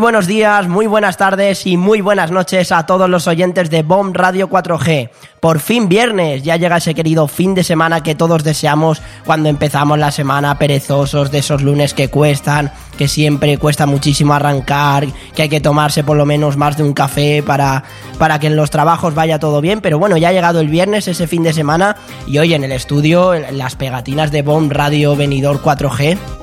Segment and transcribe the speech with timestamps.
[0.00, 4.16] buenos días, muy buenas tardes y muy buenas noches a todos los oyentes de Bomb
[4.16, 5.10] Radio 4G.
[5.40, 9.98] Por fin viernes, ya llega ese querido fin de semana que todos deseamos cuando empezamos
[9.98, 15.48] la semana perezosos de esos lunes que cuestan, que siempre cuesta muchísimo arrancar, que hay
[15.50, 17.84] que tomarse por lo menos más de un café para,
[18.18, 19.82] para que en los trabajos vaya todo bien.
[19.82, 22.72] Pero bueno, ya ha llegado el viernes, ese fin de semana, y hoy en el
[22.72, 26.39] estudio, las pegatinas de Bomb Radio Venidor 4G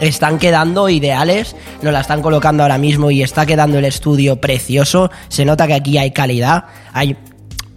[0.00, 5.10] están quedando ideales, nos la están colocando ahora mismo y está quedando el estudio precioso.
[5.28, 7.16] Se nota que aquí hay calidad, hay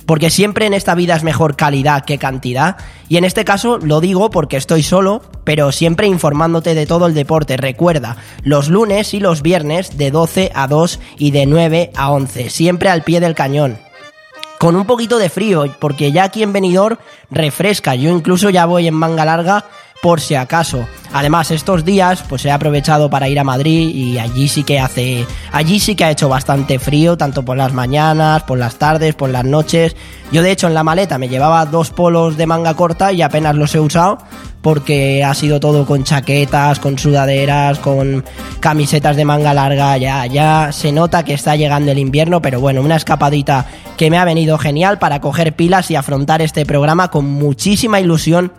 [0.06, 2.78] porque siempre en esta vida es mejor calidad que cantidad.
[3.08, 7.14] Y en este caso lo digo porque estoy solo, pero siempre informándote de todo el
[7.14, 7.58] deporte.
[7.58, 12.50] Recuerda, los lunes y los viernes de 12 a 2 y de 9 a 11,
[12.50, 13.78] siempre al pie del cañón.
[14.60, 16.98] Con un poquito de frío, porque ya aquí en Benidorm
[17.30, 17.96] refresca.
[17.96, 19.66] Yo incluso ya voy en manga larga
[20.04, 20.86] por si acaso.
[21.14, 25.26] Además, estos días pues he aprovechado para ir a Madrid y allí sí que hace
[25.54, 29.30] allí sí que ha hecho bastante frío, tanto por las mañanas, por las tardes, por
[29.30, 29.96] las noches.
[30.30, 33.56] Yo de hecho en la maleta me llevaba dos polos de manga corta y apenas
[33.56, 34.18] los he usado
[34.62, 38.26] porque ha sido todo con chaquetas, con sudaderas, con
[38.60, 42.82] camisetas de manga larga, ya ya se nota que está llegando el invierno, pero bueno,
[42.82, 47.26] una escapadita que me ha venido genial para coger pilas y afrontar este programa con
[47.26, 48.52] muchísima ilusión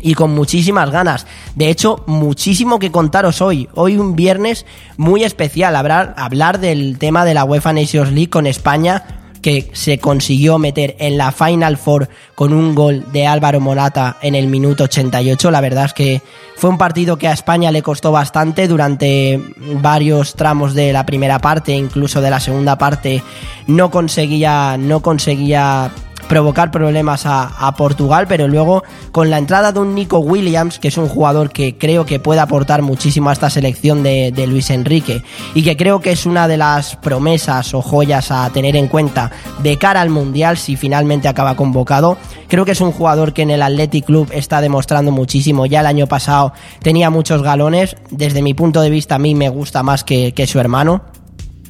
[0.00, 1.26] y con muchísimas ganas.
[1.54, 3.68] De hecho, muchísimo que contaros hoy.
[3.74, 5.76] Hoy un viernes muy especial.
[5.76, 10.96] Hablar, hablar del tema de la UEFA Nations League con España que se consiguió meter
[10.98, 15.50] en la Final Four con un gol de Álvaro Morata en el minuto 88.
[15.50, 16.22] La verdad es que
[16.56, 19.40] fue un partido que a España le costó bastante durante
[19.80, 23.22] varios tramos de la primera parte, incluso de la segunda parte,
[23.66, 25.90] no conseguía, no conseguía
[26.28, 30.96] provocar problemas a, Portugal, pero luego con la entrada de un Nico Williams, que es
[30.96, 35.22] un jugador que creo que puede aportar muchísimo a esta selección de, de Luis Enrique
[35.54, 39.30] y que creo que es una de las promesas o joyas a tener en cuenta
[39.62, 42.16] de cara al Mundial si finalmente acaba convocado.
[42.48, 45.66] Creo que es un jugador que en el Athletic Club está demostrando muchísimo.
[45.66, 47.96] Ya el año pasado tenía muchos galones.
[48.10, 51.02] Desde mi punto de vista a mí me gusta más que, que su hermano,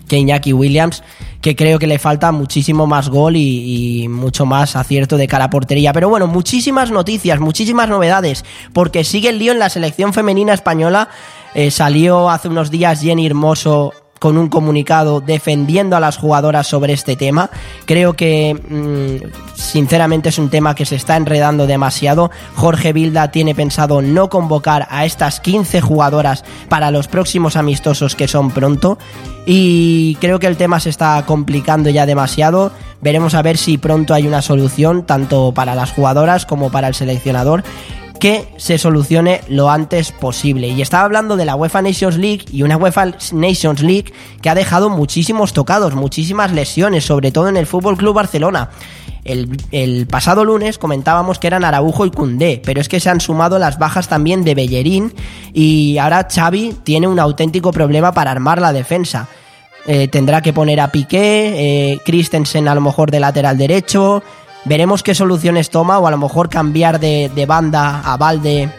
[0.08, 1.02] que Iñaki Williams
[1.40, 5.50] que creo que le falta muchísimo más gol y, mucho más acierto de cara a
[5.50, 5.92] portería.
[5.92, 11.08] Pero bueno, muchísimas noticias, muchísimas novedades, porque sigue el lío en la selección femenina española.
[11.54, 16.92] Eh, salió hace unos días Jenny Hermoso con un comunicado defendiendo a las jugadoras sobre
[16.92, 17.50] este tema.
[17.86, 22.30] Creo que mm, sinceramente es un tema que se está enredando demasiado.
[22.54, 28.28] Jorge Vilda tiene pensado no convocar a estas 15 jugadoras para los próximos amistosos que
[28.28, 28.98] son pronto.
[29.46, 32.70] Y creo que el tema se está complicando ya demasiado.
[33.00, 36.94] Veremos a ver si pronto hay una solución, tanto para las jugadoras como para el
[36.94, 37.62] seleccionador
[38.18, 40.68] que se solucione lo antes posible.
[40.68, 44.12] Y estaba hablando de la UEFA Nations League y una UEFA Nations League
[44.42, 48.70] que ha dejado muchísimos tocados, muchísimas lesiones, sobre todo en el Fútbol Club Barcelona.
[49.24, 53.58] El, pasado lunes comentábamos que eran Araujo y Cundé, pero es que se han sumado
[53.58, 55.12] las bajas también de Bellerín
[55.52, 59.28] y ahora Xavi tiene un auténtico problema para armar la defensa.
[59.86, 64.22] Eh, tendrá que poner a Piqué, eh, Christensen a lo mejor de lateral derecho,
[64.64, 68.70] Veremos qué soluciones toma o a lo mejor cambiar de, banda a Valde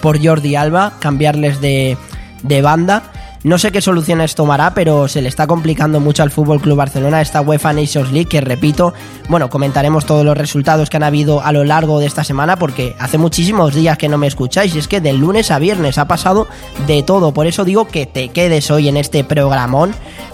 [0.00, 1.96] por Jordi Alba, cambiarles de,
[2.42, 3.11] de banda.
[3.44, 7.20] No sé qué soluciones tomará, pero se le está complicando mucho al Fútbol Club Barcelona
[7.20, 8.94] esta UEFA Nations League, que repito,
[9.28, 12.94] bueno, comentaremos todos los resultados que han habido a lo largo de esta semana, porque
[13.00, 16.06] hace muchísimos días que no me escucháis, y es que del lunes a viernes ha
[16.06, 16.46] pasado
[16.86, 17.34] de todo.
[17.34, 19.92] Por eso digo que te quedes hoy en este programón,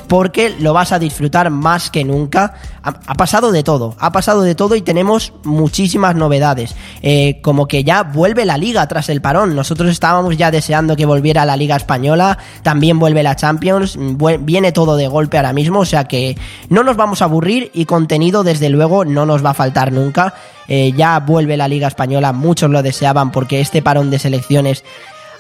[0.08, 2.54] porque lo vas a disfrutar más que nunca.
[2.82, 6.74] Ha, pasado de todo, ha pasado de todo y tenemos muchísimas novedades.
[7.02, 9.54] Eh, como que ya vuelve la liga tras el parón.
[9.54, 13.98] Nosotros estábamos ya deseando que volviera la liga española, también vuelve la Champions,
[14.41, 16.36] viene todo de golpe ahora mismo, o sea que
[16.69, 20.34] no nos vamos a aburrir y contenido desde luego no nos va a faltar nunca.
[20.69, 24.84] Eh, ya vuelve la liga española, muchos lo deseaban porque este parón de selecciones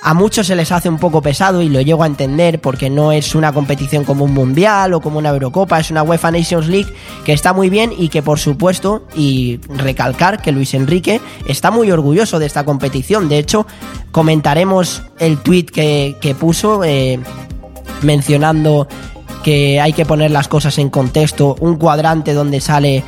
[0.02, 3.12] a muchos se les hace un poco pesado y lo llego a entender porque no
[3.12, 6.92] es una competición como un mundial o como una Eurocopa, es una UEFA Nations League
[7.24, 11.90] que está muy bien y que por supuesto, y recalcar que Luis Enrique está muy
[11.90, 13.28] orgulloso de esta competición.
[13.28, 13.66] De hecho,
[14.12, 17.18] comentaremos el tweet que, puso eh,
[18.02, 18.86] mencionando
[19.42, 23.02] que hay que poner las cosas en contexto, un cuadrante donde sale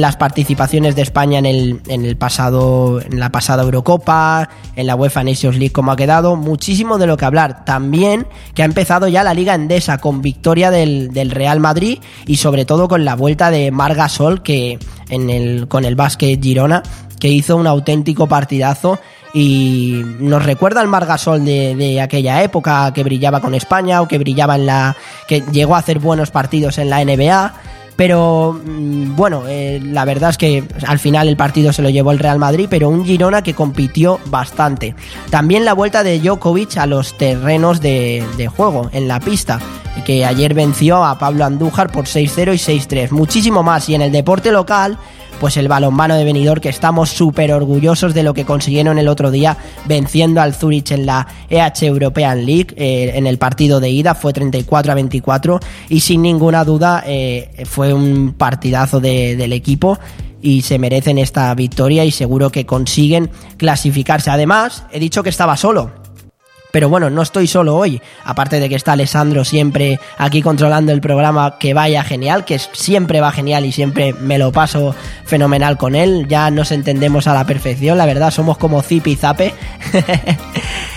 [0.00, 4.96] las participaciones de España en el, en el pasado, en la pasada Eurocopa, en la
[4.96, 7.64] UEFA Nations League, como ha quedado, muchísimo de lo que hablar.
[7.64, 12.36] También que ha empezado ya la Liga Endesa con victoria del, del Real Madrid y
[12.36, 16.82] sobre todo con la vuelta de Marga Sol que en el, con el básquet Girona,
[17.20, 18.98] que hizo un auténtico partidazo
[19.32, 24.18] y nos recuerda al Margasol de, de aquella época que brillaba con España o que
[24.18, 24.96] brillaba en la
[25.26, 27.54] que llegó a hacer buenos partidos en la NBA
[27.96, 32.12] pero mm, bueno, eh, la verdad es que al final el partido se lo llevó
[32.12, 34.94] el Real Madrid, pero un Girona que compitió bastante.
[35.30, 39.60] También la vuelta de Djokovic a los terrenos de, de juego, en la pista,
[40.04, 43.10] que ayer venció a Pablo Andújar por 6-0 y 6-3.
[43.10, 43.88] Muchísimo más.
[43.88, 44.98] Y en el deporte local,
[45.44, 49.30] pues el balonmano de Benidorm, que estamos súper orgullosos de lo que consiguieron el otro
[49.30, 54.14] día venciendo al Zurich en la EH European League eh, en el partido de ida,
[54.14, 55.60] fue 34 a 24
[55.90, 59.98] y sin ninguna duda eh, fue un partidazo de, del equipo
[60.40, 64.30] y se merecen esta victoria y seguro que consiguen clasificarse.
[64.30, 66.03] Además, he dicho que estaba solo
[66.74, 71.00] pero bueno, no estoy solo hoy, aparte de que está Alessandro siempre aquí controlando el
[71.00, 74.92] programa que vaya genial, que siempre va genial y siempre me lo paso
[75.24, 79.14] fenomenal con él, ya nos entendemos a la perfección, la verdad, somos como zip y
[79.14, 79.54] zape.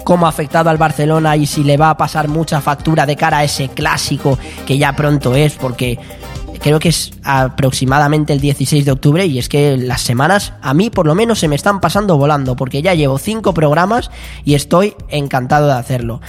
[0.05, 3.39] cómo ha afectado al Barcelona y si le va a pasar mucha factura de cara
[3.39, 5.99] a ese clásico que ya pronto es, porque
[6.61, 10.89] creo que es aproximadamente el 16 de octubre y es que las semanas a mí
[10.89, 14.11] por lo menos se me están pasando volando porque ya llevo cinco programas
[14.43, 16.21] y estoy encantado de hacerlo.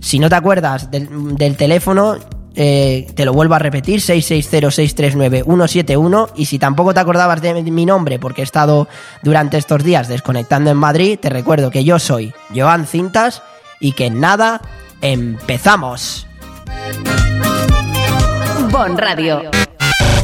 [0.00, 2.16] Si no te acuerdas del, teléfono,
[2.54, 8.18] eh, te lo vuelvo a repetir, 660-639-171 y si tampoco te acordabas de mi nombre
[8.18, 8.88] porque he estado
[9.22, 13.42] durante estos días desconectando en Madrid, te recuerdo que yo soy Joan Cintas
[13.78, 14.62] y que nada,
[15.02, 16.26] empezamos.
[18.70, 19.50] Bon Radio.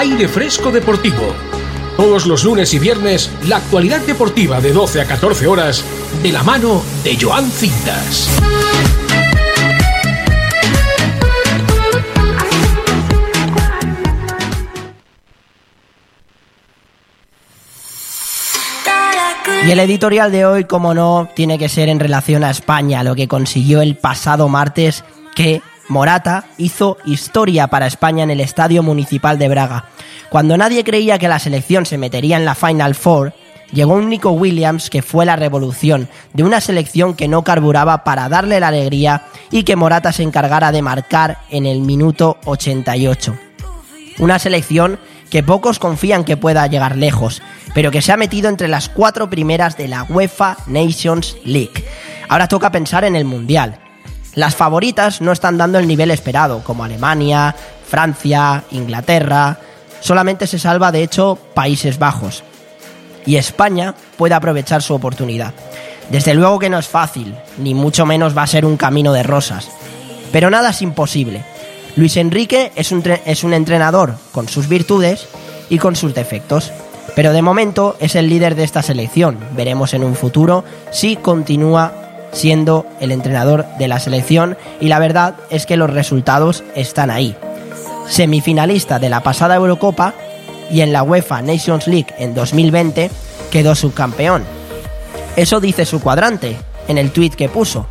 [0.00, 1.34] Aire Fresco Deportivo.
[1.94, 5.84] Todos los lunes y viernes, la actualidad deportiva de 12 a 14 horas,
[6.22, 8.30] de la mano de Joan Cintas.
[19.66, 23.14] Y el editorial de hoy, como no, tiene que ser en relación a España, lo
[23.14, 25.04] que consiguió el pasado martes,
[25.34, 25.60] que
[25.90, 29.86] Morata hizo historia para España en el Estadio Municipal de Braga.
[30.30, 33.34] Cuando nadie creía que la selección se metería en la Final Four,
[33.72, 38.28] llegó un Nico Williams que fue la revolución de una selección que no carburaba para
[38.28, 43.36] darle la alegría y que Morata se encargara de marcar en el minuto 88.
[44.20, 47.42] Una selección que pocos confían que pueda llegar lejos,
[47.74, 51.84] pero que se ha metido entre las cuatro primeras de la UEFA Nations League.
[52.28, 53.89] Ahora toca pensar en el Mundial.
[54.34, 57.54] Las favoritas no están dando el nivel esperado, como Alemania,
[57.86, 59.58] Francia, Inglaterra.
[60.00, 62.44] Solamente se salva, de hecho, Países Bajos.
[63.26, 65.52] Y España puede aprovechar su oportunidad.
[66.10, 69.22] Desde luego que no es fácil, ni mucho menos va a ser un camino de
[69.22, 69.68] rosas.
[70.32, 71.44] Pero nada es imposible.
[71.96, 75.26] Luis Enrique es un, es un entrenador con sus virtudes
[75.68, 76.72] y con sus defectos.
[77.16, 79.38] Pero de momento es el líder de esta selección.
[79.56, 85.34] Veremos en un futuro si continúa siendo el entrenador de la selección y la verdad
[85.50, 87.36] es que los resultados están ahí.
[88.08, 90.14] Semifinalista de la pasada Eurocopa
[90.70, 93.10] y en la UEFA Nations League en 2020
[93.50, 94.44] quedó subcampeón.
[95.36, 96.56] Eso dice su cuadrante
[96.88, 97.86] en el tuit que puso.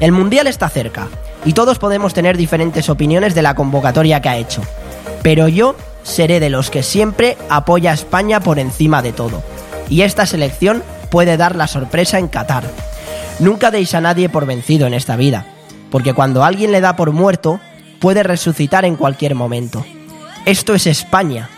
[0.00, 1.08] El Mundial está cerca
[1.44, 4.62] y todos podemos tener diferentes opiniones de la convocatoria que ha hecho.
[5.22, 9.42] Pero yo seré de los que siempre apoya a España por encima de todo.
[9.88, 12.64] Y esta selección puede dar la sorpresa en Qatar.
[13.42, 15.44] Nunca deis a nadie por vencido en esta vida,
[15.90, 17.58] porque cuando alguien le da por muerto,
[17.98, 19.84] puede resucitar en cualquier momento.
[20.46, 21.50] Esto es España,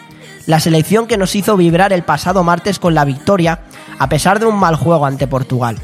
[0.46, 3.60] la selección que nos hizo vibrar el pasado martes con la victoria,
[3.98, 5.76] a pesar de un mal juego ante Portugal.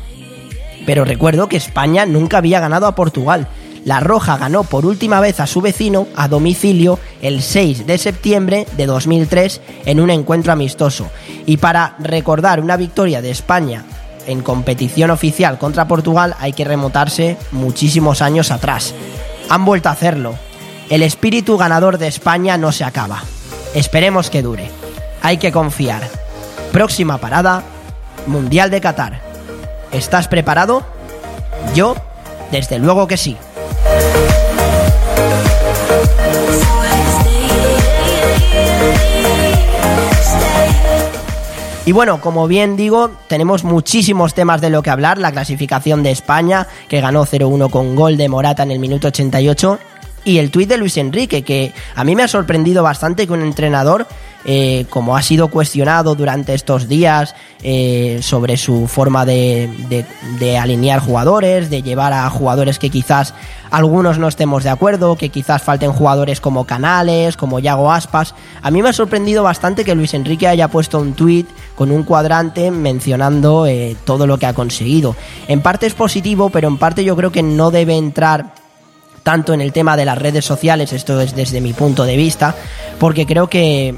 [0.87, 3.47] Pero recuerdo que España nunca había ganado a Portugal.
[3.85, 8.67] La Roja ganó por última vez a su vecino a domicilio el 6 de septiembre
[8.75, 11.11] de 2003 en un encuentro amistoso.
[11.45, 13.85] Y para recordar una victoria de España
[14.27, 18.95] en competición oficial contra Portugal hay que remontarse muchísimos años atrás.
[19.49, 20.35] Han vuelto a hacerlo.
[20.89, 23.23] El espíritu ganador de España no se acaba.
[23.75, 24.71] Esperemos que dure.
[25.23, 26.03] Hay que confiar.
[26.73, 27.63] Próxima parada,
[28.27, 29.21] Mundial de Qatar.
[29.93, 30.85] ¿Estás preparado?
[31.75, 31.97] Yo,
[32.51, 33.37] desde luego que sí.
[41.91, 45.19] Y bueno, como bien digo, tenemos muchísimos temas de lo que hablar.
[45.19, 49.77] La clasificación de España, que ganó 0-1 con gol de Morata en el minuto 88.
[50.23, 53.43] Y el tuit de Luis Enrique, que a mí me ha sorprendido bastante que un
[53.43, 54.07] entrenador
[54.45, 59.69] eh, como ha sido cuestionado durante estos días eh, sobre su forma de,
[60.39, 63.35] de, alinear jugadores, de llevar a jugadores que quizás
[63.71, 68.35] algunos no estemos de acuerdo, que quizás falten jugadores como Canales, como Yago Aspas.
[68.63, 71.47] A mí me ha sorprendido bastante que Luis Enrique haya puesto un tuit
[71.81, 75.17] con un cuadrante mencionando eh, todo lo que ha conseguido.
[75.49, 78.53] En parte es positivo, pero en parte yo creo que no debe entrar
[79.23, 82.55] tanto en el tema de las redes sociales, esto es desde mi punto de vista,
[82.99, 83.95] porque creo que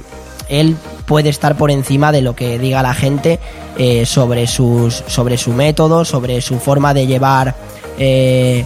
[0.48, 3.40] él puede estar por encima de lo que diga la gente
[3.76, 7.56] eh, sobre, sus, sobre su método, sobre su forma de llevar
[7.98, 8.64] eh,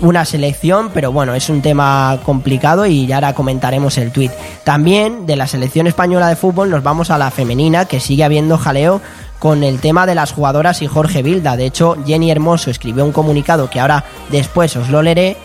[0.00, 4.32] una selección, pero bueno, es un tema complicado y ya ahora comentaremos el tuit.
[4.64, 8.58] También de la selección española de fútbol nos vamos a la femenina, que sigue habiendo
[8.58, 9.00] jaleo
[9.38, 11.56] con el tema de las jugadoras y Jorge Vilda.
[11.56, 15.36] De hecho, Jenny Hermoso escribió un comunicado que ahora después os lo leeré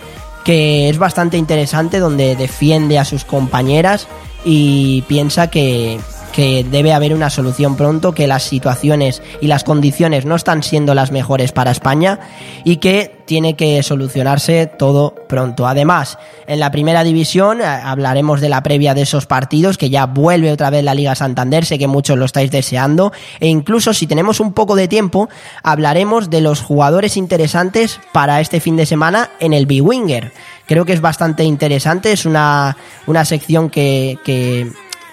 [0.44, 4.08] que es bastante interesante donde defiende a sus compañeras
[4.44, 6.00] y piensa que,
[6.32, 10.94] que debe haber una solución pronto, que las situaciones y las condiciones no están siendo
[10.94, 12.20] las mejores para España
[12.64, 15.68] y que tiene que solucionarse todo pronto.
[15.68, 20.06] Además, en la primera división eh, hablaremos de la previa de esos partidos, que ya
[20.06, 24.08] vuelve otra vez la Liga Santander, sé que muchos lo estáis deseando, e incluso si
[24.08, 25.30] tenemos un poco de tiempo,
[25.64, 30.34] hablaremos de los jugadores interesantes para este fin de semana en el B-Winger.
[30.66, 32.76] Creo que es bastante interesante, es una,
[33.08, 34.72] una sección que, que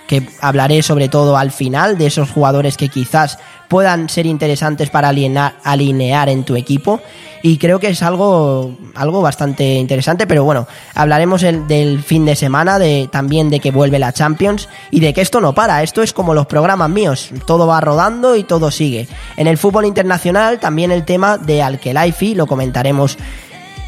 [0.08, 3.38] que hablaré sobre todo al final de esos jugadores que quizás
[3.68, 7.00] puedan ser interesantes para alinear, alinear en tu equipo
[7.42, 12.34] y creo que es algo, algo bastante interesante, pero bueno, hablaremos el, del fin de
[12.34, 16.02] semana, de, también de que vuelve la Champions y de que esto no para, esto
[16.02, 19.06] es como los programas míos, todo va rodando y todo sigue.
[19.36, 23.18] En el fútbol internacional también el tema de Alkelaifi, lo comentaremos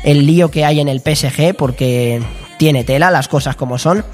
[0.04, 2.22] el lío que hay en el PSG porque
[2.58, 4.04] tiene tela, las cosas como son.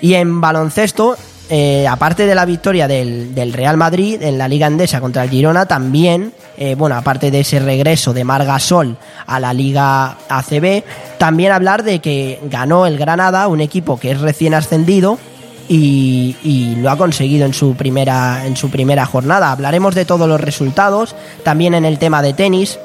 [0.00, 1.16] Y en baloncesto,
[1.50, 5.66] eh, aparte de la victoria del, Real Madrid en la Liga Endesa contra el Girona,
[5.66, 8.96] también, eh, bueno, aparte de ese regreso de Margasol
[9.26, 10.82] a la Liga ACB,
[11.18, 15.18] también hablar de que ganó el Granada, un equipo que es recién ascendido.
[15.66, 19.50] Y, y, lo ha conseguido en su primera en su primera jornada.
[19.50, 22.78] Hablaremos de todos los resultados, también en el tema de tenis,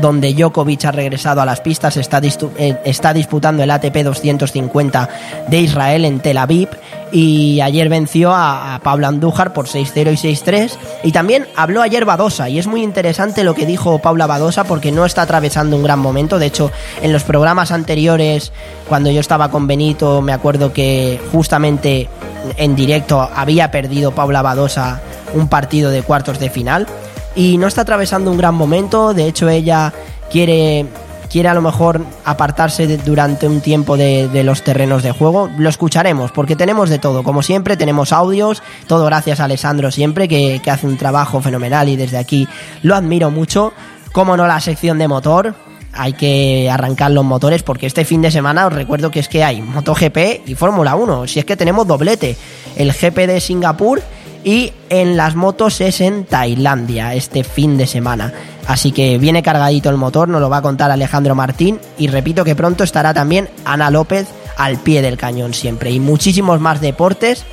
[0.00, 2.20] donde Djokovic ha regresado a las pistas, está,
[2.58, 5.08] eh, está, disputando el ATP 250
[5.48, 6.68] de Israel en Tel Aviv
[7.12, 10.72] y ayer venció a, a Pablo Andújar por 6-0 y 6-3
[11.04, 14.90] y también habló ayer Badosa y es muy interesante lo que dijo Paula Badosa porque
[14.90, 16.70] no está atravesando un gran momento, de hecho
[17.02, 18.52] en los programas anteriores
[18.88, 22.08] cuando yo estaba con Benito me acuerdo que justamente
[22.56, 25.00] en directo había perdido Paula Badosa
[25.34, 26.86] un partido de cuartos de final
[27.34, 29.14] y no está atravesando un gran momento.
[29.14, 29.92] De hecho, ella
[30.30, 30.86] quiere,
[31.30, 35.50] quiere a lo mejor apartarse durante un tiempo de, de, los terrenos de juego.
[35.58, 37.22] Lo escucharemos porque tenemos de todo.
[37.22, 38.62] Como siempre, tenemos audios.
[38.86, 42.48] Todo gracias a Alessandro siempre, que, que hace un trabajo fenomenal y desde aquí
[42.82, 43.72] lo admiro mucho.
[44.12, 45.54] Como no la sección de motor,
[45.92, 49.44] hay que arrancar los motores porque este fin de semana os recuerdo que es que
[49.44, 51.26] hay MotoGP y Fórmula 1.
[51.26, 52.36] Si es que tenemos doblete.
[52.76, 54.02] El GP de Singapur
[54.44, 58.32] y en las motos es en Tailandia este fin de semana.
[58.66, 62.44] Así que viene cargadito el motor, nos lo va a contar Alejandro Martín y repito
[62.44, 64.26] que pronto estará también Ana López
[64.56, 67.44] al pie del cañón siempre y muchísimos más deportes,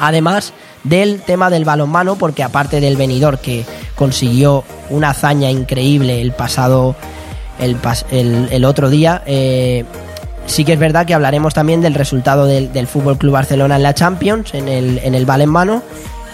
[0.00, 6.32] además del tema del balonmano porque aparte del venidor que consiguió una hazaña increíble el
[6.32, 6.94] pasado
[7.58, 7.78] el,
[8.50, 9.84] el, otro día eh,
[10.44, 13.82] sí que es verdad que hablaremos también del resultado del, del Fútbol Club Barcelona en
[13.82, 15.82] la Champions, en el, en el balonmano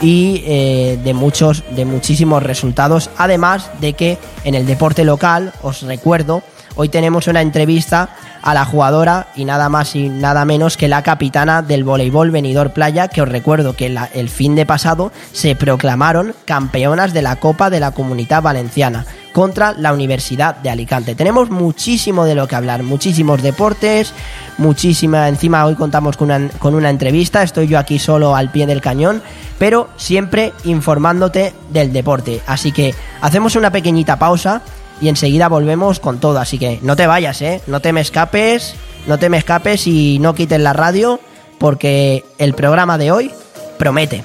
[0.01, 3.11] y eh, de muchos, de muchísimos resultados.
[3.17, 6.43] Además de que en el deporte local, os recuerdo,
[6.77, 8.11] hoy tenemos una entrevista
[8.43, 12.73] a la jugadora y nada más y nada menos que la capitana del voleibol Venidor
[12.73, 17.71] Playa, que os recuerdo que el fin de pasado se proclamaron campeonas de la Copa
[17.71, 21.15] de la Comunidad Valenciana contra la Universidad de Alicante.
[21.15, 24.13] Tenemos muchísimo de lo que hablar, muchísimos deportes,
[24.59, 28.67] muchísima, encima hoy contamos con una, con una entrevista, estoy yo aquí solo al pie
[28.67, 29.23] del cañón,
[29.59, 32.41] pero siempre informándote del deporte.
[32.47, 34.63] Así que hacemos una pequeñita pausa
[35.01, 36.39] y enseguida volvemos con todo.
[36.39, 37.61] Así que no te vayas, ¿eh?
[37.67, 38.75] No te me escapes,
[39.07, 41.21] no te me escapes y no quites la radio
[41.59, 43.31] porque el programa de hoy
[43.79, 44.25] promete.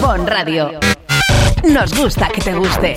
[0.00, 0.70] Bon Radio.
[1.64, 2.96] Nos gusta que te guste.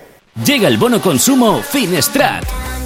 [0.45, 2.70] Llega el bono consumo Finestrat.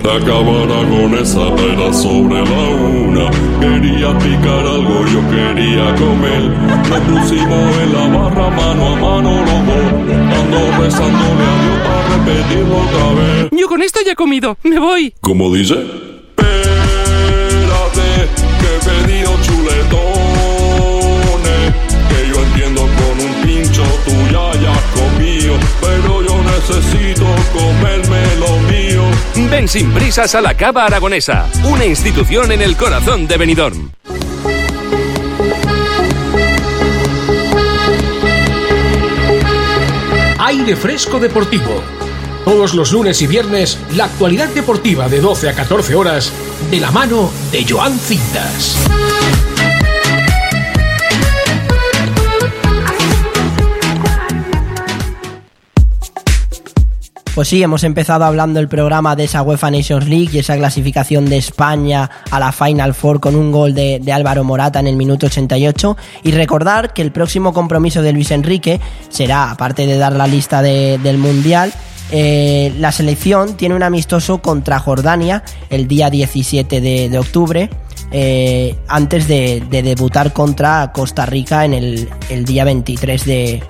[0.00, 3.30] Acabará con esa era sobre la una.
[3.60, 6.42] Quería picar algo, yo quería comer.
[6.88, 9.92] Nos pusimos en la barra mano a mano los dos.
[10.38, 13.48] Ando rezándole a Dios para repetirlo otra vez.
[13.52, 15.14] Yo con esto ya he comido, me voy.
[15.20, 15.74] ¿Cómo dice?
[15.74, 16.48] Espérate,
[18.58, 20.22] que he pedido chuletones.
[22.08, 26.21] Que yo entiendo con un pincho tú ya hayas comido, pero
[26.68, 29.02] necesito comerme lo mío.
[29.50, 33.90] Ven sin prisas a la Cava Aragonesa, una institución en el corazón de Benidorm.
[40.38, 41.82] Aire Fresco Deportivo.
[42.44, 46.32] Todos los lunes y viernes, la actualidad deportiva de 12 a 14 horas,
[46.70, 48.76] de la mano de Joan Cintas.
[57.34, 61.24] Pues sí, hemos empezado hablando el programa de esa UEFA Nations League y esa clasificación
[61.24, 64.96] de España a la Final Four con un gol de, de, Álvaro Morata en el
[64.96, 65.96] minuto 88.
[66.24, 70.60] Y recordar que el próximo compromiso de Luis Enrique será, aparte de dar la lista
[70.60, 71.72] de, del Mundial,
[72.10, 77.70] eh, la selección tiene un amistoso contra Jordania el día 17 de, octubre.
[78.10, 83.62] Eh, antes de, de, debutar contra Costa Rica en el, el día 23 de,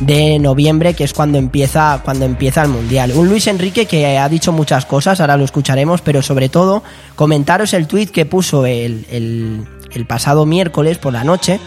[0.00, 3.12] de noviembre, que es cuando empieza, cuando empieza el Mundial.
[3.14, 6.82] Un Luis Enrique que ha dicho muchas cosas, ahora lo escucharemos, pero sobre todo
[7.14, 11.60] comentaros el tuit que puso el, el, pasado miércoles por la noche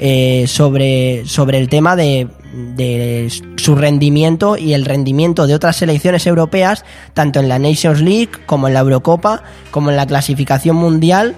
[0.00, 6.26] eh, sobre, sobre el tema de, de su rendimiento y el rendimiento de otras selecciones
[6.26, 11.36] europeas, tanto en la Nations League como en la Eurocopa, como en la clasificación mundial,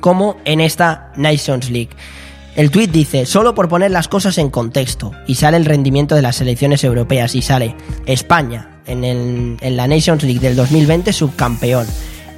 [0.00, 1.90] como en esta Nations League.
[2.54, 6.20] El tuit dice, solo por poner las cosas en contexto, y sale el rendimiento de
[6.20, 11.86] las selecciones europeas, y sale España en, el, en, la Nations League del 2020 subcampeón,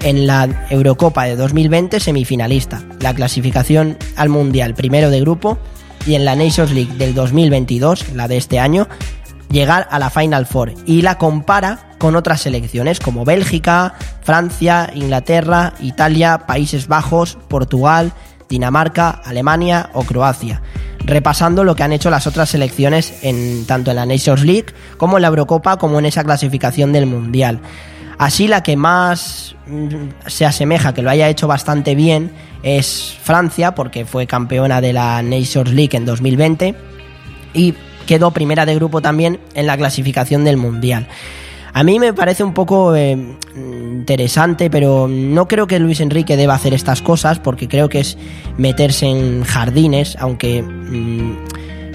[0.02, 5.58] en la Eurocopa de 2020 semifinalista, la clasificación al Mundial primero de grupo,
[6.06, 8.86] y en la Nations League del 2022, la de este año,
[9.50, 15.74] llegar a la Final Four, y la compara con otras selecciones como Bélgica, Francia, Inglaterra,
[15.80, 18.12] Italia, Países Bajos, Portugal,
[18.54, 20.62] Dinamarca, Alemania o Croacia,
[21.00, 25.18] repasando lo que han hecho las otras selecciones en tanto en la Nations League como
[25.18, 27.58] en la Eurocopa como en esa clasificación del Mundial.
[28.16, 29.56] Así la que más
[30.28, 32.30] se asemeja que lo haya hecho bastante bien
[32.62, 36.76] es Francia porque fue campeona de la Nations League en 2020
[37.54, 37.74] y
[38.06, 41.08] quedó primera de grupo también en la clasificación del Mundial.
[41.74, 43.18] A mí me parece un poco eh,
[43.56, 48.16] interesante, pero no creo que Luis Enrique deba hacer estas cosas porque creo que es
[48.56, 50.62] meterse en jardines, aunque...
[50.62, 51.34] Mmm,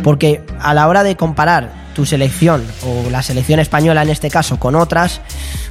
[0.03, 4.57] porque a la hora de comparar tu selección o la selección española en este caso
[4.57, 5.21] con otras,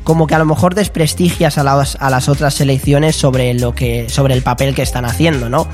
[0.04, 4.08] como que a lo mejor desprestigias a las, a las otras selecciones sobre lo que
[4.08, 5.66] sobre el papel que están haciendo, ¿no?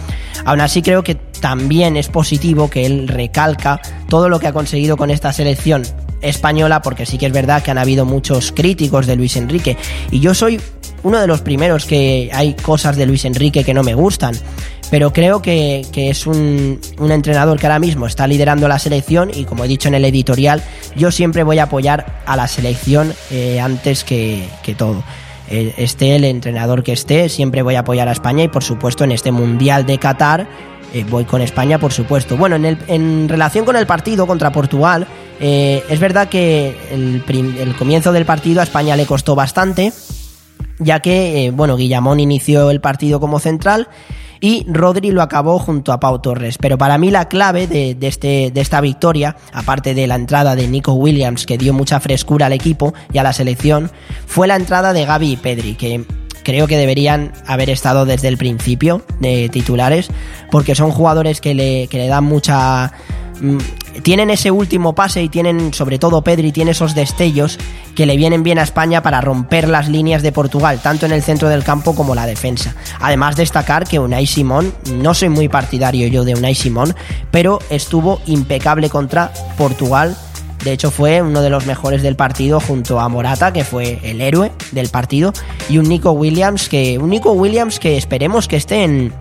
[0.44, 4.97] Aún así creo que también es positivo que él recalca todo lo que ha conseguido
[4.97, 5.83] con esta selección
[6.24, 9.76] española, porque sí que es verdad que han habido muchos críticos de Luis Enrique.
[10.10, 10.60] Y yo soy
[11.02, 14.34] uno de los primeros que hay cosas de Luis Enrique que no me gustan.
[14.90, 19.30] Pero creo que, que es un, un, entrenador que ahora mismo está liderando la selección
[19.34, 20.62] y como he dicho en el editorial,
[20.94, 25.02] yo siempre voy a apoyar a la selección eh, antes que, que todo.
[25.48, 29.04] Eh, esté el entrenador que esté, siempre voy a apoyar a España y por supuesto
[29.04, 30.46] en este Mundial de Qatar
[30.94, 32.37] eh, voy con España, por supuesto.
[32.37, 35.09] Bueno, en, el, en relación con el partido contra Portugal,
[35.40, 37.24] eh, es verdad que el,
[37.59, 39.92] el, comienzo del partido a España le costó bastante,
[40.78, 43.88] ya que, eh, bueno, Guillamón inició el partido como central
[44.40, 46.59] y Rodri lo acabó junto a Pau Torres.
[46.59, 50.68] Pero para mí la clave de, este, de esta victoria, aparte de la entrada de
[50.68, 53.90] Nico Williams, que dio mucha frescura al equipo y a la selección,
[54.26, 56.04] fue la entrada de Gaby Pedri, que
[56.44, 60.11] creo que deberían haber estado desde el principio de titulares,
[60.50, 62.92] porque son jugadores que le, que le dan mucha
[63.40, 63.59] mm,
[64.02, 67.59] tienen ese último pase y tienen, sobre todo Pedri, tiene esos destellos
[67.94, 71.22] que le vienen bien a España para romper las líneas de Portugal, tanto en el
[71.22, 72.74] centro del campo como la defensa.
[73.00, 76.94] Además, destacar que Unai Simón, no soy muy partidario yo de Unai Simón,
[77.30, 80.16] pero estuvo impecable contra Portugal.
[80.64, 84.22] De hecho, fue uno de los mejores del partido junto a Morata, que fue el
[84.22, 85.33] héroe del partido,
[85.68, 89.12] y un Nico Williams que, un Nico Williams que esperemos que esté en,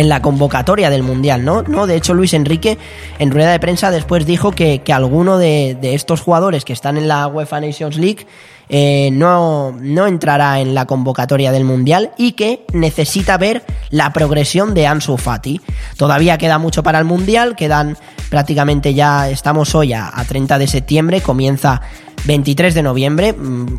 [0.00, 1.62] en la convocatoria del Mundial, ¿no?
[1.62, 1.86] ¿no?
[1.86, 2.78] De hecho, Luis Enrique
[3.18, 6.96] en rueda de prensa después dijo que, que alguno de, de, estos jugadores que están
[6.96, 8.26] en la UEFA Nations League
[8.70, 14.72] eh, no, no entrará en la convocatoria del Mundial y que necesita ver la progresión
[14.72, 15.60] de Ansu Fati.
[15.98, 17.98] Todavía queda mucho para el Mundial, quedan
[18.30, 21.82] prácticamente ya, estamos hoy a, a 30 de septiembre, comienza
[22.24, 23.78] 23 de noviembre, mm,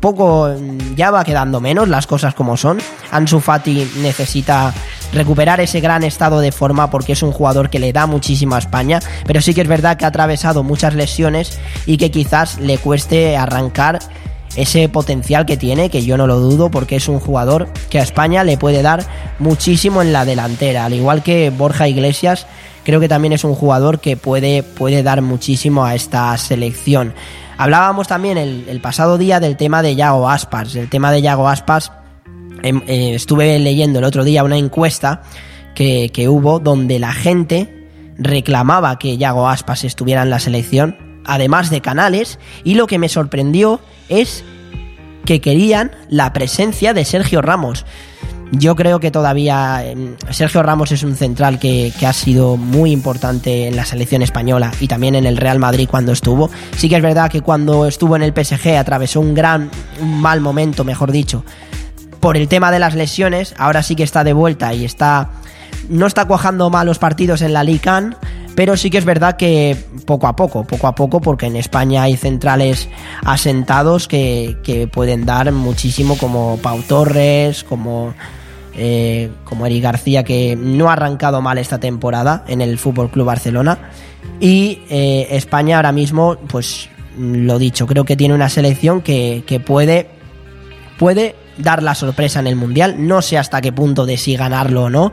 [0.00, 0.54] poco
[0.96, 2.78] ya va quedando menos las cosas como son.
[3.10, 4.72] Ansu Fati necesita
[5.12, 8.58] recuperar ese gran estado de forma porque es un jugador que le da muchísimo a
[8.58, 12.78] España, pero sí que es verdad que ha atravesado muchas lesiones y que quizás le
[12.78, 13.98] cueste arrancar
[14.56, 18.02] ese potencial que tiene, que yo no lo dudo porque es un jugador que a
[18.02, 19.04] España le puede dar
[19.38, 22.46] muchísimo en la delantera, al igual que Borja Iglesias,
[22.84, 27.14] creo que también es un jugador que puede, puede dar muchísimo a esta selección.
[27.62, 30.74] Hablábamos también el, pasado día del tema de Yago Aspas.
[30.74, 31.92] El tema de Yago Aspas,
[32.64, 35.22] eh, eh, estuve leyendo el otro día una encuesta
[35.76, 41.70] que, que, hubo donde la gente reclamaba que Yago Aspas estuviera en la selección, además
[41.70, 44.42] de Canales, y lo que me sorprendió es
[45.24, 47.86] que querían la presencia de Sergio Ramos.
[48.54, 53.66] Yo creo que todavía eh, Sergio Ramos es un central que, ha sido muy importante
[53.66, 56.50] en la selección española y también en el Real Madrid cuando estuvo.
[56.76, 59.70] Sí que es verdad que cuando estuvo en el PSG atravesó un gran,
[60.02, 61.46] un mal momento, mejor dicho,
[62.20, 63.54] por el tema de las lesiones.
[63.56, 65.30] Ahora sí que está de vuelta y está,
[65.88, 68.16] no está cuajando malos partidos en la Ligue 1,
[68.54, 72.02] pero sí que es verdad que poco a poco, poco a poco, porque en España
[72.02, 72.90] hay centrales
[73.24, 78.12] asentados que pueden dar muchísimo, como Pau Torres, como
[78.74, 83.26] eh, como Eric García, que no ha arrancado mal esta temporada en el Fútbol Club
[83.26, 83.90] Barcelona.
[84.40, 89.60] Y eh, España ahora mismo, pues lo dicho, creo que tiene una selección que, que,
[89.60, 90.08] puede,
[90.98, 93.06] puede dar la sorpresa en el Mundial.
[93.06, 95.12] No sé hasta qué punto de si ganarlo o no.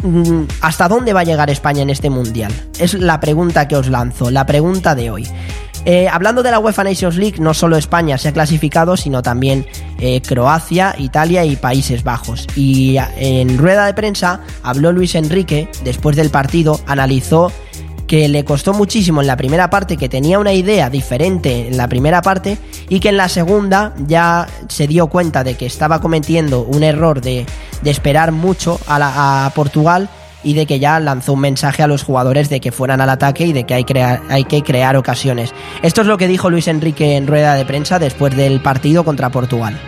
[0.03, 2.53] Mm, ¿Hasta dónde va a llegar España en este mundial?
[2.79, 5.29] Es la pregunta que os lanzo, la pregunta de hoy.
[5.87, 9.67] Eh, hablando de la UEFA Nations League, no solo España se ha clasificado, sino también
[9.99, 12.47] eh, Croacia, Italia y Países Bajos.
[12.55, 17.51] Y en rueda de prensa habló Luis Enrique después del partido, analizó
[18.07, 21.87] que le costó muchísimo en la primera parte, que tenía una idea diferente en la
[21.87, 26.63] primera parte y que en la segunda ya se dio cuenta de que estaba cometiendo
[26.63, 27.47] un error de,
[27.83, 30.09] de esperar mucho a, la, a Portugal
[30.43, 33.47] y de que ya lanzó un mensaje a los jugadores de que fueran al ataque
[33.47, 35.53] y de que hay, crea hay, que crear ocasiones.
[35.83, 39.31] Esto es lo que dijo Luis Enrique en rueda de prensa después del partido contra
[39.31, 39.79] Portugal.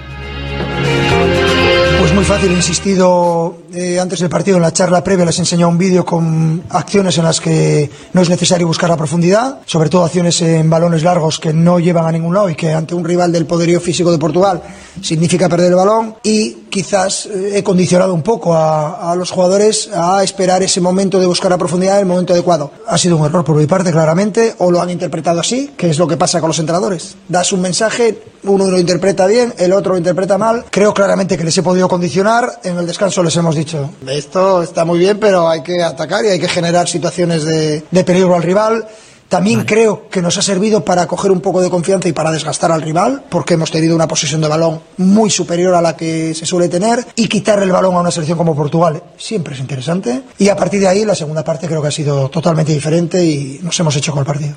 [2.03, 5.71] Pues muy fácil, he insistido eh, antes del partido en la charla previa, les enseñado
[5.71, 10.05] un vídeo con acciones en las que no es necesario buscar la profundidad, sobre todo
[10.05, 13.31] acciones en balones largos que no llevan a ningún lado y que ante un rival
[13.31, 14.61] del poderío físico de Portugal
[15.01, 20.25] significa perder el balón y quizás eh, he condicionado un poco a, los jugadores a
[20.25, 22.73] esperar ese momento de buscar la profundidad en el momento adecuado.
[22.89, 25.99] Ha sido un error por mi parte, claramente, o lo han interpretado así, que es
[25.99, 27.15] lo que pasa con los entrenadores.
[27.29, 30.65] Das un mensaje, uno lo interpreta bien, el otro lo interpreta mal.
[30.71, 32.61] Creo claramente que les he podido condicionar.
[32.65, 36.29] En el descanso les hemos dicho, esto está muy bien, pero hay que atacar y
[36.29, 38.89] hay que generar situaciones de peligro al rival.
[39.33, 39.67] También vale.
[39.67, 42.83] creo que nos ha servido para coger un poco de confianza y para desgastar al
[42.83, 46.69] rival, porque hemos tenido una posesión de balón muy superior a la que se suele
[46.69, 50.25] tener y quitarle el balón a una selección como Portugal siempre es interesante.
[50.37, 53.59] Y a partir de ahí, la segunda parte creo que ha sido totalmente diferente y
[53.63, 54.55] nos hemos hecho con el partido.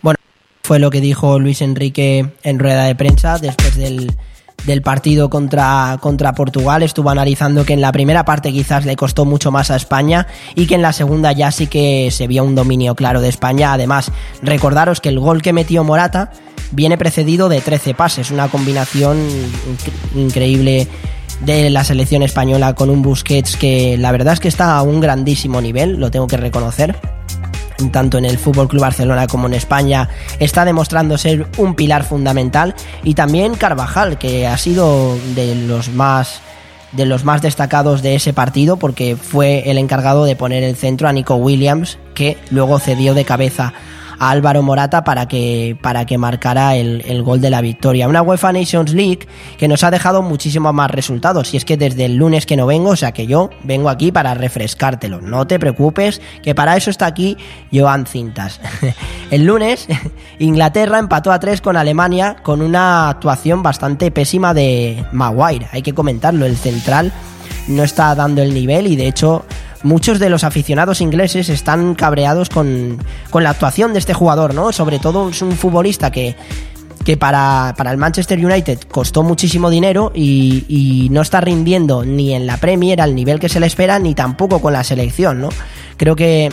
[0.00, 0.16] Bueno,
[0.62, 4.16] fue lo que dijo Luis Enrique en rueda de prensa después del
[4.66, 6.82] del partido contra, contra Portugal.
[6.82, 10.66] Estuvo analizando que en la primera parte quizás le costó mucho más a España y
[10.66, 13.72] que en la segunda ya sí que se vio un dominio claro de España.
[13.72, 14.10] Además,
[14.42, 16.32] recordaros que el gol que metió Morata
[16.72, 19.18] viene precedido de 13 pases, una combinación
[20.14, 20.88] increíble
[21.40, 25.00] de la selección española con un Busquets que la verdad es que está a un
[25.00, 26.96] grandísimo nivel, lo tengo que reconocer.
[27.90, 32.74] tanto en el Fútbol Club Barcelona como en España, está demostrando ser un pilar fundamental.
[33.02, 36.40] Y también Carvajal, que ha sido de los más
[36.92, 41.08] de los más destacados de ese partido porque fue el encargado de poner el centro
[41.08, 43.74] a Nico Williams, que luego cedió de cabeza
[44.30, 48.08] Álvaro Morata para que, para que marcara el, el, gol de la victoria.
[48.08, 49.26] Una UEFA Nations League
[49.58, 51.52] que nos ha dejado muchísimos más resultados.
[51.54, 54.12] Y es que desde el lunes que no vengo, o sea que yo vengo aquí
[54.12, 55.20] para refrescártelo.
[55.20, 57.36] No te preocupes, que para eso está aquí
[57.72, 58.60] Joan Cintas.
[59.30, 59.86] el lunes,
[60.38, 65.68] Inglaterra empató a 3 con Alemania con una actuación bastante pésima de Maguire.
[65.72, 67.12] Hay que comentarlo, el central
[67.68, 69.44] no está dando el nivel y de hecho
[69.84, 72.98] muchos de los aficionados ingleses están cabreados con,
[73.30, 74.72] con, la actuación de este jugador, ¿no?
[74.72, 76.34] Sobre todo es un futbolista que,
[77.04, 82.34] que para, para el Manchester United costó muchísimo dinero y, y, no está rindiendo ni
[82.34, 85.50] en la Premier al nivel que se le espera, ni tampoco con la selección, ¿no?
[85.96, 86.50] Creo que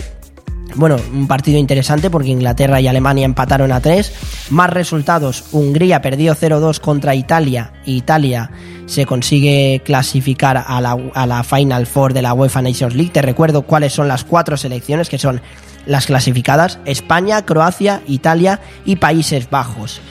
[0.76, 4.50] bueno, un partido interesante porque Inglaterra y Alemania empataron a 3.
[4.52, 7.74] Más resultados, Hungría perdió 0-2 contra Italia.
[7.86, 8.52] Italia
[8.86, 13.12] se consigue clasificar a la, Final Four de la UEFA Nations League.
[13.12, 15.42] Te recuerdo cuáles son las cuatro selecciones que son
[15.86, 16.80] las clasificadas.
[16.86, 20.02] España, Croacia, Italia y Países Bajos.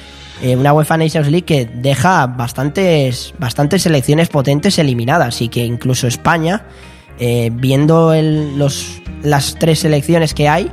[0.43, 6.07] Eh, una UEFA Nations League que deja bastantes, bastantes selecciones potentes eliminadas y que incluso
[6.07, 6.65] España
[7.19, 10.71] eh, viendo el, los, las tres selecciones que hay,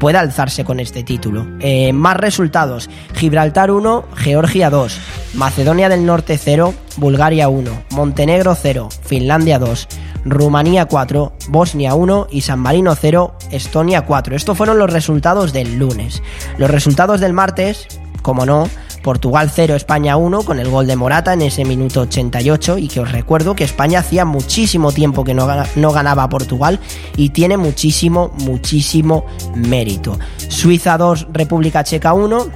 [0.00, 1.46] puede alzarse con este título.
[1.60, 4.98] Eh, más resultados: Gibraltar 1, Georgia 2,
[5.34, 9.88] Macedonia del Norte 0, Bulgaria 1, Montenegro 0, Finlandia 2,
[10.24, 14.34] Rumanía 4, Bosnia 1 y San Marino 0, Estonia 4.
[14.34, 16.22] Estos fueron los resultados del lunes.
[16.58, 17.86] Los resultados del martes,
[18.22, 18.68] como no,
[19.02, 23.00] Portugal 0, España 1 con el gol de Morata en ese minuto 88 y que
[23.00, 26.80] os recuerdo que España hacía muchísimo tiempo que no, ganaba a Portugal
[27.16, 30.18] y tiene muchísimo, muchísimo mérito.
[30.48, 32.46] Suiza 2, República Checa 1,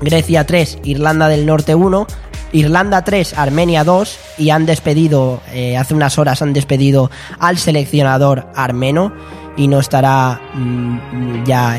[0.00, 2.06] Grecia 3, Irlanda del Norte 1,
[2.52, 8.48] Irlanda 3, Armenia 2 y han despedido, eh, hace unas horas han despedido al seleccionador
[8.54, 9.12] armeno
[9.56, 11.78] y no estará mmm, ya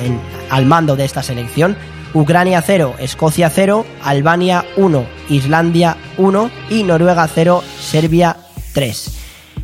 [0.49, 1.75] al mando de esta selección.
[2.13, 8.37] Ucrania 0, Escocia 0, Albania 1, Islandia 1 y Noruega 0, Serbia
[8.73, 9.17] 3.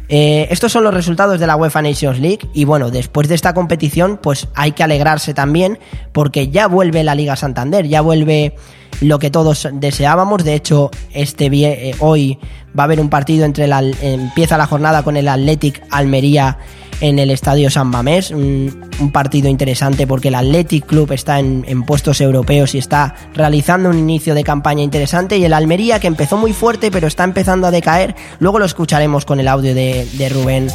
[0.10, 3.54] Eh, estos son los resultados de la UEFA Nations League y bueno, después de esta
[3.54, 5.80] competición pues hay que alegrarse también
[6.14, 8.56] porque ya vuelve la Liga Santander, ya vuelve
[9.02, 12.40] lo que todos deseábamos, de hecho este eh, hoy
[12.78, 16.58] va a haber un partido entre la empieza la jornada con el Athletic Almería
[17.02, 22.20] en el Estadio San Mamés, un, partido interesante porque el Athletic Club está en, puestos
[22.20, 26.52] europeos y está realizando un inicio de campaña interesante y el Almería que empezó muy
[26.52, 30.68] fuerte pero está empezando a decaer, luego lo escucharemos con el audio de, de Rubén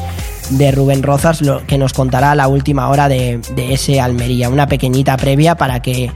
[0.50, 4.68] de Rubén Rozas lo, que nos contará la última hora de, de ese Almería, una
[4.68, 6.12] pequeñita previa para que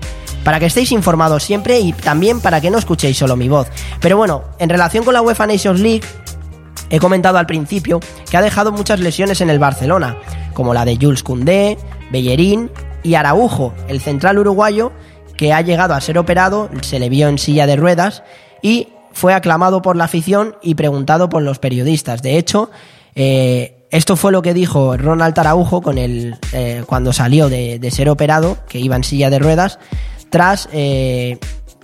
[0.46, 3.66] para que estéis informados siempre y también para que no escuchéis solo mi voz.
[4.00, 6.02] Pero bueno, en relación con la UEFA Nations League,
[6.90, 10.16] He comentado al principio que ha dejado muchas lesiones en el Barcelona,
[10.54, 11.78] como la de Jules Koundé,
[12.10, 12.70] Bellerín
[13.02, 14.92] y Araujo, el central uruguayo
[15.36, 18.22] que ha llegado a ser operado, se le vio en silla de ruedas
[18.62, 22.22] y fue aclamado por la afición y preguntado por los periodistas.
[22.22, 22.70] De hecho,
[23.14, 28.58] eh, esto fue lo que dijo Ronald Araujo eh, cuando salió de, de, ser operado,
[28.68, 29.78] que iba en silla de ruedas,
[30.30, 31.38] tras, eh,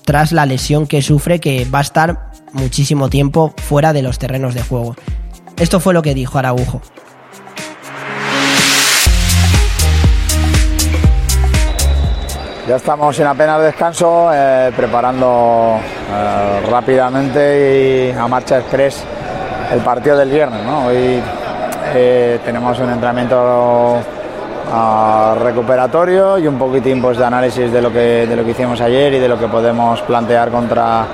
[0.04, 4.54] tras la lesión que sufre, que va a estar muchísimo tiempo fuera de los terrenos
[4.54, 4.96] de juego.
[5.58, 6.80] Esto fue lo que dijo Araujo.
[12.68, 19.02] Ya estamos en apenas descanso, eh, preparando eh, rápidamente y a marcha express
[19.72, 20.60] el partido del viernes.
[20.86, 21.20] Hoy
[21.94, 23.96] eh, tenemos un entrenamiento
[24.72, 28.80] uh, recuperatorio y un poquitín pues, de análisis de lo, que, de lo que hicimos
[28.80, 31.04] ayer y de lo que podemos plantear contra,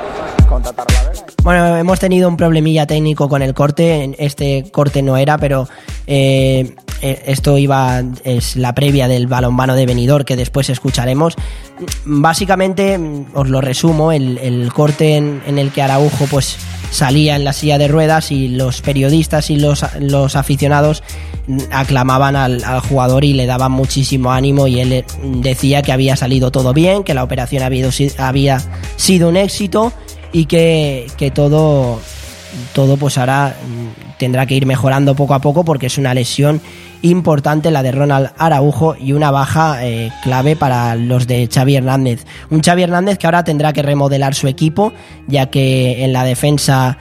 [0.49, 0.98] contra.
[1.43, 4.15] Bueno, hemos tenido un problemilla técnico con el corte.
[4.19, 5.69] Este corte no era, pero
[6.07, 8.03] eh, esto iba.
[8.25, 11.37] Es la previa del balonmano de venidor que después escucharemos.
[12.05, 12.99] Básicamente,
[13.35, 16.59] os lo resumo: el, corte en, el que Araujo, pues
[16.91, 19.85] salía en la silla de ruedas y los periodistas y los,
[20.37, 21.03] aficionados
[21.71, 26.75] aclamaban al, jugador y le daban muchísimo ánimo y él decía que había salido todo
[26.75, 28.61] bien, que la operación había
[28.97, 29.93] sido un éxito
[30.33, 32.01] y que, que todo,
[32.75, 33.55] todo pues ahora
[34.19, 36.61] tendrá que ir mejorando poco a poco porque es una lesión
[37.03, 42.27] importante la de Ronald Araujo y una baja eh, clave para los de Xavi Hernández.
[42.51, 44.93] Un Xavi Hernández que ahora tendrá que remodelar su equipo
[45.27, 46.99] ya que en la defensa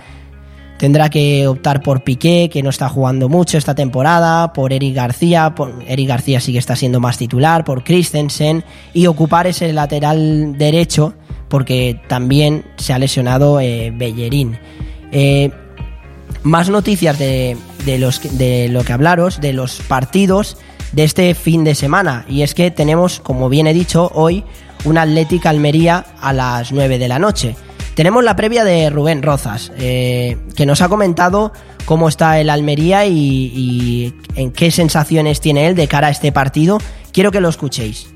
[0.78, 5.56] Tendrá que optar por Piqué, que no está jugando mucho esta temporada, por Eric García,
[5.56, 8.64] por Eric García sí que está siendo más titular, por Christensen
[8.94, 11.16] y ocupar ese lateral derecho
[11.50, 14.58] porque también se ha lesionado eh, Bellerín.
[15.12, 15.52] Eh,
[16.44, 20.58] más noticias de, de, los, de lo que hablaros, de los partidos
[20.92, 22.26] de este fin de semana.
[22.28, 24.44] Y es que tenemos, como bien he dicho, hoy
[24.86, 27.56] una Atlética Almería a las 9 de la noche.
[27.96, 31.52] Tenemos la previa de Rubén Rozas, eh, que nos ha comentado
[31.86, 36.32] cómo está el Almería y, y en qué sensaciones tiene él de cara a este
[36.32, 36.78] partido.
[37.12, 38.08] Quiero que lo escuchéis.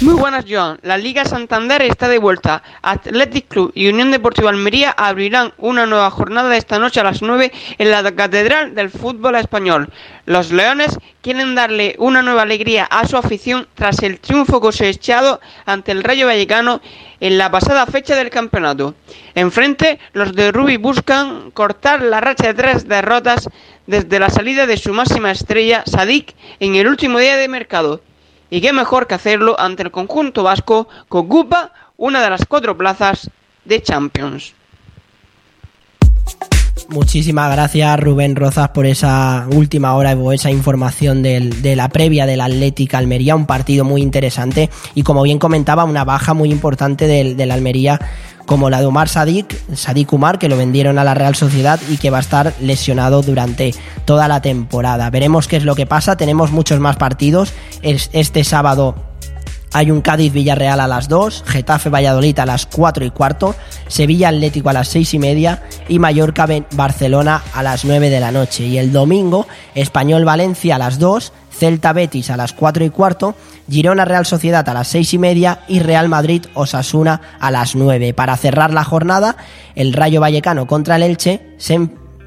[0.00, 0.78] Muy buenas, Joan.
[0.82, 2.62] La Liga Santander está de vuelta.
[2.82, 7.50] Athletic Club y Unión Deportiva Almería abrirán una nueva jornada esta noche a las 9
[7.78, 9.90] en la Catedral del Fútbol Español.
[10.24, 15.90] Los Leones quieren darle una nueva alegría a su afición tras el triunfo cosechado ante
[15.90, 16.80] el Rayo Vallecano
[17.18, 18.94] en la pasada fecha del campeonato.
[19.34, 23.48] Enfrente, los de Rubi buscan cortar la racha de tres derrotas
[23.88, 28.00] desde la salida de su máxima estrella, Sadik, en el último día de mercado.
[28.50, 32.76] Y qué mejor que hacerlo ante el conjunto vasco que ocupa una de las cuatro
[32.76, 33.30] plazas
[33.64, 34.54] de Champions.
[36.88, 42.40] Muchísimas gracias Rubén Rozas por esa última hora o esa información de la previa del
[42.40, 47.36] Atlético Almería, un partido muy interesante y como bien comentaba, una baja muy importante del,
[47.36, 48.00] del Almería
[48.46, 51.98] como la de Omar Sadik, Sadik Umar, que lo vendieron a la Real Sociedad y
[51.98, 53.74] que va a estar lesionado durante
[54.06, 55.10] toda la temporada.
[55.10, 57.52] Veremos qué es lo que pasa, tenemos muchos más partidos.
[57.82, 58.94] Este sábado
[59.72, 63.54] hay un Cádiz Villarreal a las 2, Getafe Valladolid a las 4 y cuarto,
[63.88, 68.32] Sevilla Atlético a las 6 y media y Mallorca Barcelona a las 9 de la
[68.32, 68.64] noche.
[68.64, 73.34] Y el domingo, Español Valencia a las 2, Celta Betis a las 4 y cuarto,
[73.68, 78.14] Girona Real Sociedad a las 6 y media y Real Madrid Osasuna a las 9.
[78.14, 79.36] Para cerrar la jornada,
[79.74, 81.56] el Rayo Vallecano contra el Elche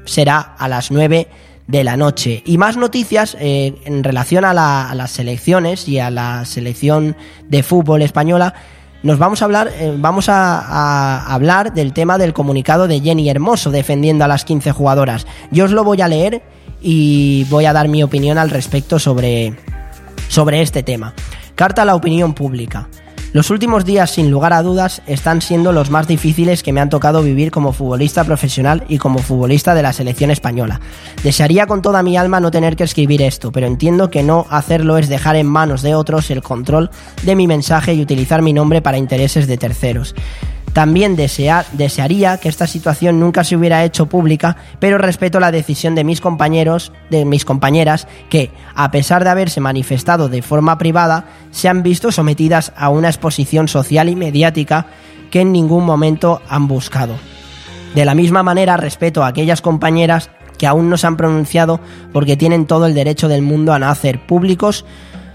[0.04, 1.28] será a las 9
[1.66, 2.42] de la noche.
[2.44, 7.16] Y más noticias eh, en relación a, la, a, las selecciones y a la selección
[7.48, 8.54] de fútbol española.
[9.02, 13.28] Nos vamos a hablar, eh, vamos a, a, hablar del tema del comunicado de Jenny
[13.28, 15.26] Hermoso defendiendo a las 15 jugadoras.
[15.50, 16.42] Yo os lo voy a leer
[16.80, 19.56] y voy a dar mi opinión al respecto sobre,
[20.28, 21.14] sobre este tema.
[21.54, 22.88] Carta a la opinión pública.
[23.32, 26.90] Los últimos días, sin lugar a dudas, están siendo los más difíciles que me han
[26.90, 30.82] tocado vivir como futbolista profesional y como futbolista de la selección española.
[31.24, 34.98] Desearía con toda mi alma no tener que escribir esto, pero entiendo que no hacerlo
[34.98, 36.90] es dejar en manos de otros el control
[37.22, 40.14] de mi mensaje y utilizar mi nombre para intereses de terceros.
[40.72, 45.94] También desea, desearía que esta situación nunca se hubiera hecho pública, pero respeto la decisión
[45.94, 51.26] de mis compañeros, de mis compañeras, que, a pesar de haberse manifestado de forma privada,
[51.50, 54.86] se han visto sometidas a una exposición social y mediática
[55.30, 57.16] que en ningún momento han buscado.
[57.94, 61.80] De la misma manera respeto a aquellas compañeras que aún no se han pronunciado
[62.12, 64.86] porque tienen todo el derecho del mundo a no hacer públicos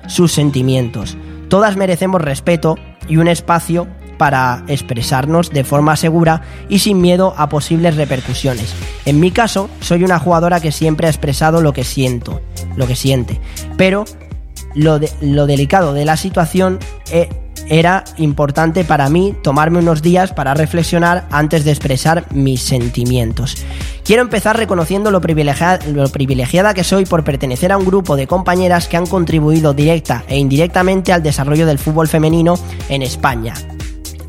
[0.07, 1.15] sus sentimientos.
[1.49, 2.75] Todas merecemos respeto
[3.07, 8.73] y un espacio para expresarnos de forma segura y sin miedo a posibles repercusiones.
[9.05, 12.41] En mi caso, soy una jugadora que siempre ha expresado lo que siento,
[12.75, 13.39] lo que siente,
[13.77, 14.05] pero
[14.75, 16.79] lo, de, lo delicado de la situación
[17.11, 17.29] eh,
[17.69, 23.57] era importante para mí tomarme unos días para reflexionar antes de expresar mis sentimientos.
[24.03, 28.97] Quiero empezar reconociendo lo privilegiada, que soy por pertenecer a un grupo de compañeras que
[28.97, 32.57] han contribuido directa e indirectamente al desarrollo del fútbol femenino
[32.87, 33.53] en España.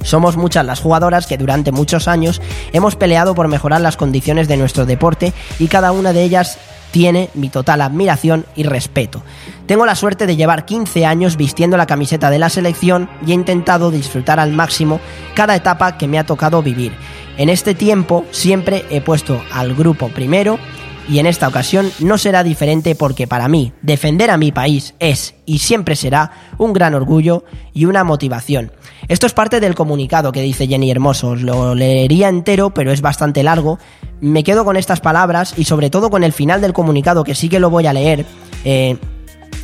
[0.09, 2.41] Somos muchas las jugadoras que durante muchos años
[2.73, 6.57] hemos peleado por mejorar las condiciones de nuestro deporte y cada una de ellas
[6.93, 9.23] tiene mi total admiración y respeto.
[9.67, 13.35] Tengo la suerte de llevar 15 años vistiendo la camiseta de la selección y he
[13.35, 14.99] intentado disfrutar al máximo
[15.35, 16.95] cada etapa que me ha tocado vivir.
[17.37, 20.59] En este tiempo siempre he puesto al grupo primero
[21.07, 25.35] y en esta ocasión no será diferente porque para mí defender a mi país es
[25.45, 27.45] y siempre será un gran orgullo
[27.75, 28.73] y una motivación.
[29.07, 33.01] Esto es parte del comunicado que dice Jenny Hermoso, Os lo leería entero pero es
[33.01, 33.79] bastante largo.
[34.21, 37.49] Me quedo con estas palabras y sobre todo con el final del comunicado que sí
[37.49, 38.27] que lo voy a leer.
[38.65, 38.99] Eh,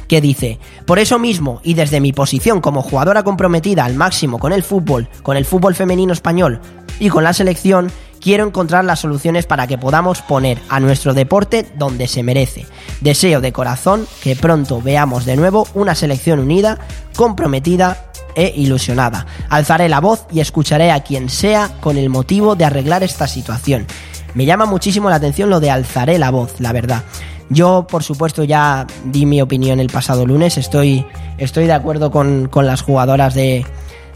[0.09, 4.53] que dice, por eso mismo y desde mi posición como jugadora comprometida al máximo con
[4.53, 6.61] el fútbol, con el fútbol femenino español
[7.01, 11.67] y con la selección, quiero encontrar las soluciones para que podamos poner a nuestro deporte
[11.77, 12.67] donde se merece.
[13.01, 16.79] Deseo de corazón que pronto veamos de nuevo una selección unida,
[17.17, 19.27] comprometida e ilusionada.
[19.49, 23.87] Alzaré la voz y escucharé a quien sea con el motivo de arreglar esta situación.
[24.35, 27.03] Me llama muchísimo la atención lo de alzaré la voz, la verdad.
[27.51, 30.59] Yo, por supuesto, ya di mi opinión el pasado lunes.
[30.59, 31.07] Estoy,
[31.39, 33.65] estoy de acuerdo con, con las jugadoras de,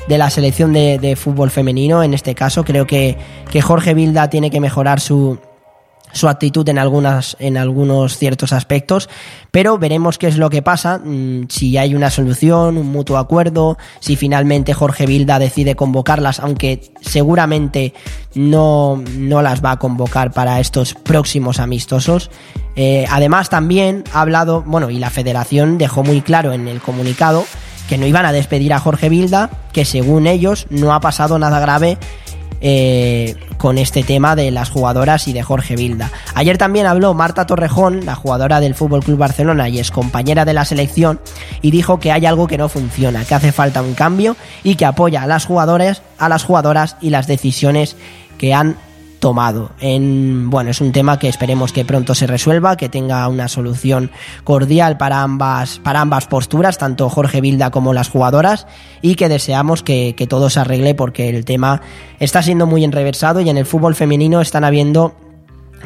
[0.08, 2.02] de la selección de, de fútbol femenino.
[2.02, 3.16] En este caso, creo que,
[3.50, 5.38] que Jorge Vilda tiene que mejorar su,
[6.12, 9.08] su actitud en algunas en algunos ciertos aspectos
[9.50, 13.78] pero veremos qué es lo que pasa mm, si hay una solución un mutuo acuerdo
[14.00, 17.94] si finalmente Jorge Vilda decide convocarlas aunque seguramente
[18.34, 22.30] no no las va a convocar para estos próximos amistosos.
[22.76, 27.44] Eh, además también ha hablado bueno y la Federación dejó muy claro en el comunicado
[27.88, 31.58] que no iban a despedir a Jorge Vilda que según ellos no ha pasado nada
[31.58, 31.98] grave
[32.60, 36.10] eh, con este tema de las jugadoras y de Jorge Vilda.
[36.34, 40.54] Ayer también habló Marta Torrejón, la jugadora del Fútbol Club Barcelona y es compañera de
[40.54, 41.20] la selección,
[41.62, 44.84] y dijo que hay algo que no funciona, que hace falta un cambio y que
[44.84, 47.96] apoya a las jugadoras, a las jugadoras y las decisiones
[48.38, 48.76] que han
[49.18, 49.72] tomado.
[49.80, 54.10] En, bueno, es un tema que esperemos que pronto se resuelva, que tenga una solución
[54.44, 58.66] cordial para ambas, para ambas posturas, tanto Jorge Vilda como las jugadoras,
[59.02, 61.80] y que deseamos que, que todo se arregle porque el tema
[62.18, 65.14] está siendo muy enreversado y en el fútbol femenino están habiendo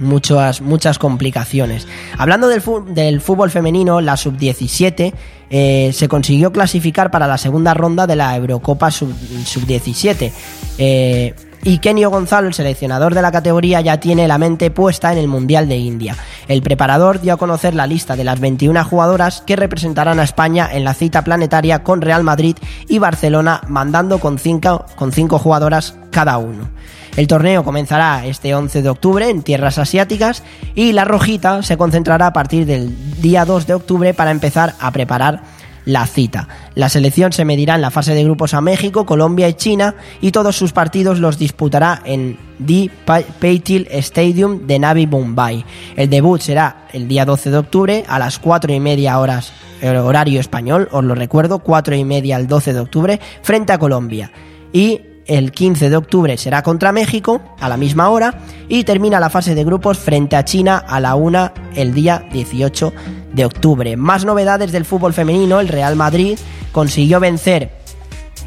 [0.00, 1.86] muchas, muchas complicaciones.
[2.18, 2.62] Hablando del,
[2.94, 5.12] del fútbol femenino, la sub-17
[5.50, 10.32] eh, se consiguió clasificar para la segunda ronda de la Eurocopa sub-17.
[10.78, 15.18] eh, y Kenio Gonzalo, el seleccionador de la categoría, ya tiene la mente puesta en
[15.18, 16.16] el Mundial de India.
[16.48, 20.68] El preparador dio a conocer la lista de las 21 jugadoras que representarán a España
[20.72, 22.56] en la cita planetaria con Real Madrid
[22.88, 26.68] y Barcelona, mandando con 5 con cinco jugadoras cada uno.
[27.16, 30.42] El torneo comenzará este 11 de octubre en tierras asiáticas
[30.74, 34.90] y la rojita se concentrará a partir del día 2 de octubre para empezar a
[34.90, 35.42] preparar
[35.84, 36.48] la cita.
[36.74, 40.30] La selección se medirá en la fase de grupos a México, Colombia y China y
[40.30, 45.64] todos sus partidos los disputará en The Patil Stadium de Navi Mumbai.
[45.96, 49.52] El debut será el día 12 de octubre a las 4 y media horas
[49.82, 54.30] horario español, os lo recuerdo, 4 y media al 12 de octubre frente a Colombia.
[54.72, 58.34] Y el 15 de octubre será contra México a la misma hora
[58.68, 62.92] y termina la fase de grupos frente a China a la 1 el día 18
[63.32, 63.96] de octubre.
[63.96, 66.38] Más novedades del fútbol femenino, el Real Madrid
[66.72, 67.70] consiguió vencer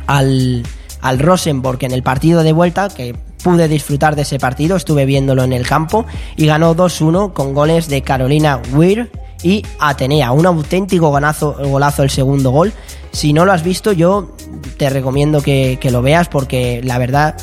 [0.07, 0.63] al,
[1.01, 5.43] al Rosenborg en el partido de vuelta, que pude disfrutar de ese partido, estuve viéndolo
[5.43, 6.05] en el campo,
[6.35, 9.11] y ganó 2-1 con goles de Carolina Weir
[9.43, 10.31] y Atenea.
[10.31, 12.73] Un auténtico golazo, golazo el segundo gol.
[13.11, 14.35] Si no lo has visto, yo
[14.77, 17.35] te recomiendo que, que lo veas porque la verdad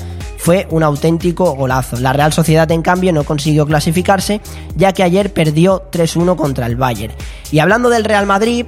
[0.42, 2.00] fue un auténtico golazo.
[2.00, 4.40] La Real Sociedad, en cambio, no consiguió clasificarse,
[4.74, 7.14] ya que ayer perdió 3-1 contra el Bayern.
[7.52, 8.66] Y hablando del Real Madrid,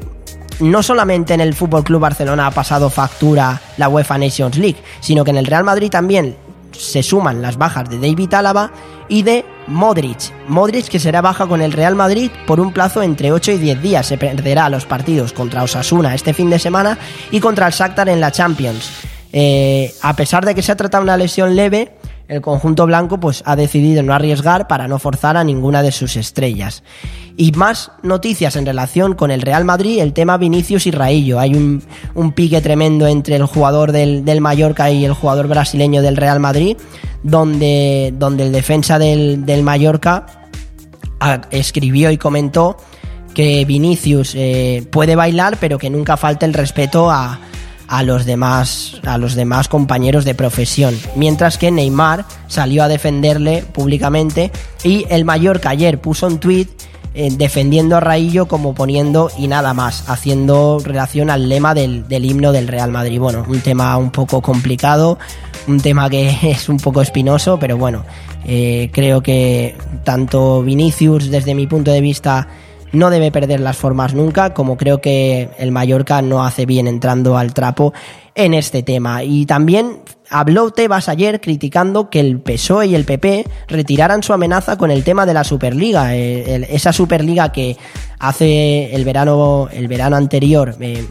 [0.60, 5.24] no solamente en el Fútbol Club Barcelona ha pasado factura la UEFA Nations League, sino
[5.24, 6.36] que en el Real Madrid también
[6.70, 8.70] se suman las bajas de David Álava
[9.08, 10.32] y de Modric.
[10.46, 13.82] Modric que será baja con el Real Madrid por un plazo entre 8 y 10
[13.82, 14.06] días.
[14.06, 16.98] Se perderá los partidos contra Osasuna este fin de semana
[17.32, 19.13] y contra el Shakhtar en la Champions.
[19.36, 21.96] Eh, a pesar de que se ha tratado una lesión leve,
[22.28, 26.16] el conjunto blanco pues ha decidido no arriesgar para no forzar a ninguna de sus
[26.16, 26.84] estrellas.
[27.36, 31.40] Y más noticias en relación con el Real Madrid, el tema Vinicius y Raillo.
[31.40, 31.82] Hay un,
[32.32, 36.76] pique tremendo entre el jugador del, del, Mallorca y el jugador brasileño del Real Madrid,
[37.24, 40.26] donde, donde el defensa del, del Mallorca
[41.18, 42.76] a, escribió y comentó
[43.34, 47.40] que Vinicius eh, puede bailar, pero que nunca falte el respeto a,
[47.88, 50.98] a los demás a los demás compañeros de profesión.
[51.16, 54.50] Mientras que Neymar salió a defenderle públicamente
[54.82, 56.68] y el Mallorca ayer puso un tweet
[57.14, 62.24] eh, defendiendo a Raillo como poniendo y nada más haciendo relación al lema del, del,
[62.24, 63.20] himno del Real Madrid.
[63.20, 65.18] Bueno un tema un poco complicado
[65.66, 68.04] un tema que es un poco espinoso pero bueno
[68.46, 72.48] eh, creo que tanto Vinicius desde mi punto de vista
[72.94, 77.36] no debe perder las formas nunca, como creo que el Mallorca no hace bien entrando
[77.36, 77.92] al trapo
[78.34, 79.22] en este tema.
[79.24, 79.98] Y también
[80.30, 85.04] habló Tebas ayer criticando que el PSOE y el PP retiraran su amenaza con el
[85.04, 87.76] tema de la Superliga, eh, esa Superliga que
[88.18, 90.76] hace el verano, el verano anterior.
[90.80, 91.06] Eh,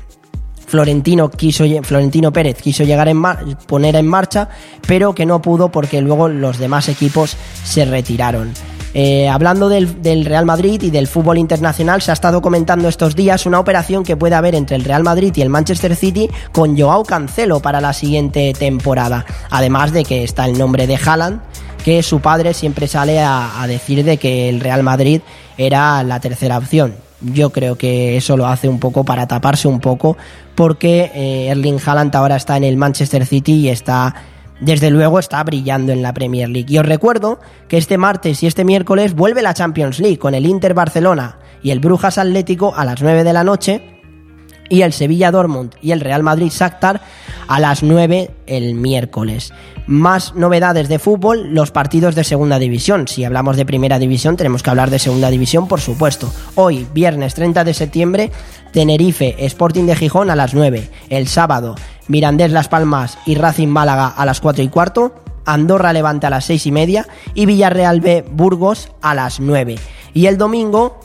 [0.65, 3.21] Florentino, quiso, Florentino Pérez quiso llegar en
[3.67, 4.49] poner en marcha,
[4.87, 8.51] pero que no pudo porque luego los demás equipos se retiraron.
[8.93, 13.45] Eh, hablando del, Real Madrid y del fútbol internacional, se ha estado comentando estos días
[13.45, 17.03] una operación que puede haber entre el Real Madrid y el Manchester City con Joao
[17.03, 19.25] Cancelo para la siguiente temporada.
[19.49, 21.41] Además de que está el nombre de Haaland,
[21.83, 25.21] que su padre siempre sale a, a decir de que el Real Madrid
[25.57, 26.95] era la tercera opción.
[27.21, 30.17] Yo creo que eso lo hace un poco para taparse un poco,
[30.55, 34.13] porque eh, Erling Haaland ahora está en el Manchester City y está
[34.63, 36.71] desde luego está brillando en la Premier League.
[36.73, 40.45] Y os recuerdo que este martes y este miércoles vuelve la Champions League con el
[40.45, 43.92] Inter Barcelona y el Brujas Atlético a las 9 de la noche.
[44.69, 47.01] Y el Sevilla Dortmund y el Real Madrid Shakhtar
[47.47, 49.53] a las 9 el miércoles.
[49.85, 53.07] Más novedades de fútbol, los partidos de segunda división.
[53.07, 56.31] Si hablamos de primera división, tenemos que hablar de segunda división, por supuesto.
[56.55, 58.31] Hoy, viernes 30 de septiembre,
[58.71, 60.89] Tenerife, Sporting de Gijón a las 9.
[61.09, 61.75] El sábado,
[62.07, 65.15] Mirandés Las Palmas y Racing Málaga a las 4 y cuarto.
[65.45, 69.75] Andorra Levante a las 6 y media y Villarreal B Burgos a las 9.
[70.13, 70.99] Y el domingo,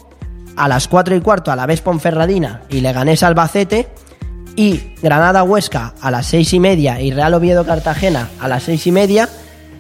[0.59, 3.89] a las 4 y cuarto, a la vez Ponferradina y Leganés Albacete
[4.57, 8.87] y Granada Huesca a las seis y media y Real Oviedo Cartagena a las seis
[8.89, 9.29] y media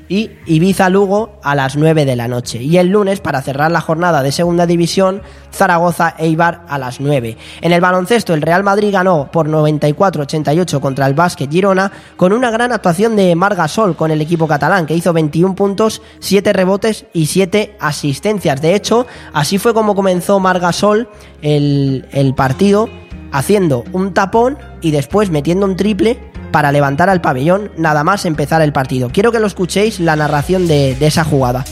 [0.08, 2.62] y Ibiza Lugo a las 9 de la noche.
[2.62, 7.36] Y el lunes, para cerrar la jornada de segunda división, Zaragoza Eibar a las 9.
[7.60, 12.50] En el baloncesto, el Real Madrid ganó por 94-88 contra el Básquet Girona con una
[12.50, 17.06] gran actuación de Marga Sol con el equipo catalán, que hizo 21 puntos, 7 rebotes
[17.12, 18.62] y 7 asistencias.
[18.62, 21.08] De hecho, así fue como comenzó Marga Sol
[21.42, 22.88] el, el partido,
[23.32, 26.18] haciendo un tapón y después metiendo un triple
[26.50, 29.10] para levantar al pabellón nada más empezar el partido.
[29.10, 31.64] Quiero que lo escuchéis la narración de, de esa jugada.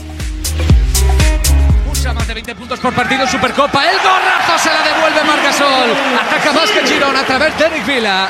[1.91, 3.83] Usa más de 20 puntos por partido en Supercopa.
[3.89, 5.89] El gorrazo se la devuelve Margasol.
[6.25, 8.29] Ataca Vázquez Girón a través de Eric Vila.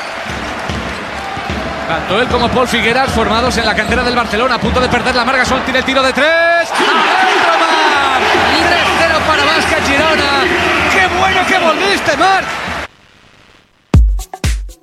[1.88, 4.56] Tanto él como Paul Figueras formados en la cantera del Barcelona.
[4.56, 5.62] A punto de perder la Margasol.
[5.64, 6.26] Tiene el tiro de tres.
[6.28, 8.24] ¡Adentro, Marc!
[8.68, 10.44] 3-0 para Vázquez Girona.
[10.92, 12.67] ¡Qué bueno que volviste, Marc!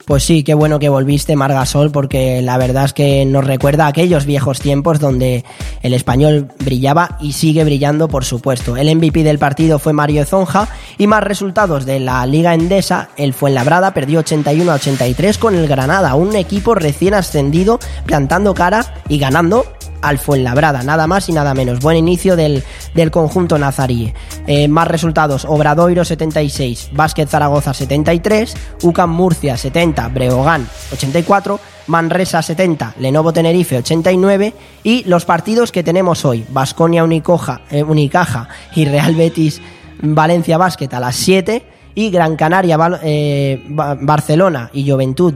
[0.05, 3.87] Pues sí, qué bueno que volviste, Margasol, porque la verdad es que nos recuerda a
[3.87, 5.43] aquellos viejos tiempos donde
[5.81, 8.77] el español brillaba y sigue brillando, por supuesto.
[8.77, 10.67] El MVP del partido fue Mario Zonja
[10.99, 15.67] y más resultados de la Liga Endesa, el Fuenlabrada perdió 81 a 83 con el
[15.67, 19.65] Granada, un equipo recién ascendido, plantando cara y ganando
[20.01, 21.79] al Fuenlabrada, nada más y nada menos.
[21.79, 24.13] Buen inicio del, del conjunto nazarí.
[24.47, 32.95] Eh, más resultados, Obradoiro 76, Básquet Zaragoza 73, UCAM Murcia 70, Breogán 84, Manresa 70,
[32.99, 39.15] Lenovo Tenerife 89 y los partidos que tenemos hoy, Basconia Unicoja, eh, Unicaja y Real
[39.15, 39.61] Betis
[40.01, 41.63] Valencia Básquet a las 7
[41.95, 45.33] y Gran Canaria eh, Barcelona y Juventud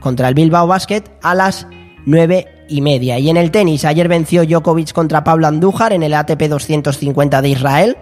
[0.00, 1.66] contra el Bilbao Basket a las
[2.04, 3.18] 9 y media.
[3.18, 7.48] Y en el tenis, ayer venció Djokovic contra Pablo Andújar en el ATP 250 de
[7.48, 7.96] Israel.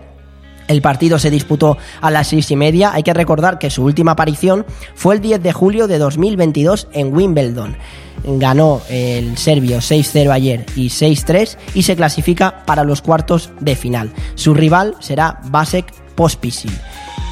[0.68, 2.92] El partido se disputó a las seis y media.
[2.92, 4.64] Hay que recordar que su última aparición
[4.94, 7.76] fue el 10 de julio de 2022 en Wimbledon.
[8.24, 14.12] Ganó el serbio 6-0 ayer y 6-3 y se clasifica para los cuartos de final.
[14.36, 16.72] Su rival será Basek Pospisil.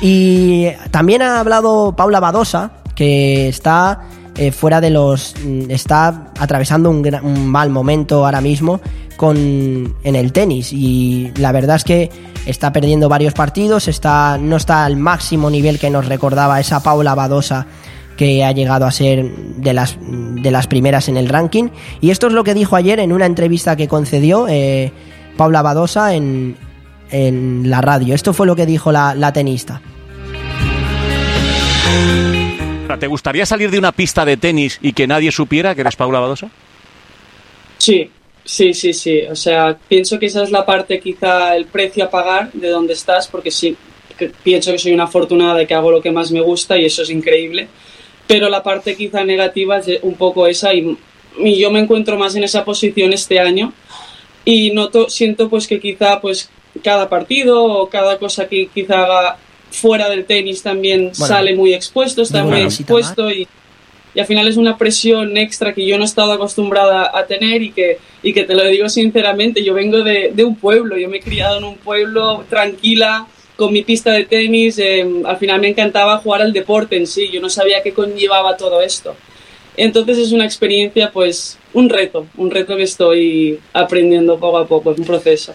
[0.01, 4.01] Y también ha hablado Paula Badosa, que está
[4.39, 5.35] eh, fuera de los.
[5.69, 8.81] está atravesando un, un, mal momento ahora mismo
[9.17, 10.73] con, en el tenis.
[10.73, 12.11] Y la verdad es que
[12.47, 17.15] está perdiendo varios partidos, está, no está al máximo nivel que nos recordaba esa Paula
[17.15, 17.67] Badosa
[18.17, 21.69] que ha llegado a ser de las, de las primeras en el ranking.
[22.01, 24.93] Y esto es lo que dijo ayer en una entrevista que concedió eh,
[25.37, 26.57] Paula Badosa en,
[27.11, 28.15] en, la radio.
[28.15, 29.81] Esto fue lo que dijo la, la tenista.
[32.97, 36.21] ¿Te gustaría salir de una pista de tenis y que nadie supiera que eres Paula
[36.21, 36.49] Badosa?
[37.79, 38.11] Sí,
[38.45, 39.23] sí, sí, sí.
[39.31, 42.95] O sea, pienso que esa es la parte, quizá el precio a pagar de donde
[42.95, 43.77] estás, porque sí,
[44.17, 46.85] que pienso que soy una afortunada de que hago lo que más me gusta y
[46.85, 47.69] eso es increíble.
[48.27, 50.97] Pero la parte quizá negativa es un poco esa y,
[51.39, 53.73] y yo me encuentro más en esa posición este año
[54.45, 56.51] y noto, siento pues que quizá pues
[56.83, 59.37] cada partido o cada cosa que quizá haga
[59.71, 63.47] fuera del tenis también bueno, sale muy expuesto, está muy expuesto y,
[64.15, 67.63] y, al final es una presión extra que yo no he estado acostumbrada a tener
[67.63, 71.09] y que, y que te lo digo sinceramente, yo vengo de, de un pueblo, yo
[71.09, 75.61] me he criado en un pueblo tranquila, con mi pista de tenis, eh, al final
[75.61, 79.17] me encantaba jugar al deporte en sí, yo no sabía qué conllevaba todo esto.
[79.77, 84.93] Entonces es una experiencia, pues, un reto, un reto que estoy aprendiendo poco a poco,
[84.93, 85.55] es un proceso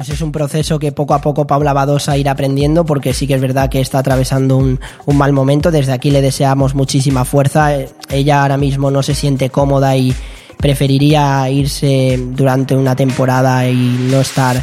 [0.00, 3.34] pues es un proceso que poco a poco Paula Badosa irá aprendiendo porque sí que
[3.34, 4.80] es verdad que está atravesando un,
[5.12, 5.70] mal momento.
[5.70, 7.74] Desde aquí le deseamos muchísima fuerza.
[8.08, 10.14] Ella ahora mismo no se siente cómoda y
[10.56, 13.74] preferiría irse durante una temporada y
[14.10, 14.62] no estar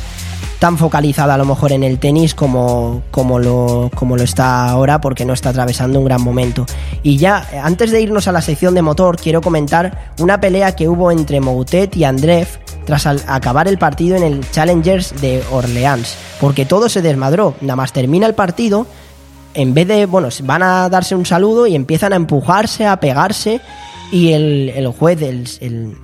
[0.58, 5.00] tan focalizada a lo mejor en el tenis como, como, lo, como lo está ahora
[5.00, 6.66] porque no está atravesando un gran momento.
[7.04, 10.90] Y ya, antes de irnos a la sección de motor, quiero comentar una pelea que
[10.90, 12.48] hubo entre Moutet y Andreev
[12.88, 17.92] tras acabar el partido en el Challengers de Orleans, porque todo se desmadró, nada más
[17.92, 18.88] termina el partido,
[19.54, 23.60] en vez de, bueno, van a darse un saludo y empiezan a empujarse, a pegarse,
[24.10, 25.98] y el, el juez, el, el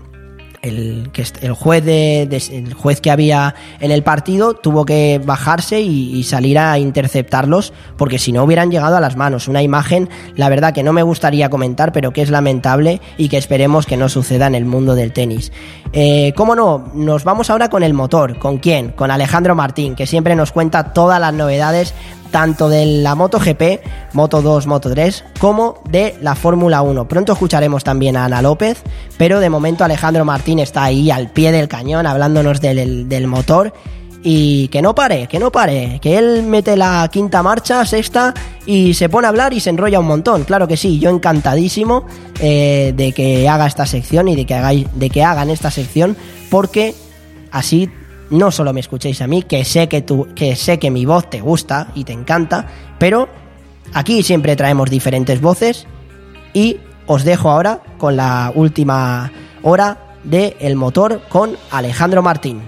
[0.63, 5.21] el, que el juez de, de- el juez que había en el partido tuvo que
[5.23, 9.47] bajarse y, y salir a interceptarlos porque si no hubieran llegado a las manos.
[9.47, 13.37] Una imagen, la verdad que no me gustaría comentar, pero que es lamentable y que
[13.37, 15.51] esperemos que no suceda en el mundo del tenis.
[15.91, 16.89] Eh, ¿Cómo no?
[16.95, 18.39] Nos vamos ahora con el motor.
[18.39, 18.89] ¿Con quién?
[18.89, 21.93] Con Alejandro Martín, que siempre nos cuenta todas las novedades
[22.33, 23.61] tanto de la MotoGP,
[24.13, 27.07] Moto 2, Moto 3, como de la Fórmula 1.
[27.07, 28.81] Pronto escucharemos también a Ana López,
[29.17, 33.71] pero de momento Alejandro Martín está ahí al pie del cañón hablándonos del, motor.
[34.23, 38.33] Y que no pare, que no pare, que él mete la quinta marcha, sexta,
[38.65, 40.43] y se pone a hablar y se enrolla un montón.
[40.43, 42.05] Claro que sí, yo encantadísimo
[42.39, 46.17] eh, de que haga esta sección y de que, hagáis, de que hagan esta sección,
[46.49, 46.95] porque
[47.51, 47.91] así
[48.33, 51.29] no solo me escuchéis a mí, que sé que, tú, que sé que mi voz
[51.29, 52.67] te gusta y te encanta,
[52.97, 53.29] pero
[53.93, 55.85] aquí siempre traemos diferentes voces
[56.53, 59.31] y os dejo ahora con la última
[59.61, 62.61] hora de El Motor con Alejandro Martín.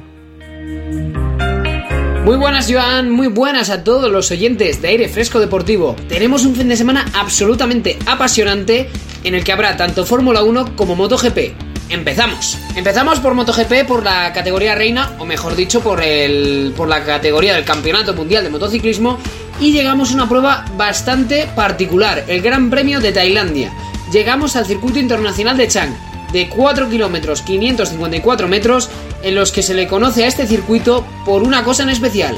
[2.24, 5.96] Muy buenas Joan, muy buenas a todos los oyentes de Aire Fresco Deportivo.
[6.08, 8.90] Tenemos un fin de semana absolutamente apasionante
[9.24, 11.75] en el que habrá tanto Fórmula 1 como MotoGP.
[11.90, 12.58] Empezamos.
[12.76, 17.54] Empezamos por MotoGP por la categoría reina, o mejor dicho, por, el, por la categoría
[17.54, 19.20] del Campeonato Mundial de Motociclismo.
[19.60, 23.72] Y llegamos a una prueba bastante particular, el Gran Premio de Tailandia.
[24.12, 25.94] Llegamos al circuito internacional de Chang,
[26.34, 28.90] de 4 kilómetros 554 metros,
[29.24, 32.36] en los que se le conoce a este circuito por una cosa en especial.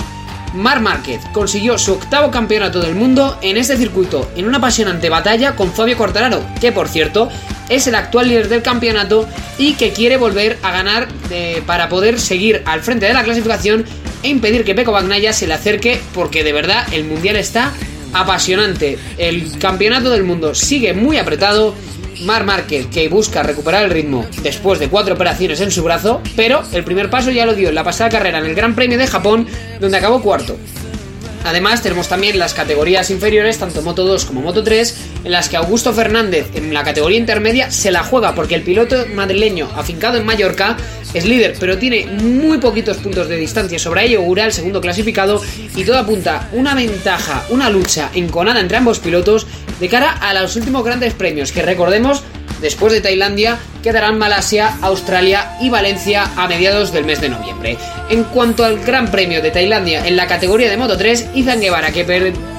[0.53, 5.55] Mar Márquez consiguió su octavo campeonato del mundo en este circuito, en una apasionante batalla
[5.55, 7.29] con Fabio Quartararo, que por cierto
[7.69, 9.27] es el actual líder del campeonato
[9.57, 11.07] y que quiere volver a ganar
[11.65, 13.85] para poder seguir al frente de la clasificación
[14.23, 17.73] e impedir que Peko Bagnaia se le acerque, porque de verdad el mundial está
[18.13, 18.97] apasionante.
[19.17, 21.75] El campeonato del mundo sigue muy apretado.
[22.21, 26.63] Mar Márquez que busca recuperar el ritmo después de cuatro operaciones en su brazo, pero
[26.73, 29.07] el primer paso ya lo dio en la pasada carrera en el Gran Premio de
[29.07, 29.47] Japón,
[29.79, 30.57] donde acabó cuarto.
[31.47, 35.55] Además, tenemos también las categorías inferiores, tanto Moto 2 como Moto 3, en las que
[35.55, 40.25] Augusto Fernández, en la categoría intermedia, se la juega porque el piloto madrileño, afincado en
[40.25, 40.75] Mallorca,
[41.13, 45.41] es líder, pero tiene muy poquitos puntos de distancia sobre ello Ura, el segundo clasificado,
[45.73, 49.47] y todo apunta una ventaja, una lucha enconada entre ambos pilotos
[49.79, 52.23] de cara a los últimos grandes premios, que recordemos,
[52.61, 57.77] después de Tailandia, quedarán Malasia, Australia y Valencia a mediados del mes de noviembre.
[58.09, 61.91] En cuanto al Gran Premio de Tailandia en la categoría de Moto 3, Izan Guevara,
[61.91, 62.03] que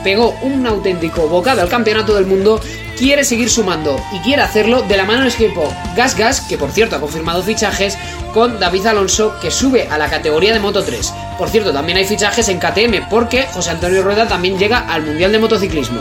[0.04, 2.60] pegó un auténtico bocado al Campeonato del Mundo,
[2.96, 6.70] quiere seguir sumando y quiere hacerlo de la mano del equipo Gas Gas, que por
[6.70, 7.98] cierto ha confirmado fichajes,
[8.32, 11.12] con David Alonso, que sube a la categoría de Moto 3.
[11.38, 15.32] Por cierto, también hay fichajes en KTM, porque José Antonio Rueda también llega al Mundial
[15.32, 16.00] de Motociclismo.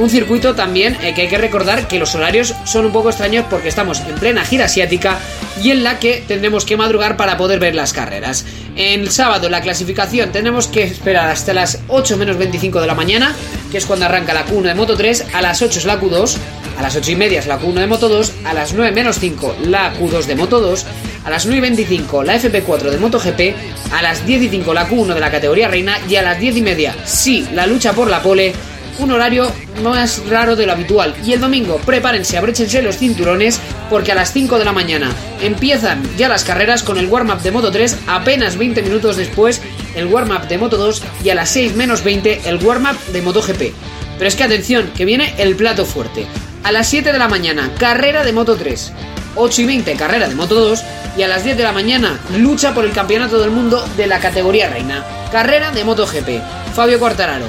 [0.00, 3.44] Un circuito también eh, que hay que recordar que los horarios son un poco extraños
[3.50, 5.18] porque estamos en plena gira asiática
[5.62, 8.46] y en la que tendremos que madrugar para poder ver las carreras.
[8.76, 13.34] El sábado la clasificación tendremos que esperar hasta las 8 menos 25 de la mañana,
[13.70, 16.36] que es cuando arranca la Q1 de Moto 3, a las 8 es la Q2,
[16.78, 19.18] a las 8 y media es la Q1 de Moto 2, a las 9 menos
[19.18, 20.86] 5 la Q2 de Moto 2,
[21.26, 24.88] a las 9 y 25 la FP4 de MotoGP, a las 10 y 5 la
[24.88, 28.08] Q1 de la categoría reina y a las 10 y media, sí, la lucha por
[28.08, 28.54] la pole,
[29.00, 29.50] un horario
[29.82, 31.14] más raro de lo habitual.
[31.24, 35.10] Y el domingo, prepárense, abróchense los cinturones, porque a las 5 de la mañana
[35.42, 39.60] empiezan ya las carreras con el warm-up de Moto 3, apenas 20 minutos después
[39.94, 43.74] el warm-up de Moto 2 y a las 6 menos 20 el warm-up de MotoGP.
[44.18, 46.26] Pero es que atención, que viene el plato fuerte.
[46.62, 48.92] A las 7 de la mañana, carrera de Moto 3.
[49.36, 50.84] 8 y 20, carrera de Moto 2.
[51.16, 54.20] Y a las 10 de la mañana, lucha por el campeonato del mundo de la
[54.20, 55.04] categoría reina.
[55.32, 56.28] Carrera de MotoGP.
[56.74, 57.46] Fabio Quartararo,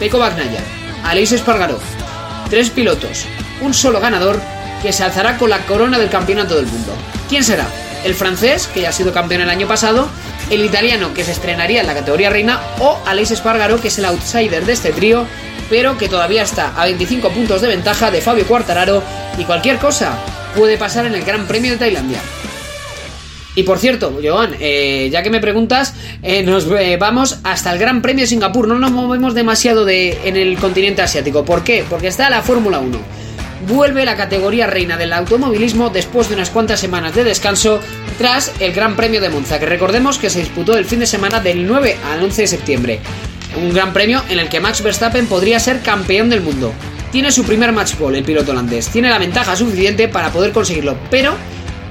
[0.00, 0.60] Peco Bagnaia,
[1.04, 1.78] Aleix Espargaró.
[2.50, 3.26] Tres pilotos,
[3.60, 4.40] un solo ganador
[4.82, 6.92] que se alzará con la corona del campeonato del mundo.
[7.28, 7.66] ¿Quién será?
[8.04, 10.08] El francés, que ya ha sido campeón el año pasado,
[10.50, 14.04] el italiano, que se estrenaría en la categoría reina, o Aleix Espargaró, que es el
[14.04, 15.26] outsider de este trío,
[15.70, 19.02] pero que todavía está a 25 puntos de ventaja de Fabio Quartararo
[19.38, 20.18] y cualquier cosa
[20.54, 22.20] puede pasar en el Gran Premio de Tailandia.
[23.56, 27.78] Y por cierto, Joan, eh, ya que me preguntas, eh, nos eh, vamos hasta el
[27.78, 28.66] Gran Premio de Singapur.
[28.66, 31.44] No nos movemos demasiado de, en el continente asiático.
[31.44, 31.84] ¿Por qué?
[31.88, 32.98] Porque está la Fórmula 1.
[33.68, 37.80] Vuelve la categoría reina del automovilismo después de unas cuantas semanas de descanso
[38.18, 41.40] tras el Gran Premio de Monza, que recordemos que se disputó el fin de semana
[41.40, 43.00] del 9 al 11 de septiembre.
[43.56, 46.72] Un gran premio en el que Max Verstappen podría ser campeón del mundo.
[47.12, 48.88] Tiene su primer match ball el piloto holandés.
[48.88, 51.34] Tiene la ventaja suficiente para poder conseguirlo, pero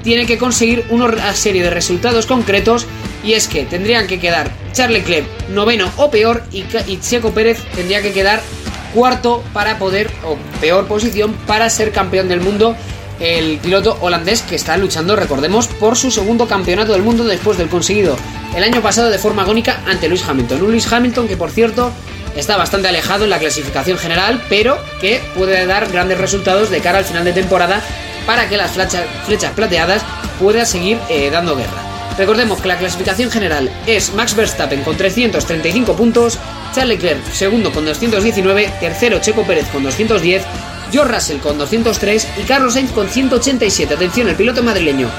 [0.03, 2.85] tiene que conseguir una serie de resultados concretos
[3.23, 7.63] y es que tendrían que quedar Charles Leclerc noveno o peor y, y Checo Pérez
[7.75, 8.41] tendría que quedar
[8.93, 12.75] cuarto para poder o peor posición para ser campeón del mundo
[13.19, 17.69] el piloto holandés que está luchando, recordemos, por su segundo campeonato del mundo después del
[17.69, 18.17] conseguido
[18.55, 20.59] el año pasado de forma agónica ante Lewis Hamilton.
[20.59, 21.91] Lewis Hamilton que, por cierto,
[22.35, 26.99] está bastante alejado en la clasificación general, pero que puede dar grandes resultados de cara
[26.99, 27.81] al final de temporada
[28.25, 30.03] para que las flechas, plateadas
[30.39, 31.83] puedan seguir eh, dando guerra.
[32.17, 36.37] Recordemos que la clasificación general es Max Verstappen con 335 puntos,
[36.73, 40.43] Charles Leclerc segundo con 219, tercero Checo Pérez con 210,
[40.91, 43.95] George Russell con 203 y Carlos Sainz con 187.
[43.95, 45.09] Atención, el piloto madrileño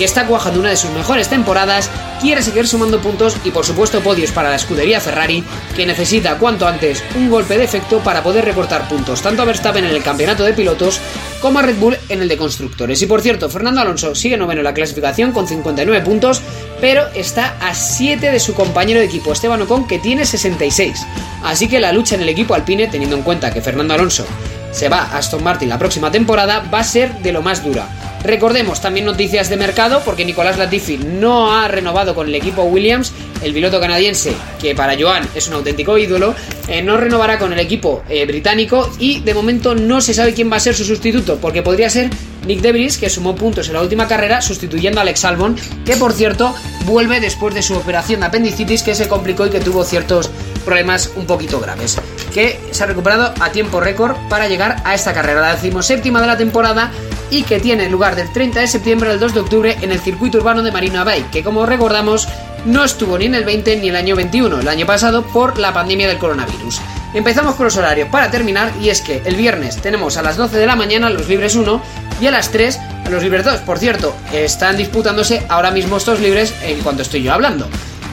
[0.00, 1.90] que está cuajando una de sus mejores temporadas,
[2.22, 5.44] quiere seguir sumando puntos y por supuesto podios para la escudería Ferrari,
[5.76, 9.84] que necesita cuanto antes un golpe de efecto para poder recortar puntos tanto a Verstappen
[9.84, 10.98] en el campeonato de pilotos
[11.42, 13.02] como a Red Bull en el de constructores.
[13.02, 16.40] Y por cierto, Fernando Alonso sigue noveno en la clasificación con 59 puntos,
[16.80, 21.06] pero está a 7 de su compañero de equipo Esteban Ocon que tiene 66.
[21.44, 24.24] Así que la lucha en el equipo alpine, teniendo en cuenta que Fernando Alonso
[24.72, 27.88] se va a Aston Martin la próxima temporada, va a ser de lo más dura.
[28.22, 33.12] Recordemos también noticias de mercado porque Nicolás Latifi no ha renovado con el equipo Williams,
[33.42, 36.34] el piloto canadiense que para Joan es un auténtico ídolo,
[36.68, 38.90] eh, no renovará con el equipo eh, británico.
[38.98, 42.10] Y de momento no se sabe quién va a ser su sustituto porque podría ser
[42.46, 46.12] Nick Debris que sumó puntos en la última carrera sustituyendo a Alex Albon que por
[46.12, 46.54] cierto
[46.84, 50.30] vuelve después de su operación de apendicitis que se complicó y que tuvo ciertos
[50.64, 51.98] problemas un poquito graves
[52.32, 56.26] que se ha recuperado a tiempo récord para llegar a esta carrera, la decimoséptima de
[56.26, 56.90] la temporada
[57.30, 60.38] y que tiene lugar del 30 de septiembre al 2 de octubre en el circuito
[60.38, 62.28] urbano de Marina Bay, que como recordamos
[62.64, 65.72] no estuvo ni en el 20 ni el año 21, el año pasado por la
[65.72, 66.80] pandemia del coronavirus.
[67.14, 70.58] Empezamos con los horarios para terminar y es que el viernes tenemos a las 12
[70.58, 71.82] de la mañana los libres 1
[72.20, 73.60] y a las 3 a los libres 2.
[73.60, 77.68] Por cierto, están disputándose ahora mismo estos libres en cuanto estoy yo hablando.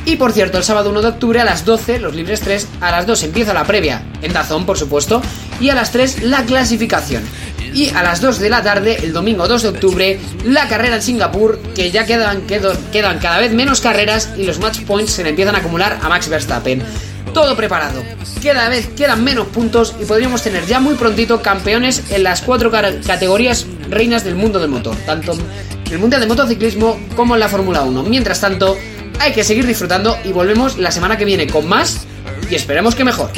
[0.07, 2.91] Y por cierto, el sábado 1 de octubre a las 12, los libres 3, a
[2.91, 5.21] las 2 empieza la previa, en Dazón por supuesto,
[5.59, 7.23] y a las 3 la clasificación.
[7.73, 11.01] Y a las 2 de la tarde, el domingo 2 de octubre, la carrera en
[11.01, 15.31] Singapur, que ya quedan, quedan cada vez menos carreras y los match points se le
[15.31, 16.81] empiezan a acumular a Max Verstappen.
[17.33, 18.01] Todo preparado.
[18.41, 22.71] Cada vez quedan menos puntos y podríamos tener ya muy prontito campeones en las cuatro
[22.71, 27.49] categorías reinas del mundo del motor, tanto en el Mundial de Motociclismo como en la
[27.49, 28.03] Fórmula 1.
[28.03, 28.77] Mientras tanto,
[29.19, 32.05] hay que seguir disfrutando y volvemos la semana que viene con más
[32.49, 33.31] y esperemos que mejor.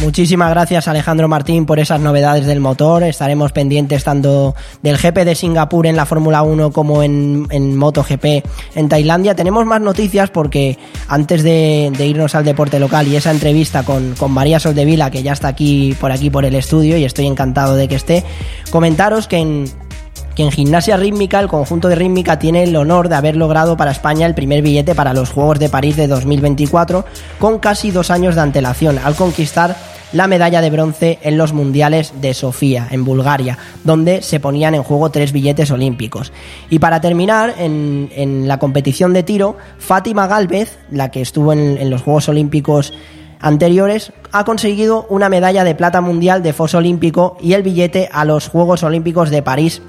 [0.00, 3.02] Muchísimas gracias Alejandro Martín por esas novedades del motor.
[3.02, 8.24] Estaremos pendientes tanto del GP de Singapur en la Fórmula 1 como en, MotoGP
[8.76, 9.34] en Tailandia.
[9.34, 14.14] Tenemos más noticias porque antes de, de irnos al deporte local y esa entrevista con,
[14.14, 17.76] con María Soldevila, que ya está aquí por aquí por el estudio y estoy encantado
[17.76, 18.24] de que esté,
[18.70, 19.64] comentaros que en,
[20.34, 23.90] que en gimnasia rítmica el conjunto de rítmica tiene el honor de haber logrado para
[23.90, 27.04] España el primer billete para los Juegos de París de 2024
[27.38, 29.76] con casi dos años de antelación al conquistar
[30.12, 34.82] la medalla de bronce en los Mundiales de Sofía, en Bulgaria, donde se ponían en
[34.82, 36.32] juego tres billetes olímpicos.
[36.68, 41.90] Y para terminar, en, la competición de tiro, Fátima Galvez, la que estuvo en, en
[41.90, 42.92] los Juegos Olímpicos
[43.40, 48.24] anteriores, ha conseguido una medalla de plata mundial de foso olímpico y el billete a
[48.24, 49.80] los Juegos Olímpicos de París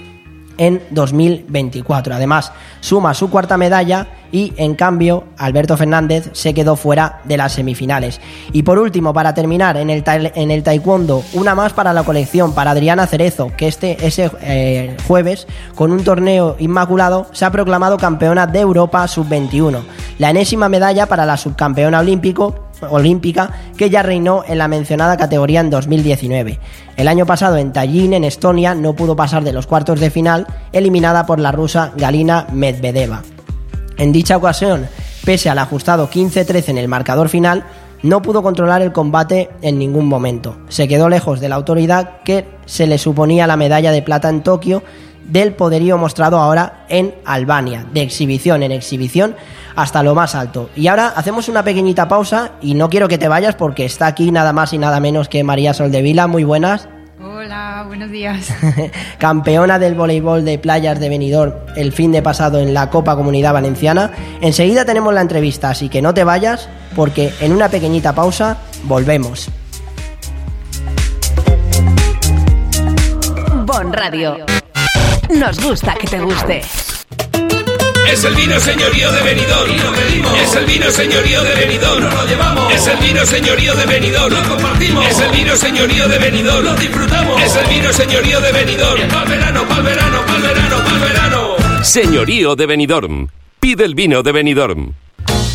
[0.61, 2.13] en 2024.
[2.13, 2.51] Además,
[2.81, 8.21] suma su cuarta medalla y, en cambio, Alberto Fernández se quedó fuera de las semifinales.
[8.53, 12.53] Y por último, para terminar, en el, en el taekwondo, una más para la colección,
[12.53, 17.97] para Adriana Cerezo, que este ese eh, jueves, con un torneo inmaculado, se ha proclamado
[17.97, 19.81] campeona de Europa sub-21.
[20.19, 25.59] La enésima medalla para la subcampeona olímpico olímpica que ya reinó en la mencionada categoría
[25.59, 26.59] en 2019.
[26.97, 30.47] El año pasado en Tallinn, en Estonia, no pudo pasar de los cuartos de final,
[30.71, 33.23] eliminada por la rusa Galina Medvedeva.
[33.97, 34.87] En dicha ocasión,
[35.25, 37.63] pese al ajustado 15-13 en el marcador final,
[38.03, 40.57] no pudo controlar el combate en ningún momento.
[40.69, 44.41] Se quedó lejos de la autoridad que se le suponía la medalla de plata en
[44.41, 44.81] Tokio
[45.31, 49.35] del poderío mostrado ahora en Albania, de exhibición en exhibición
[49.75, 50.69] hasta lo más alto.
[50.75, 54.31] Y ahora hacemos una pequeñita pausa y no quiero que te vayas porque está aquí
[54.31, 56.27] nada más y nada menos que María Soldevila.
[56.27, 56.89] Muy buenas.
[57.23, 58.49] Hola, buenos días.
[59.19, 63.53] Campeona del voleibol de playas de Benidorm el fin de pasado en la Copa Comunidad
[63.53, 64.11] Valenciana.
[64.41, 69.49] Enseguida tenemos la entrevista, así que no te vayas porque en una pequeñita pausa volvemos.
[73.65, 74.50] Bon Radio.
[75.31, 76.61] Nos gusta que te guste.
[78.11, 79.71] Es el vino señorío de Benidorm.
[80.43, 82.03] Es el vino señorío de Benidorm.
[82.03, 82.73] lo llevamos.
[82.73, 84.33] Es el vino señorío de Benidorm.
[84.33, 85.07] Lo compartimos.
[85.07, 86.65] Es el vino señorío de Benidorm.
[86.65, 87.41] Lo disfrutamos.
[87.41, 89.07] Es el vino señorío de Benidorm.
[89.07, 91.55] Pa'l verano, pa'l verano, pa'l verano, pa'l verano.
[91.83, 93.27] Señorío de Benidorm.
[93.59, 94.93] Pide el vino de Benidorm.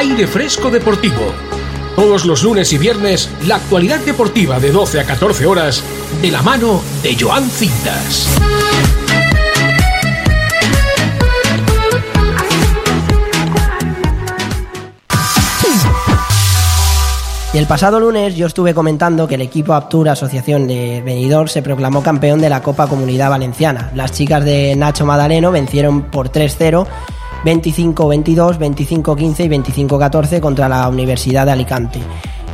[0.00, 1.26] Aire Fresco Deportivo.
[1.94, 5.84] Todos los lunes y viernes, la actualidad deportiva de 12 a 14 horas,
[6.22, 8.26] de la mano de Joan Cintas.
[17.52, 21.60] Y el pasado lunes yo estuve comentando que el equipo Aptur Asociación de Benidorm se
[21.60, 23.90] proclamó campeón de la Copa Comunidad Valenciana.
[23.94, 26.86] Las chicas de Nacho Madaleno vencieron por 3-0
[27.44, 29.48] 25-22, 25-15 y
[29.88, 32.00] 25-14 contra la Universidad de Alicante.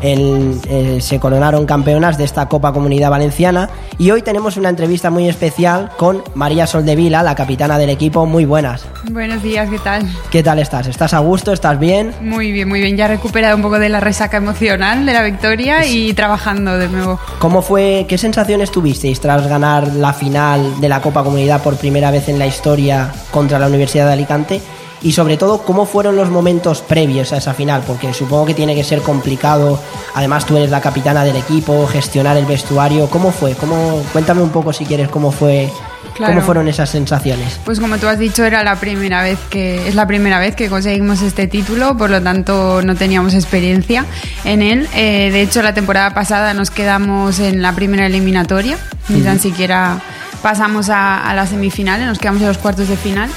[0.03, 5.11] El, eh, se coronaron campeonas de esta Copa Comunidad Valenciana y hoy tenemos una entrevista
[5.11, 8.26] muy especial con María Soldevila, la capitana del equipo.
[8.26, 8.84] Muy buenas.
[9.11, 10.09] Buenos días, ¿qué tal?
[10.30, 10.86] ¿Qué tal estás?
[10.86, 11.53] ¿Estás a gusto?
[11.53, 12.12] ¿Estás bien?
[12.20, 12.97] Muy bien, muy bien.
[12.97, 16.88] Ya he recuperado un poco de la resaca emocional de la victoria y trabajando de
[16.88, 17.18] nuevo.
[17.38, 22.11] ¿Cómo fue, qué sensaciones tuvisteis tras ganar la final de la Copa Comunidad por primera
[22.11, 24.61] vez en la historia contra la Universidad de Alicante?
[25.07, 28.74] Y sobre todo cómo fueron los momentos previos a esa final, porque supongo que tiene
[28.74, 29.80] que ser complicado.
[30.16, 33.09] Además tú eres la capitana del equipo, gestionar el vestuario.
[33.09, 33.54] ¿Cómo fue?
[33.54, 35.70] ¿Cómo, cuéntame un poco si quieres cómo fue.
[36.16, 36.34] Claro.
[36.34, 37.61] ¿Cómo fueron esas sensaciones?
[37.64, 40.68] Pues como tú has dicho, era la primera vez que es la primera vez que
[40.68, 44.07] conseguimos este título, por lo tanto no teníamos experiencia
[44.44, 44.88] en él.
[44.92, 48.76] Eh, de hecho, la temporada pasada nos quedamos en la primera eliminatoria,
[49.09, 50.00] ni tan siquiera
[50.42, 53.30] pasamos a, a las semifinales, nos quedamos en los cuartos de final.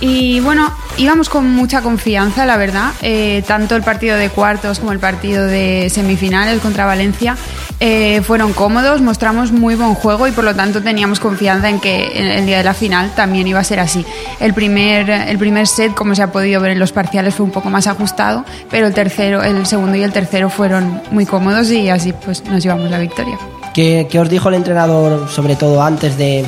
[0.00, 2.92] Y bueno, íbamos con mucha confianza, la verdad.
[3.02, 7.36] Eh, tanto el partido de cuartos como el partido de semifinales contra Valencia
[7.80, 12.36] eh, fueron cómodos, mostramos muy buen juego y por lo tanto teníamos confianza en que
[12.38, 14.04] el día de la final también iba a ser así.
[14.40, 17.52] El primer, el primer set, como se ha podido ver en los parciales, fue un
[17.52, 21.88] poco más ajustado, pero el tercero, el segundo y el tercero fueron muy cómodos y
[21.88, 23.38] así pues nos llevamos la victoria.
[23.74, 26.44] ¿Qué, qué os dijo el entrenador, sobre todo antes de,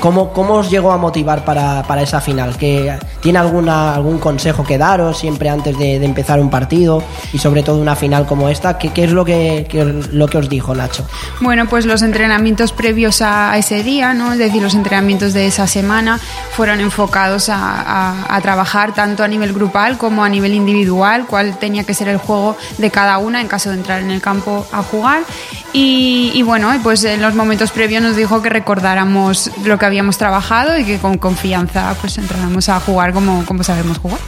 [0.00, 2.56] ¿Cómo, ¿Cómo, os llegó a motivar para, para esa final?
[2.56, 7.02] ¿Que, ¿Tiene alguna, algún consejo que daros siempre antes de, de, empezar un partido
[7.34, 8.78] y sobre todo una final como esta?
[8.78, 9.66] ¿Qué, qué es lo que,
[10.12, 11.06] lo que os dijo Nacho?
[11.40, 14.32] Bueno, pues los entrenamientos previos a, a, ese día, ¿no?
[14.32, 16.18] es decir, los entrenamientos de esa semana
[16.56, 21.58] fueron enfocados a, a, a, trabajar tanto a nivel grupal como a nivel individual, cuál
[21.58, 24.66] tenía que ser el juego de cada una en caso de entrar en el campo
[24.72, 25.24] a jugar.
[25.72, 30.16] Y, y bueno, pues en los momentos previos nos dijo que recordáramos lo que habíamos
[30.18, 34.18] trabajado y que con confianza pues entráramos a jugar como, como sabemos jugar.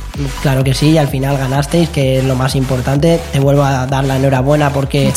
[0.43, 3.21] Claro que sí, y al final ganasteis, que es lo más importante.
[3.33, 5.13] Te vuelvo a dar la enhorabuena porque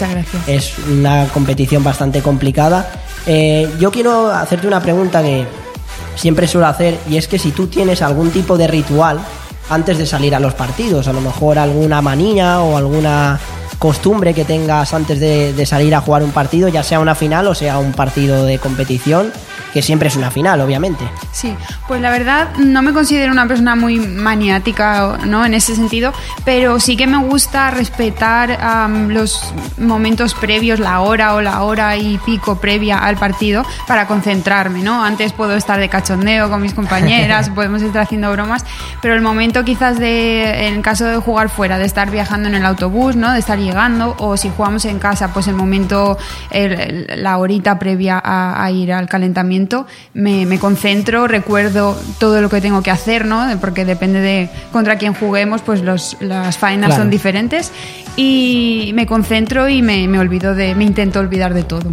[0.47, 2.89] es una competición bastante complicada.
[3.25, 5.45] Eh, yo quiero hacerte una pregunta que
[6.15, 9.19] siempre suelo hacer y es que si tú tienes algún tipo de ritual
[9.69, 13.39] antes de salir a los partidos, a lo mejor alguna manía o alguna
[13.79, 17.47] costumbre que tengas antes de, de salir a jugar un partido, ya sea una final
[17.47, 19.31] o sea un partido de competición,
[19.75, 21.03] que siempre es una final, obviamente.
[21.33, 21.53] Sí,
[21.85, 25.45] pues la verdad no me considero una persona muy maniática, ¿no?
[25.45, 26.13] En ese sentido,
[26.45, 31.97] pero sí que me gusta respetar am, los momentos previos, la hora o la hora
[31.97, 35.03] y pico previa al partido para concentrarme, ¿no?
[35.03, 38.63] Antes puedo estar de cachondeo con mis compañeras, podemos estar haciendo bromas,
[39.01, 42.65] pero el momento quizás de, en caso de jugar fuera, de estar viajando en el
[42.65, 43.33] autobús, ¿no?
[43.33, 46.17] De estar llegando, o si jugamos en casa, pues el momento,
[46.51, 52.41] el- el- la horita previa a, a ir al calentamiento, me, me concentro, recuerdo todo
[52.41, 53.45] lo que tengo que hacer, ¿no?
[53.59, 57.01] Porque depende de contra quién juguemos, pues los, las faenas Claro.
[57.03, 57.71] son diferentes.
[58.15, 61.91] Y me concentro y me, me olvido de, me intento olvidar de todo.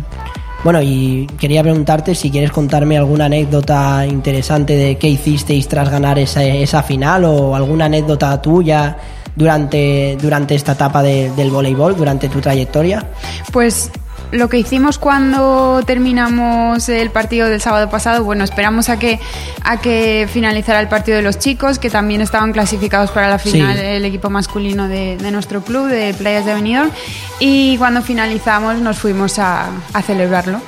[0.65, 6.21] Bueno, y quería preguntarte si quieres contarme alguna anécdota interesante de qué hicisteis tras ganar
[6.21, 8.97] esa, esa final o alguna anécdota tuya
[9.37, 13.07] durante, durante esta etapa de- del voleibol, durante tu trayectoria.
[13.53, 13.91] Pues
[14.31, 19.21] lo que hicimos cuando terminamos el partido del sábado pasado, bueno, esperamos a que,
[19.63, 23.77] a que finalizara el partido de los chicos, que también estaban clasificados para la final
[23.77, 23.83] Sí.
[23.85, 26.91] el equipo masculino de, de nuestro club, de Playas de Benidorm,
[27.41, 30.61] y cuando finalizamos nos fuimos a, a celebrarlo.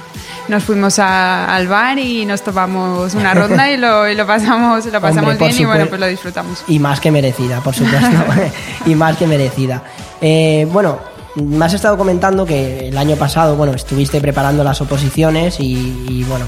[0.49, 4.85] Nos fuimos a- al bar y nos tomamos una ronda y lo, y lo pasamos,
[4.85, 6.63] lo pasamos Hombre, bien y bueno, pues lo disfrutamos.
[6.69, 8.09] Y más que merecida, por supuesto.
[8.87, 9.83] y más que merecida.
[10.21, 10.99] Eh, bueno,
[11.37, 16.25] me has estado comentando que el año pasado, bueno, estuviste preparando las oposiciones y, y,
[16.29, 16.45] bueno,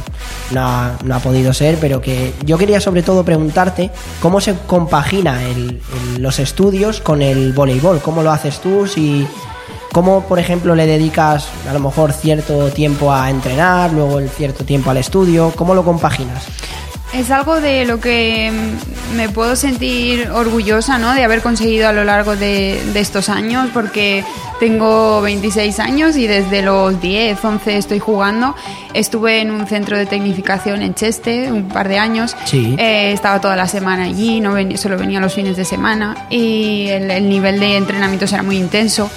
[0.52, 3.90] no ha, no ha podido ser, pero que yo quería sobre todo preguntarte
[4.20, 5.80] cómo se compagina el-
[6.14, 9.26] el- los estudios con el voleibol, cómo lo haces tú, si...
[9.96, 14.62] ¿Cómo, por ejemplo, le dedicas a lo mejor cierto tiempo a entrenar, luego el cierto
[14.62, 15.54] tiempo al estudio?
[15.56, 16.44] ¿Cómo lo compaginas?
[17.14, 18.52] Es algo de lo que
[19.16, 21.14] me puedo sentir orgullosa, ¿no?
[21.14, 24.22] De haber conseguido a lo largo de, de estos años, porque
[24.60, 28.54] tengo 26 años y desde los 10, 11 estoy jugando.
[28.92, 32.36] Estuve en un centro de tecnificación en Cheste un par de años.
[32.44, 32.74] Sí.
[32.78, 36.88] Eh, estaba toda la semana allí, no ven- solo venía los fines de semana y
[36.88, 39.08] el, el nivel de entrenamientos era muy intenso.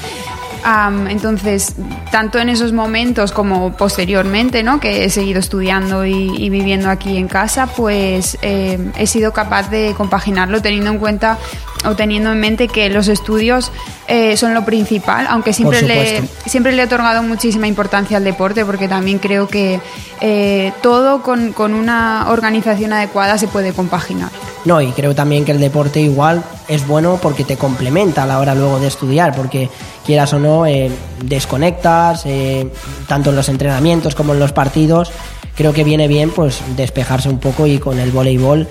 [1.09, 1.75] Entonces,
[2.11, 4.79] tanto en esos momentos como posteriormente, ¿no?
[4.79, 9.69] que he seguido estudiando y, y viviendo aquí en casa, pues eh, he sido capaz
[9.69, 11.37] de compaginarlo teniendo en cuenta
[11.85, 13.71] o teniendo en mente que los estudios
[14.07, 18.65] eh, son lo principal, aunque siempre le, siempre le he otorgado muchísima importancia al deporte
[18.65, 19.79] porque también creo que
[20.21, 24.29] eh, todo con, con una organización adecuada se puede compaginar.
[24.65, 28.39] No, y creo también que el deporte igual es bueno porque te complementa a la
[28.39, 29.69] hora luego de estudiar, porque
[30.05, 30.91] quieras o no, eh,
[31.23, 32.67] desconectas, eh,
[33.07, 35.11] tanto en los entrenamientos como en los partidos.
[35.55, 38.67] Creo que viene bien pues despejarse un poco y con el voleibol.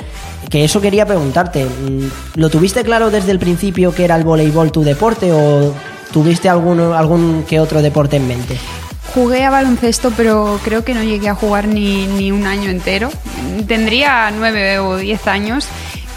[0.51, 4.73] Que eso quería preguntarte, mm, ¿lo tuviste claro desde el principio que era el voleibol
[4.73, 5.75] tu deporte o
[6.13, 8.59] tuviste algún, algún que otro deporte en mente?
[9.15, 13.11] Jugué a baloncesto, pero creo que no llegué a jugar ni, ni un año entero.
[13.67, 15.67] Tendría nueve o diez años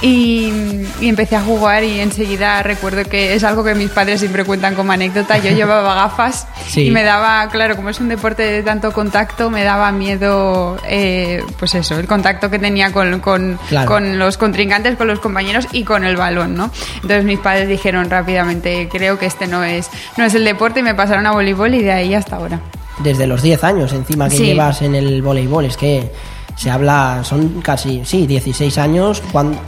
[0.02, 0.52] y,
[1.00, 4.74] y empecé a jugar y enseguida recuerdo que es algo que mis padres siempre cuentan
[4.76, 5.38] como anécdota.
[5.38, 6.88] Yo llevaba gafas Sí.
[6.88, 11.44] y me daba, claro, como es un deporte de tanto contacto, me daba miedo, eh,
[11.60, 13.88] pues eso, el contacto que tenía con, con, Claro.
[13.88, 16.72] con los contrincantes, con los compañeros y con el balón, ¿no?
[16.96, 20.84] Entonces mis padres dijeron rápidamente, creo que este no es, no es el deporte y
[20.84, 22.60] me pasaron a voleibol y de ahí hasta ahora.
[23.00, 24.46] Desde los 10 años encima que Sí.
[24.46, 26.12] llevas en el voleibol, es que
[26.56, 29.60] se habla, son casi, sí, 16 años, cuando,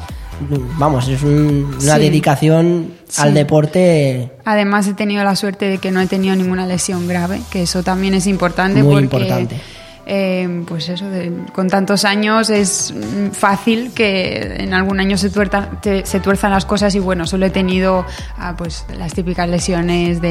[0.78, 2.00] vamos, es un- una Sí.
[2.02, 3.22] dedicación Sí.
[3.22, 7.42] al deporte Además he tenido la suerte de que no he tenido ninguna lesión grave,
[7.52, 9.62] que eso también es importante Muy porque importante.
[10.06, 12.94] eh, pues eso, de- con tantos años es
[13.32, 17.46] fácil que en algún año se, tuerta- te- se tuerzan las cosas y bueno, solo
[17.46, 18.06] he tenido
[18.38, 20.28] ah, pues las típicas lesiones de,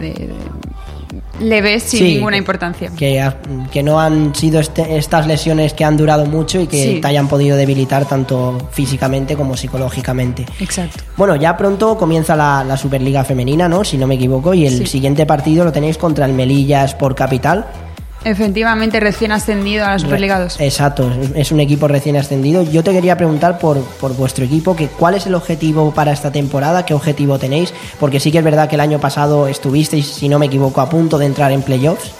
[0.00, 0.34] de- de
[1.40, 2.90] leves sin Sí, ninguna importancia.
[2.96, 3.22] que,
[3.72, 7.00] que no han sido este- estas lesiones que han durado mucho y que Sí.
[7.00, 10.46] te hayan podido debilitar tanto físicamente como psicológicamente.
[10.60, 11.02] Exacto.
[11.16, 13.84] Bueno, ya pronto comienza la, la Superliga Femenina, ¿no?
[13.84, 14.86] Si no me equivoco, y el Sí.
[14.86, 17.66] siguiente partido lo tenéis contra el Melilla Sport Capital.
[18.24, 20.60] Efectivamente, recién ascendido a la Superliga 2.
[20.60, 22.62] Exacto, es- un equipo recién ascendido.
[22.62, 26.30] Yo te quería preguntar por, por vuestro equipo, que cuál es el objetivo para esta
[26.30, 30.28] temporada, qué objetivo tenéis, porque sí que es verdad que el año pasado estuvisteis, si
[30.28, 32.12] no me equivoco, a punto de entrar en playoffs.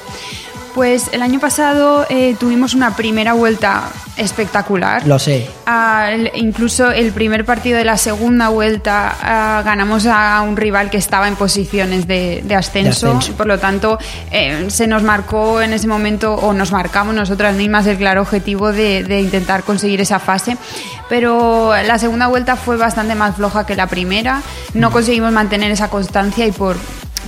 [0.75, 5.07] Pues el año pasado eh, tuvimos una primera vuelta espectacular.
[5.07, 5.49] Lo sé.
[5.67, 10.99] Ah, incluso el primer partido de la segunda vuelta ah, ganamos a un rival que
[10.99, 13.07] estaba en posiciones de, de ascenso.
[13.07, 13.37] De ascenso.
[13.37, 13.99] Por lo tanto,
[14.31, 18.73] eh, se nos marcó en ese momento, o nos marcamos nosotras mismas, el claro objetivo
[18.73, 20.57] de, de intentar conseguir esa fase.
[21.09, 24.43] Pero la segunda vuelta fue bastante más floja que la primera.
[24.75, 26.77] No conseguimos mantener esa constancia y por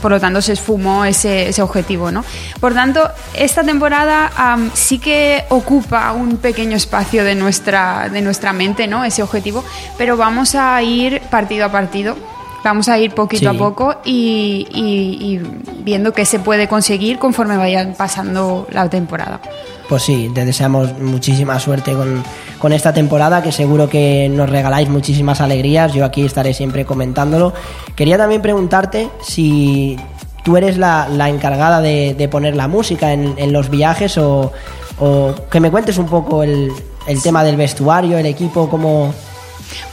[0.02, 2.22] por lo tanto se esfumó ese, ese objetivo, ¿no?
[2.60, 8.52] Por tanto, esta temporada am, sí que ocupa un pequeño espacio de nuestra, de nuestra
[8.52, 9.04] mente, ¿no?
[9.04, 9.64] Ese objetivo,
[9.96, 12.16] pero vamos a ir partido a partido.
[12.64, 13.56] Vamos a ir poquito Sí.
[13.56, 15.40] a poco y, y- y
[15.82, 19.40] viendo qué se puede conseguir conforme vayan pasando la temporada.
[19.88, 22.22] Pues sí, te deseamos muchísima suerte con,
[22.58, 25.92] con esta temporada, que seguro que nos regaláis muchísimas alegrías.
[25.92, 27.52] Yo aquí estaré siempre comentándolo.
[27.94, 29.98] Quería también preguntarte si
[30.44, 34.52] tú eres la, la encargada de, de poner la música en, en los viajes o,
[34.98, 36.72] o que me cuentes un poco el,
[37.06, 39.12] el tema del vestuario, el equipo, cómo...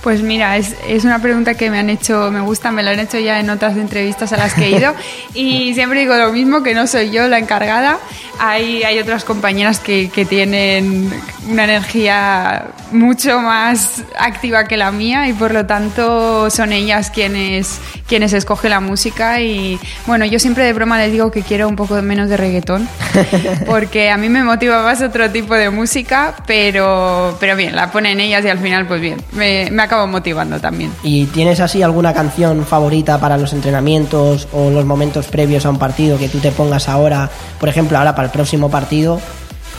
[0.01, 2.99] Pues mira, es, es una pregunta que me han hecho, me gusta, me la han
[2.99, 4.93] hecho ya en otras entrevistas a las que he ido.
[5.34, 7.99] Y siempre digo lo mismo, que no soy yo la encargada,
[8.39, 11.11] hay, hay otras compañeras que, que tienen
[11.49, 17.80] una energía mucho más activa que la mía y por lo tanto son ellas quienes,
[18.07, 19.41] quienes escogen la música.
[19.41, 22.88] Y bueno, yo siempre de broma les digo que quiero un poco menos de reggaetón
[23.65, 28.19] porque a mí me motiva más otro tipo de música, pero, pero bien, la ponen
[28.19, 30.91] ellas y al final pues bien, me, me acabo motivando también.
[31.04, 35.80] ¿Y tienes así alguna canción favorita para los entrenamientos o los momentos previos a un
[35.80, 37.30] partido que tú te pongas ahora,
[37.60, 39.20] por ejemplo, ahora para el próximo partido?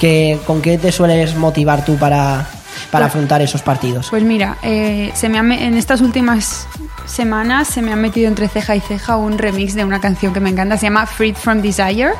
[0.00, 2.46] Que, ¿Con qué te sueles motivar tú para,
[2.90, 4.08] para Pues- afrontar esos partidos?
[4.08, 6.66] Pues mira, eh, se me ha en estas últimas
[7.06, 10.38] semanas se me ha metido entre ceja y ceja un remix de una canción que
[10.40, 12.12] me encanta, se llama Freed from Desire,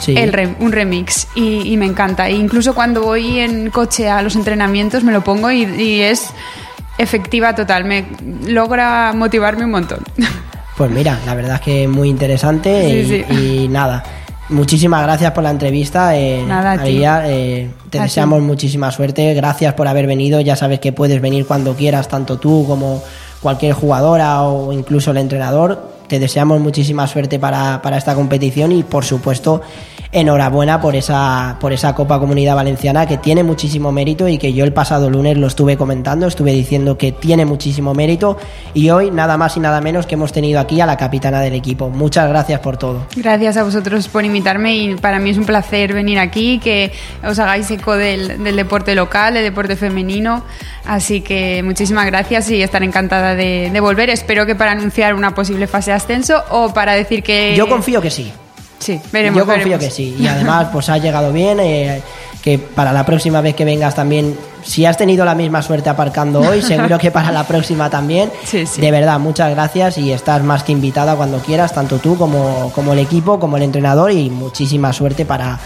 [0.00, 0.14] Sí.
[0.16, 2.28] el re- un remix y, y me encanta.
[2.28, 6.30] E incluso cuando voy en coche a los entrenamientos me lo pongo y, y es
[6.98, 8.04] efectiva total, me
[8.46, 10.00] logra motivarme un montón.
[10.76, 13.64] Pues mira, la verdad es que es muy interesante Sí, y, sí.
[13.64, 14.02] y nada.
[14.50, 16.16] Muchísimas gracias por la entrevista.
[16.16, 16.76] eh, Nada.
[16.76, 18.44] María, eh, te A deseamos ti.
[18.46, 19.34] muchísima suerte.
[19.34, 20.40] Gracias por haber venido.
[20.40, 23.02] Ya sabes que puedes venir cuando quieras, tanto tú como
[23.42, 25.97] cualquier jugadora o incluso el entrenador.
[26.08, 29.62] Te deseamos muchísima suerte para, para esta competición y, por supuesto,
[30.10, 34.64] enhorabuena por esa, por esa Copa Comunidad Valenciana que tiene muchísimo mérito y que yo
[34.64, 38.38] el pasado lunes lo estuve comentando, estuve diciendo que tiene muchísimo mérito
[38.72, 41.54] y hoy nada más y nada menos que hemos tenido aquí a la capitana del
[41.54, 41.90] equipo.
[41.90, 43.06] Muchas gracias por todo.
[43.16, 46.90] Gracias a vosotros por invitarme y para mí es un placer venir aquí, que
[47.22, 50.42] os hagáis eco del, del deporte local, del deporte femenino.
[50.86, 54.08] Así que muchísimas gracias y estaré encantada de, de volver.
[54.08, 57.54] Espero que para anunciar una posible fase ascenso o para decir que...
[57.56, 58.32] Yo confío que sí.
[58.78, 59.38] Sí, veremos.
[59.38, 59.84] Yo confío veremos.
[59.84, 60.16] que sí.
[60.18, 61.60] Y además, pues ha llegado bien.
[61.60, 62.02] eh,
[62.42, 66.40] que para la próxima vez que vengas también, si has tenido la misma suerte aparcando
[66.40, 68.30] hoy, seguro que para la próxima también.
[68.52, 72.92] De verdad, muchas gracias y estás más que invitada cuando quieras, tanto tú como, como
[72.92, 75.58] el equipo, como el entrenador y muchísima suerte para,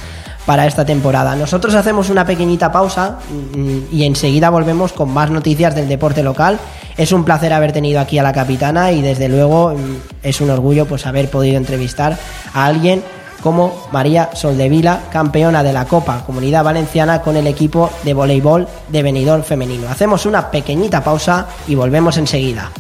[0.46, 1.36] para esta temporada.
[1.36, 3.18] Nosotros hacemos una pequeñita pausa
[3.54, 6.58] mm, y enseguida volvemos con más noticias del deporte local.
[6.96, 10.50] Es un placer haber tenido aquí a la capitana y desde luego mm, es un
[10.50, 12.18] orgullo pues haber podido entrevistar
[12.54, 13.02] a alguien
[13.42, 19.02] como María Soldevila, campeona de la Copa Comunidad Valenciana con el equipo de voleibol de
[19.02, 19.88] Benidorm femenino.
[19.88, 22.70] Hacemos una pequeñita pausa y volvemos enseguida.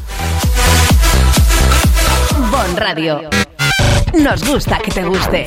[2.50, 3.28] Bon Radio.
[4.14, 5.46] Nos gusta que te guste.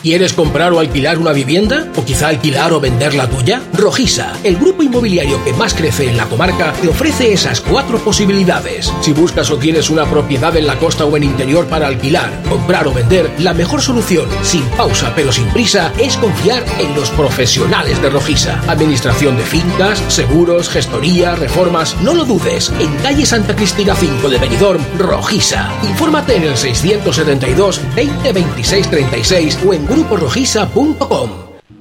[0.00, 1.88] ¿Quieres comprar o alquilar una vivienda?
[1.96, 3.60] ¿O quizá alquilar o vender la tuya?
[3.72, 8.92] Rojisa, el grupo inmobiliario que más crece en la comarca, te ofrece esas cuatro posibilidades.
[9.00, 12.86] Si buscas o tienes una propiedad en la costa o en interior para alquilar, comprar
[12.86, 18.00] o vender, la mejor solución, sin pausa pero sin prisa, es confiar en los profesionales
[18.00, 18.62] de Rojisa.
[18.68, 22.72] Administración de fincas, seguros, gestoría, reformas, no lo dudes.
[22.78, 25.72] En calle Santa Cristina 5 de Benidorm, Rojisa.
[25.82, 31.30] Infórmate en el 672 20 26 36 o en gruporojisa.com.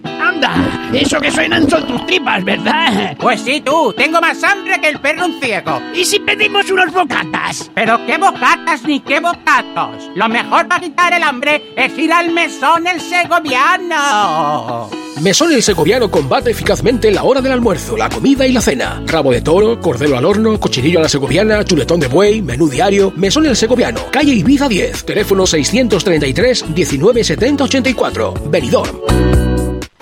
[0.03, 0.89] ¡Anda!
[0.93, 3.15] Eso que suenan son tus tripas, ¿verdad?
[3.19, 3.93] Pues sí, tú.
[3.95, 5.81] Tengo más hambre que el perro un ciego.
[5.93, 7.69] ¿Y si pedimos unos bocatas?
[7.73, 10.09] Pero qué bocatas ni qué bocatos.
[10.15, 14.89] Lo mejor para quitar el hambre es ir al mesón el segoviano.
[15.21, 19.01] Mesón el Segoviano combate eficazmente la hora del almuerzo, la comida y la cena.
[19.05, 23.11] Rabo de toro, cordero al horno, cochinillo a la segoviana, chuletón de buey, menú diario.
[23.15, 29.36] Mesón el Segoviano, calle Ibiza 10, teléfono 633 19 70 84, Benidorm.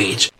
[0.00, 0.39] language.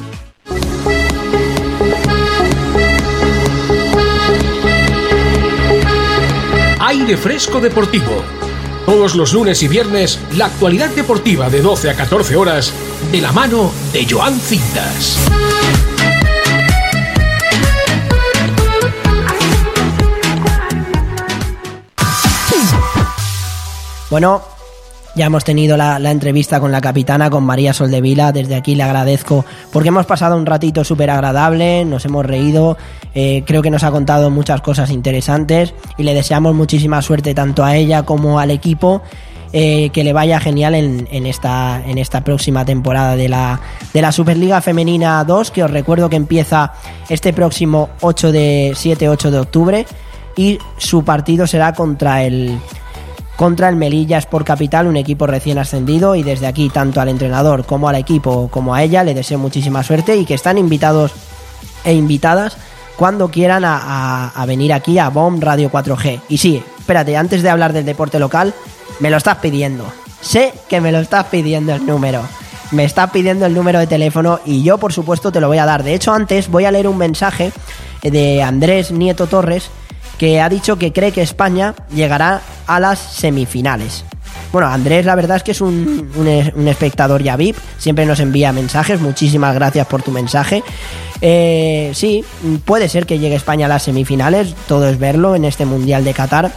[6.91, 8.21] Aire Fresco Deportivo.
[8.85, 12.73] Todos los lunes y viernes, la actualidad deportiva de 12 a 14 horas,
[13.13, 15.17] de la mano de Joan Cintas.
[24.09, 24.41] Bueno,
[25.15, 28.31] ya hemos tenido la, entrevista con la capitana, con María Soldevila.
[28.31, 32.77] Desde aquí le agradezco porque hemos pasado un ratito súper agradable, nos hemos reído,
[33.13, 37.63] eh, creo que nos ha contado muchas cosas interesantes y le deseamos muchísima suerte tanto
[37.63, 39.01] a ella como al equipo.
[39.53, 43.59] Eh, que le vaya genial en, esta, en esta próxima temporada de la,
[43.93, 46.71] de la Superliga Femenina 2, que os recuerdo que empieza
[47.09, 49.85] este próximo 8 de 7-8 de octubre
[50.37, 52.57] y su partido será contra el,
[53.35, 57.65] contra el Melilla Sport Capital, un equipo recién ascendido y desde aquí tanto al entrenador
[57.65, 61.11] como al equipo como a ella le deseo muchísima suerte y que están invitados
[61.83, 62.55] e invitadas
[62.95, 66.21] cuando quieran a, venir aquí a BOM Radio 4G.
[66.29, 68.53] Y sí, espérate, antes de hablar del deporte local,
[68.99, 69.91] me lo estás pidiendo.
[70.21, 72.21] Sé que me lo estás pidiendo el número.
[72.71, 75.65] Me estás pidiendo el número de teléfono y yo por supuesto te lo voy a
[75.65, 75.83] dar.
[75.83, 77.51] De hecho antes voy a leer un mensaje
[78.01, 79.69] de Andrés Nieto Torres
[80.17, 84.05] que ha dicho que cree que España llegará a las semifinales.
[84.51, 88.51] Bueno, Andrés, la verdad es que es un, un, espectador ya VIP, siempre nos envía
[88.51, 90.61] mensajes, muchísimas gracias por tu mensaje.
[91.21, 92.25] Eh, sí,
[92.65, 96.13] puede ser que llegue España a las semifinales, todo es verlo en este Mundial de
[96.13, 96.51] Qatar,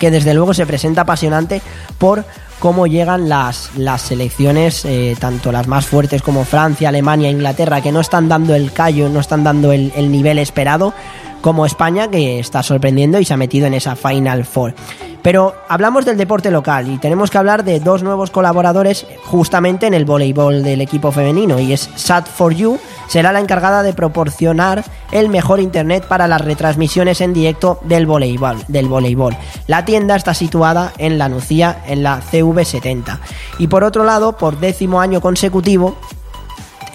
[0.00, 1.60] que desde luego se presenta apasionante
[1.98, 2.24] por
[2.60, 7.92] cómo llegan las, las selecciones, eh, tanto las más fuertes como Francia, Alemania, Inglaterra, que
[7.92, 10.94] no están dando el callo, no están dando el nivel esperado,
[11.40, 14.74] como España, que está sorprendiendo y se ha metido en esa Final Four.
[15.22, 19.94] Pero hablamos del deporte local y tenemos que hablar de dos nuevos colaboradores justamente en
[19.94, 22.78] el voleibol del equipo femenino y es Sat4U,
[23.08, 28.58] será la encargada de proporcionar el mejor internet para las retransmisiones en directo del voleibol,
[28.68, 29.36] del voleibol.
[29.66, 33.18] La tienda está situada en La Nucía, en la CV70.
[33.58, 35.96] Y por otro lado, por décimo año consecutivo,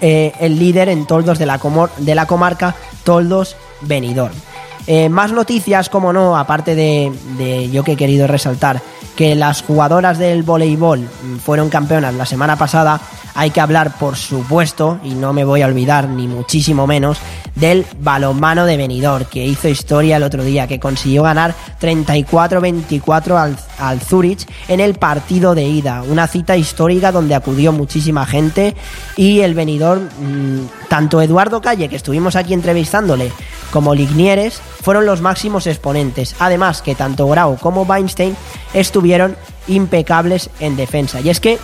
[0.00, 4.53] eh, el líder en toldos de la, comor de la comarca Toldos Benidorm.
[4.86, 8.82] Eh, más noticias, como no, aparte de, de, yo que he querido resaltar
[9.16, 11.08] que las jugadoras del voleibol
[11.42, 13.00] fueron campeonas la semana pasada,
[13.34, 17.18] hay que hablar, por supuesto, y no me voy a olvidar ni muchísimo menos,
[17.54, 23.56] del balonmano de Benidorm, que hizo historia el otro día, que consiguió ganar 34-24 al,
[23.78, 26.02] al Zurich en el partido de ida.
[26.02, 28.74] Una cita histórica donde acudió muchísima gente
[29.16, 33.32] y el Benidorm, mmm, tanto Eduardo Calle, que estuvimos aquí entrevistándole,
[33.72, 36.36] como Lignieres, fueron los máximos exponentes.
[36.38, 38.36] Además que tanto Grau como Weinstein
[38.74, 39.34] estuvieron
[39.66, 41.20] impecables en defensa.
[41.22, 41.58] Y es que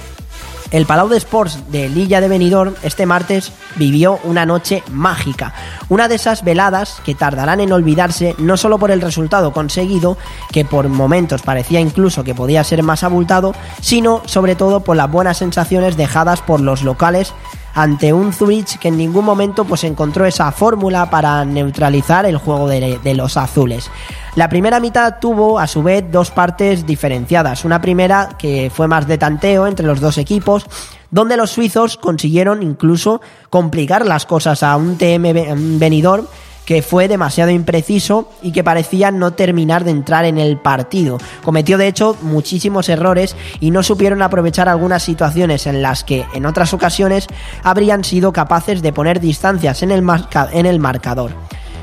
[0.70, 5.52] el Palau de Sports de Lilla de Benidorm este martes vivió una noche mágica,
[5.88, 10.16] una de esas veladas que tardarán en olvidarse no solo por el resultado conseguido,
[10.52, 15.10] que por momentos parecía incluso que podía ser más abultado, sino sobre todo por las
[15.10, 17.34] buenas sensaciones dejadas por los locales
[17.74, 22.68] ante un Zurich que en ningún momento pues encontró esa fórmula para neutralizar el juego
[22.68, 23.90] de, de, los azules.
[24.36, 27.64] La primera mitad tuvo a su vez dos partes diferenciadas.
[27.64, 30.66] Una primera que fue más de tanteo entre los dos equipos,
[31.10, 33.20] donde los suizos consiguieron incluso
[33.50, 36.26] complicar las cosas a un TM Benidorm
[36.64, 41.18] que fue demasiado impreciso y que parecía no terminar de entrar en el partido.
[41.42, 46.46] Cometió de hecho muchísimos errores y no supieron aprovechar algunas situaciones en las que en
[46.46, 47.26] otras ocasiones
[47.62, 50.08] habrían sido capaces de poner distancias en el,
[50.52, 51.32] en el marcador.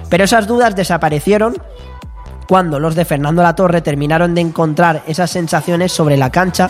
[0.09, 1.55] Pero esas dudas desaparecieron
[2.47, 6.69] cuando los de Fernando Latorre terminaron de encontrar esas sensaciones sobre la cancha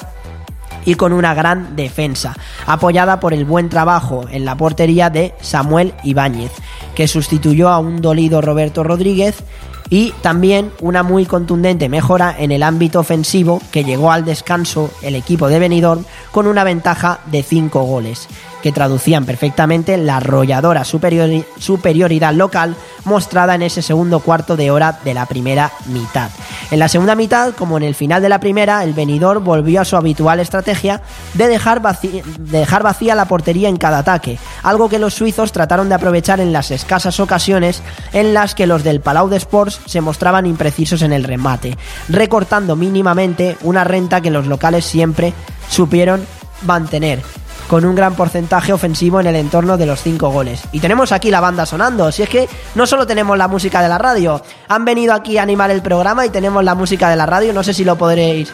[0.88, 2.34] y con una gran defensa,
[2.66, 6.54] apoyada por el buen trabajo en la portería de Samuel Ibáñez,
[6.96, 9.44] que sustituyó a un dolido Roberto Rodríguez
[9.90, 15.16] y también una muy contundente mejora en el ámbito ofensivo que llegó al descanso el
[15.16, 18.30] equipo de Benidorm con una ventaja de 5 goles
[18.68, 22.76] que traducían perfectamente la arrolladora superiori- superioridad local
[23.06, 26.30] mostrada en ese segundo cuarto de hora de la primera mitad.
[26.70, 29.86] En la segunda mitad, como en el final de la primera, el venidor volvió a
[29.86, 31.02] su habitual estrategia
[31.36, 32.24] de dejar, de
[32.60, 36.52] dejar vacía la portería en cada ataque, algo que los suizos trataron de aprovechar en
[36.52, 37.82] las escasas ocasiones
[38.12, 41.78] en las que los del Palau de Sports se mostraban imprecisos en el remate,
[42.10, 45.32] recortando mínimamente una renta que los locales siempre
[45.70, 46.26] supieron
[46.64, 47.22] mantener
[47.68, 50.64] con un gran porcentaje ofensivo en el entorno de los 5 goles.
[50.72, 53.90] Y tenemos aquí la banda sonando, si es que no solo tenemos la música de
[53.90, 57.26] la radio, han venido aquí a animar el programa y tenemos la música de la
[57.26, 58.54] radio, no sé si lo podréis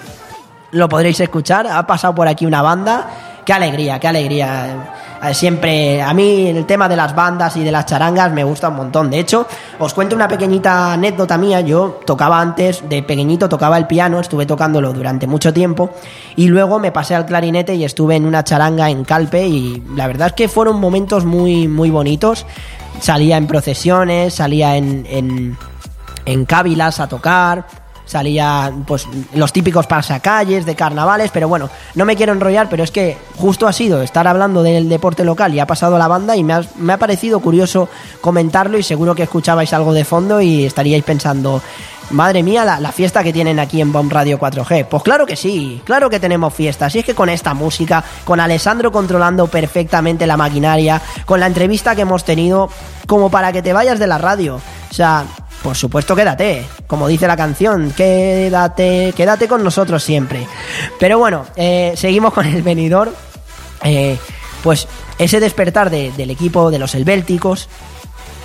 [0.71, 3.07] lo podréis escuchar, ha pasado por aquí una banda,
[3.45, 4.89] qué alegría, qué alegría.
[5.23, 8.69] Eh, Siempre, a mí el tema de las bandas y de las charangas me gusta
[8.69, 9.09] un montón.
[9.09, 9.47] De hecho,
[9.79, 11.61] os cuento una pequeñita anécdota mía.
[11.61, 15.91] Yo tocaba antes, de pequeñito tocaba el piano, estuve tocándolo durante mucho tiempo
[16.35, 20.07] y luego me pasé al clarinete y estuve en una charanga en Calpe y la
[20.07, 22.45] verdad es que fueron momentos muy, muy bonitos.
[22.99, 25.57] Salía en procesiones, salía en, en,
[26.25, 27.65] en cávilas a tocar,
[28.13, 32.91] salía pues los típicos pasacalles de carnavales, pero bueno, no me quiero enrollar, pero es
[32.91, 36.43] que justo ha sido estar hablando del deporte local y ha pasado la banda y
[36.43, 37.89] me ha, me ha parecido curioso
[38.21, 41.59] comentarlo y seguro que escuchabais algo de fondo y estaríais pensando,
[42.11, 44.85] madre mía, la, fiesta que tienen aquí en Bomb Radio 4G.
[44.85, 48.39] Pues claro que sí, claro que tenemos fiestas, y es que con esta música, con
[48.39, 52.69] Alessandro controlando perfectamente la maquinaria, con la entrevista que hemos tenido,
[53.07, 55.25] como para que te vayas de la radio, o sea,
[55.63, 60.45] por supuesto, quédate, como dice la canción, quédate, quédate con nosotros siempre.
[60.99, 63.13] Pero bueno, eh, seguimos con el venidor.
[63.83, 64.17] Eh,
[64.61, 64.87] pues
[65.17, 67.67] ese despertar de- del equipo de los helvéticos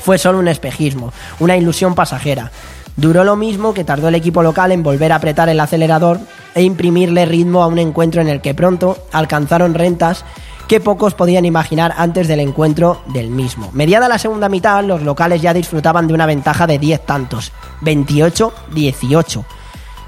[0.05, 2.51] fue solo un espejismo, una ilusión pasajera.
[2.97, 6.19] Duró lo mismo que tardó el equipo local en volver a apretar el acelerador
[6.55, 10.25] e imprimirle ritmo a un encuentro en el que pronto alcanzaron rentas
[10.69, 13.71] que pocos podían imaginar antes del encuentro del mismo.
[13.73, 19.45] Mediada la segunda mitad, los locales ya disfrutaban de una ventaja de 10 tantos, 28-18.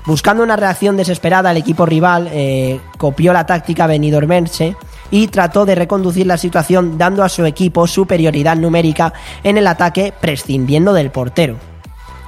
[0.05, 4.77] Buscando una reacción desesperada, el equipo rival eh, copió la táctica benidormense
[5.11, 10.13] y trató de reconducir la situación dando a su equipo superioridad numérica en el ataque
[10.21, 11.57] prescindiendo del portero.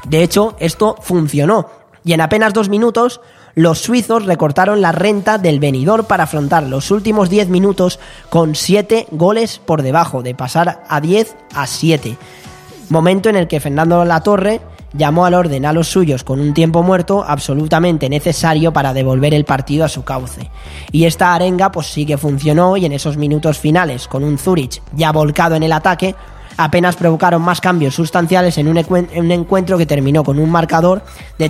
[0.06, 1.68] De hecho, esto funcionó
[2.04, 3.20] y en apenas dos minutos
[3.54, 7.98] los suizos recortaron la renta del venidor para afrontar los últimos 10 minutos
[8.30, 12.16] con 7 goles por debajo, de pasar a 10 a 7.
[12.88, 14.60] Momento en el que Fernando Latorre
[14.94, 19.44] llamó al orden a los suyos con un tiempo muerto absolutamente necesario para devolver el
[19.44, 20.50] partido a su cauce.
[20.90, 24.82] Y esta arenga pues sí que funcionó y en esos minutos finales, con un Zurich
[24.92, 26.14] ya volcado en el ataque,
[26.56, 31.02] apenas provocaron más cambios sustanciales en un, encuentro que terminó con un marcador
[31.38, 31.48] de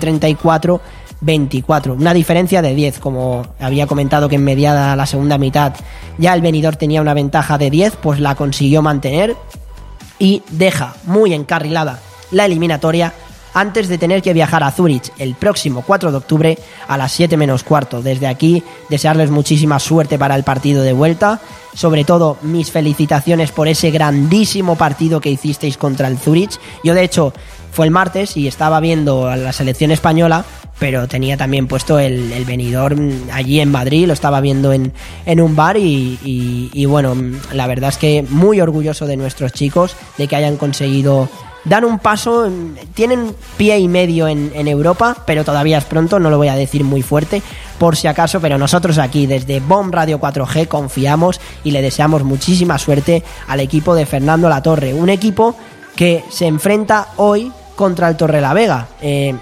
[1.25, 5.75] 34-24, una diferencia de 10, como había comentado que en mediada la segunda mitad
[6.19, 9.37] ya el venidor tenía una ventaja de 10, pues la consiguió mantener
[10.19, 12.01] y deja muy encarrilada
[12.31, 13.13] la eliminatoria
[13.55, 16.59] antes de tener que viajar a Zurich el próximo 4 de octubre
[16.89, 18.03] a las 7 menos cuarto.
[18.03, 21.41] Desde aquí, desearles muchísima suerte para el partido de vuelta.
[21.75, 26.59] Sobre todo, mis felicitaciones por ese grandísimo partido que hicisteis contra el Zurich.
[26.83, 27.33] Yo, de hecho,
[27.73, 30.45] fue el martes y estaba viendo a la selección española,
[30.83, 32.97] pero tenía también puesto el, el venidor
[33.33, 34.93] allí en Madrid, lo estaba viendo en,
[35.27, 36.19] en un bar y,
[36.75, 37.15] y- bueno,
[37.53, 41.29] la verdad es que muy orgulloso de nuestros chicos, de que hayan conseguido
[41.65, 42.51] dar un paso,
[42.95, 46.57] tienen pie y medio en, en Europa, pero todavía es pronto, no lo voy a
[46.57, 47.43] decir muy fuerte,
[47.79, 52.77] por si acaso, pero nosotros aquí desde Bomb Radio 4G confiamos y le deseamos muchísima
[52.79, 55.55] suerte al equipo de Fernando Latorre, un equipo
[55.95, 58.89] que se enfrenta hoy contra el Torrelavega.
[59.01, 59.37] Eh,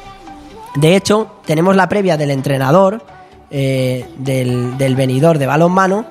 [0.74, 3.02] de hecho, tenemos la previa del entrenador
[3.51, 6.06] eh, del, del venidor de balonmano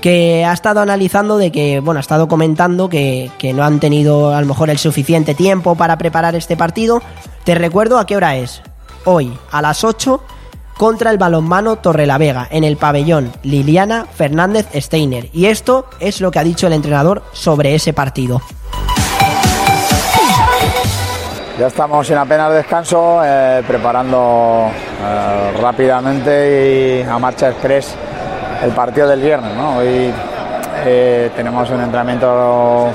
[0.00, 4.34] que ha estado analizando de que, bueno, ha estado comentando que, que no han tenido
[4.34, 7.02] a lo mejor el suficiente tiempo para preparar este partido.
[7.44, 8.62] Te recuerdo a qué hora es.
[9.04, 10.22] Hoy, a las 8,
[10.76, 15.28] contra el balonmano Torrelavega, en el pabellón Liliana Fernández Steiner.
[15.32, 18.40] Y esto es lo que ha dicho el entrenador sobre ese partido.
[21.58, 27.96] Ya estamos en apenas descanso, eh, preparando eh, rápidamente y a marcha express
[28.62, 29.50] el partido del viernes.
[29.76, 30.14] Hoy
[30.86, 32.90] eh, tenemos un entrenamiento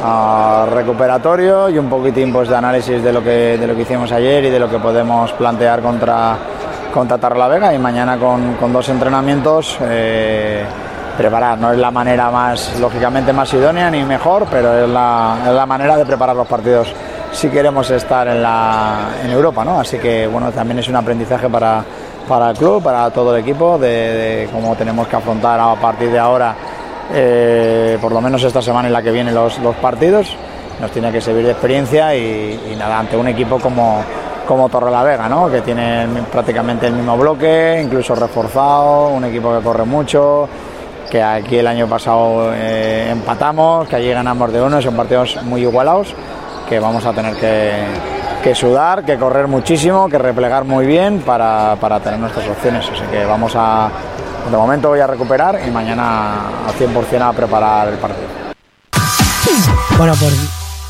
[0.00, 4.12] ah, recuperatorio y un poquitín pues, de análisis de lo, que, de lo que hicimos
[4.12, 6.36] ayer y de lo que podemos plantear contra,
[6.94, 9.76] contra Vega y mañana con, con dos entrenamientos
[11.16, 11.58] preparar.
[11.58, 15.66] No es la manera más, lógicamente, más idónea ni mejor, pero es la, es la
[15.66, 16.94] manera de preparar los partidos
[17.32, 19.80] si queremos estar en, la, en Europa, ¿no?
[19.80, 21.84] Así que, bueno, también es un aprendizaje para,
[22.28, 26.10] para el club, para todo el equipo, de, de cómo tenemos que afrontar a partir
[26.10, 26.54] de ahora,
[27.12, 30.36] eh, por lo menos esta semana en la que vienen los, los partidos.
[30.80, 34.02] Nos tiene que servir de experiencia y, y nada, ante un equipo como,
[34.46, 35.50] como Torrelavega, ¿no?
[35.50, 40.48] que tiene prácticamente el mismo bloque, incluso reforzado, un equipo que corre mucho,
[41.10, 45.62] que aquí el año pasado eh, empatamos, que allí ganamos de uno, son partidos muy
[45.62, 46.14] igualados,
[46.68, 52.00] que vamos a tener que, sudar, que correr muchísimo, que replegar muy bien para, para
[52.00, 52.84] tener nuestras opciones.
[52.84, 53.90] Así que vamos a,
[54.50, 58.28] de momento voy a recuperar y mañana al 100% a preparar el partido.
[59.96, 60.34] Bueno, pues,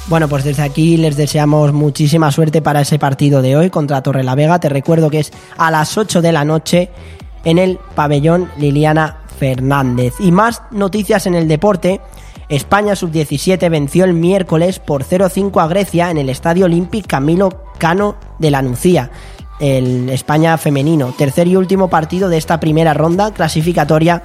[0.07, 4.59] bueno, pues desde aquí les deseamos muchísima suerte para ese partido de hoy contra Torrelavega.
[4.59, 6.91] Te recuerdo que es a las 8 de la noche
[7.45, 10.15] en el pabellón Liliana Fernández.
[10.19, 12.01] Y más noticias en el deporte.
[12.49, 18.17] España sub-17 venció el miércoles por 0-5 a Grecia en el Estadio Olímpic Camilo Cano
[18.39, 19.11] de la Nucía.
[19.61, 24.23] El España femenino, tercer y último partido de esta primera ronda clasificatoria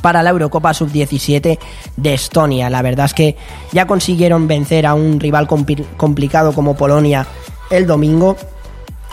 [0.00, 1.58] para la Eurocopa Sub-17
[1.96, 2.70] de Estonia.
[2.70, 3.36] La verdad es que
[3.72, 7.26] ya consiguieron vencer a un rival compli- complicado como Polonia
[7.70, 8.36] el domingo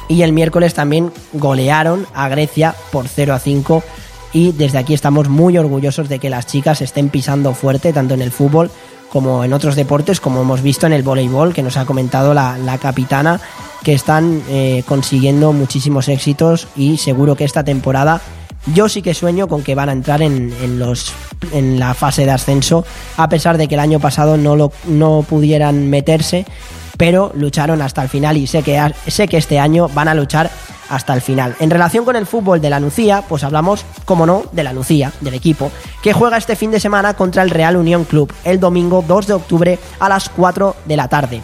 [0.08, 3.84] y el miércoles también golearon a Grecia por 0 a 5
[4.34, 8.22] y desde aquí estamos muy orgullosos de que las chicas estén pisando fuerte tanto en
[8.22, 8.72] el fútbol
[9.10, 12.58] como en otros deportes, como hemos visto en el voleibol, que nos ha comentado la,
[12.58, 13.42] la capitana,
[13.84, 18.22] que están eh, consiguiendo muchísimos éxitos y seguro que esta temporada
[18.68, 21.14] yo sí que sueño con que van a entrar en, los,
[21.52, 22.86] en la fase de ascenso,
[23.18, 26.46] a pesar de que el año pasado no, lo, no pudieran meterse,
[26.98, 30.52] pero lucharon hasta el final y sé que, sé que este año van a luchar
[30.90, 31.56] hasta el final.
[31.60, 35.12] En relación con el fútbol de la Nucía, pues hablamos, como no, de la Nucía,
[35.22, 35.72] del equipo,
[36.04, 39.34] que juega este fin de semana contra el Real Unión Club el domingo 2 de
[39.34, 41.42] octubre a las 4 de la tarde.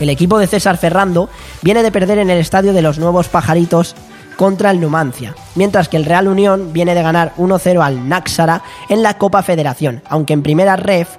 [0.00, 1.28] El equipo de César Ferrando
[1.60, 3.94] viene de perder en el estadio de los Nuevos Pajaritos
[4.36, 9.02] contra el Numancia, mientras que el Real Unión viene de ganar 1-0 al Náxara en
[9.02, 11.16] la Copa Federación, aunque en primera ref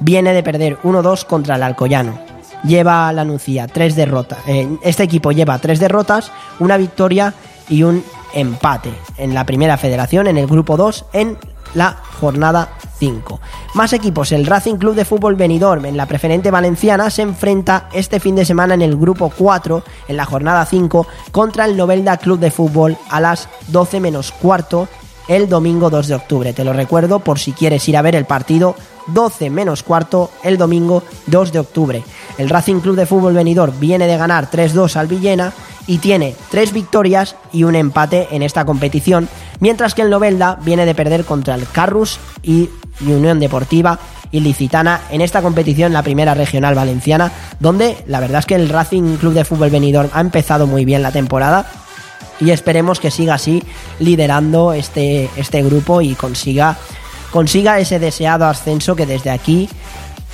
[0.00, 2.18] viene de perder 1-2 contra el Alcoyano.
[2.64, 4.38] Lleva la Nucía tres derrotas.
[4.46, 7.34] eh, este equipo lleva tres derrotas, una victoria
[7.68, 8.02] y un
[8.34, 11.38] empate en la primera federación, en el grupo 2, en
[11.76, 13.40] la jornada 5.
[13.74, 18.18] Más equipos, el Racing Club de Fútbol Benidorm en la preferente valenciana se enfrenta este
[18.18, 22.40] fin de semana en el grupo 4, en la jornada 5, contra el Novelda Club
[22.40, 24.88] de Fútbol a las 12 menos cuarto
[25.28, 26.52] el domingo 2 de octubre.
[26.52, 28.74] Te lo recuerdo por si quieres ir a ver el partido
[29.08, 32.04] 12 menos cuarto el domingo 2 de octubre.
[32.38, 35.52] El Racing Club de Fútbol Benidorm viene de ganar 3-2 al Villena
[35.86, 39.28] y tiene tres victorias y un empate en esta competición,
[39.60, 42.68] mientras que el Novelda viene de perder contra el Carrus y
[43.00, 43.98] Unión Deportiva
[44.32, 47.30] Ilicitana en esta competición, la primera regional valenciana,
[47.60, 51.02] donde la verdad es que el Racing Club de Fútbol Benidorm ha empezado muy bien
[51.02, 51.66] la temporada
[52.40, 53.62] y esperemos que siga así
[53.98, 56.76] liderando este, este grupo y consiga,
[57.30, 59.68] consiga ese deseado ascenso que desde aquí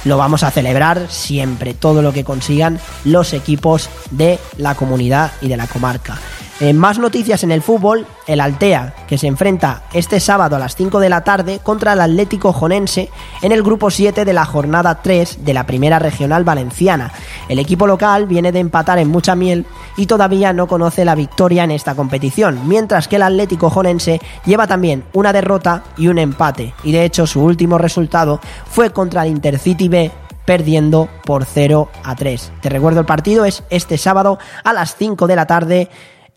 [0.04, 5.48] lo vamos a celebrar siempre, todo lo que consigan los equipos de la comunidad y
[5.48, 6.18] de la comarca.
[6.62, 10.76] Eh, más noticias en el fútbol, el Altea, que se enfrenta este sábado a las
[10.76, 13.10] 5 de la tarde contra el Atlético Jonense
[13.42, 17.12] en el grupo 7 de la jornada 3 de la primera regional valenciana.
[17.48, 19.66] El equipo local viene de empatar en mucha miel
[19.96, 24.68] y todavía no conoce la victoria en esta competición, mientras que el Atlético Jonense lleva
[24.68, 28.38] también una derrota y un empate, y de hecho su último resultado
[28.70, 30.12] fue contra el Intercity B
[30.44, 32.52] perdiendo por 0 a 3.
[32.60, 35.90] Te recuerdo el partido es este sábado a las 5 de la tarde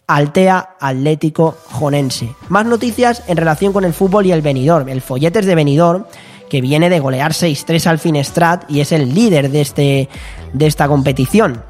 [0.07, 2.35] Altea Atlético Jonense.
[2.49, 4.89] Más noticias en relación con el fútbol y el Benidorm.
[4.89, 6.05] El Folletes de Benidorm,
[6.49, 10.09] que viene de golear 6-3 al Finestrat y es el líder de, este,
[10.53, 11.63] de esta competición.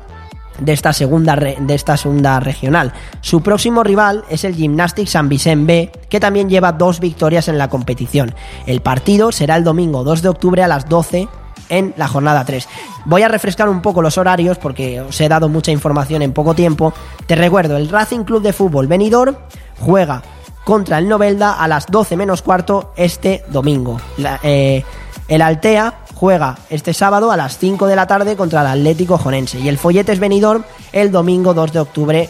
[0.60, 2.94] De esta, segunda de esta segunda regional.
[3.20, 7.58] Su próximo rival es el Gymnastic San Vicente B, que también lleva dos victorias en
[7.58, 8.34] la competición.
[8.66, 11.28] El partido será el domingo 2 de octubre a las 12
[11.70, 12.68] en la jornada 3.
[13.06, 16.54] Voy a refrescar un poco los horarios porque os he dado mucha información en poco
[16.54, 16.94] tiempo.
[17.26, 19.36] Te recuerdo, el Racing Club de Fútbol Benidorm
[19.80, 20.22] juega
[20.64, 24.00] contra el Novelda a las 12 menos cuarto este domingo.
[24.44, 24.84] Eh,
[25.28, 29.60] el Altea juega este sábado a las 5 de la tarde contra el Atlético Jonense
[29.60, 32.30] y el Folletes Benidorm el domingo 2 de octubre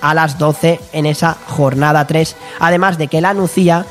[0.00, 2.36] a las 12 en esa jornada 3.
[2.60, 3.84] Además de que la Nucía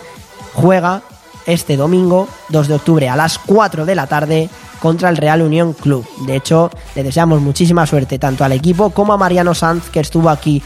[0.53, 1.01] juega
[1.45, 4.49] este domingo 2 de octubre a las 4 de la tarde
[4.79, 6.05] contra el Real Unión Club.
[6.25, 10.29] De hecho, le deseamos muchísima suerte tanto al equipo como a Mariano Sanz que estuvo
[10.29, 10.61] aquí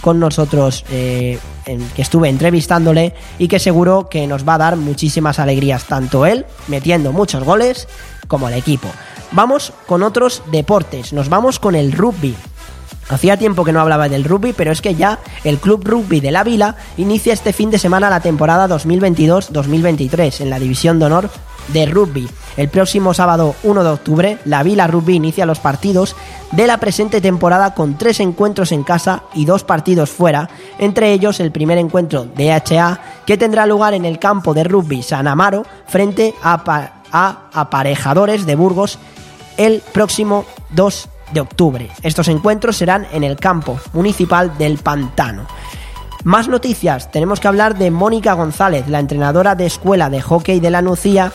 [0.00, 5.38] con nosotros, eh, que estuve entrevistándole y que seguro que nos va a dar muchísimas
[5.38, 7.88] alegrías, tanto él metiendo muchos goles
[8.26, 8.88] como el equipo.
[9.32, 12.34] Vamos con otros deportes, nos vamos con el rugby.
[13.08, 16.30] Hacía tiempo que no hablaba del rugby, pero es que ya el Club Rugby de
[16.30, 21.30] la Vila inicia este fin de semana la temporada 2022-2023 en la División de Honor
[21.68, 22.28] de Rugby.
[22.56, 26.16] El próximo sábado 1 de octubre, la Vila Rugby inicia los partidos
[26.52, 30.48] de la presente temporada con tres encuentros en casa y dos partidos fuera,
[30.78, 35.02] entre ellos el primer encuentro de HA que tendrá lugar en el campo de rugby
[35.02, 38.98] San Amaro frente a, pa- a aparejadores de Burgos
[39.56, 41.90] el próximo 2 de octubre.
[42.02, 45.46] Estos encuentros serán en el campo municipal del Pantano.
[46.24, 50.70] Más noticias, tenemos que hablar de Mónica González, la entrenadora de escuela de hockey de
[50.70, 51.32] la Nucía,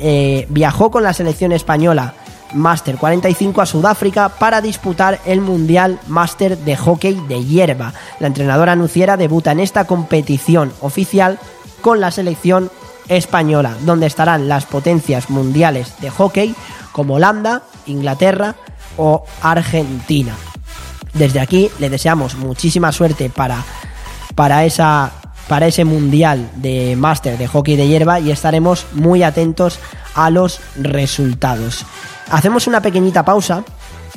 [0.00, 2.14] eh, viajó con la selección española
[2.52, 7.92] Master 45 a Sudáfrica para disputar el Mundial Master de Hockey de Hierba.
[8.20, 11.38] La entrenadora nuciera debuta en esta competición oficial
[11.80, 12.70] con la selección
[13.08, 16.54] española, donde estarán las potencias mundiales de hockey
[16.92, 18.54] como Holanda, Inglaterra
[18.98, 20.34] o Argentina.
[21.14, 23.64] Desde aquí le deseamos muchísima suerte para,
[24.34, 25.10] para, esa,
[25.48, 29.78] para ese mundial de máster de hockey de hierba y estaremos muy atentos
[30.14, 31.86] a los resultados.
[32.30, 33.64] Hacemos una pequeñita pausa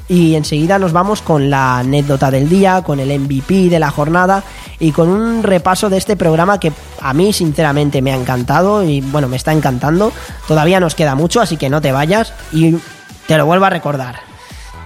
[0.07, 4.43] y enseguida nos vamos con la anécdota del día, con el MVP de la jornada
[4.79, 8.99] y con un repaso de este programa que a mí sinceramente me ha encantado y
[9.01, 10.11] bueno, me está encantando.
[10.47, 12.75] Todavía nos queda mucho, así que no te vayas y
[13.27, 14.30] te lo vuelvo a recordar.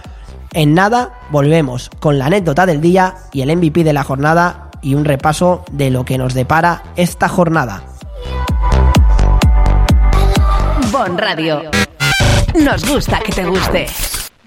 [0.54, 4.96] En nada, volvemos con la anécdota del día y el MVP de la jornada y
[4.96, 7.84] un repaso de lo que nos depara esta jornada.
[10.92, 11.72] Bon Radio.
[12.56, 13.88] Nos gusta que te guste.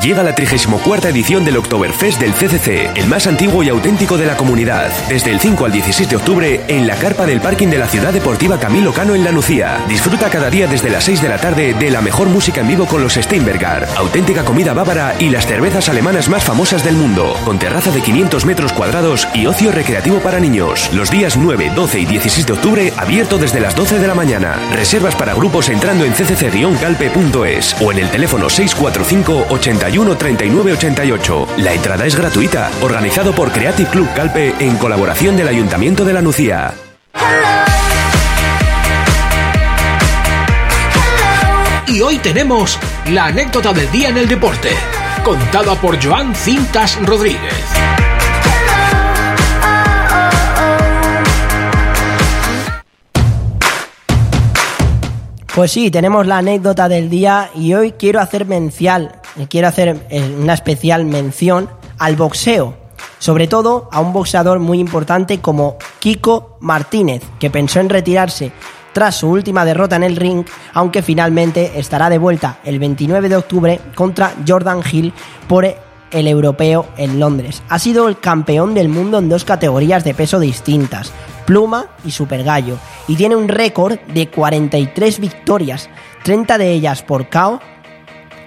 [0.00, 4.36] Llega la 34 edición del Oktoberfest del CCC, el más antiguo y auténtico de la
[4.36, 4.90] comunidad.
[5.08, 8.12] Desde el 5 al 16 de octubre, en la carpa del parking de la Ciudad
[8.12, 9.78] Deportiva Camilo Cano en La Nucía.
[9.88, 12.86] Disfruta cada día desde las 6 de la tarde de la mejor música en vivo
[12.86, 17.60] con los Steinberger, auténtica comida bávara y las cervezas alemanas más famosas del mundo, con
[17.60, 20.90] terraza de 500 metros cuadrados y ocio recreativo para niños.
[20.92, 24.56] Los días 9, 12 y 16 de octubre, abierto desde las 12 de la mañana.
[24.72, 29.46] Reservas para grupos entrando en ccc-calpe.es o en el teléfono 645
[29.82, 31.46] 81 39 88.
[31.56, 36.22] La entrada es gratuita, organizado por Creative Club Calpe en colaboración del Ayuntamiento de la
[36.22, 36.72] Nucía.
[41.88, 42.78] Y hoy tenemos
[43.10, 44.70] la anécdota del día en el deporte,
[45.24, 47.52] contada por Joan Cintas Rodríguez.
[55.54, 60.36] Pues sí, tenemos la anécdota del día y hoy quiero hacer mencial, quiero hacer eh,
[60.38, 61.68] una especial mención
[61.98, 62.74] al boxeo,
[63.18, 68.52] sobre todo a un boxeador muy importante como Kiko Martínez, que pensó en retirarse
[68.92, 70.44] tras su última derrota en el ring,
[70.74, 75.12] aunque finalmente estará de vuelta el 29 de octubre contra Jordan Hill
[75.48, 77.62] por el europeo en Londres.
[77.68, 81.12] Ha sido el campeón del mundo en dos categorías de peso distintas,
[81.46, 82.76] pluma y super gallo,
[83.08, 85.88] y tiene un récord de 43 victorias,
[86.22, 87.60] 30 de ellas por KO,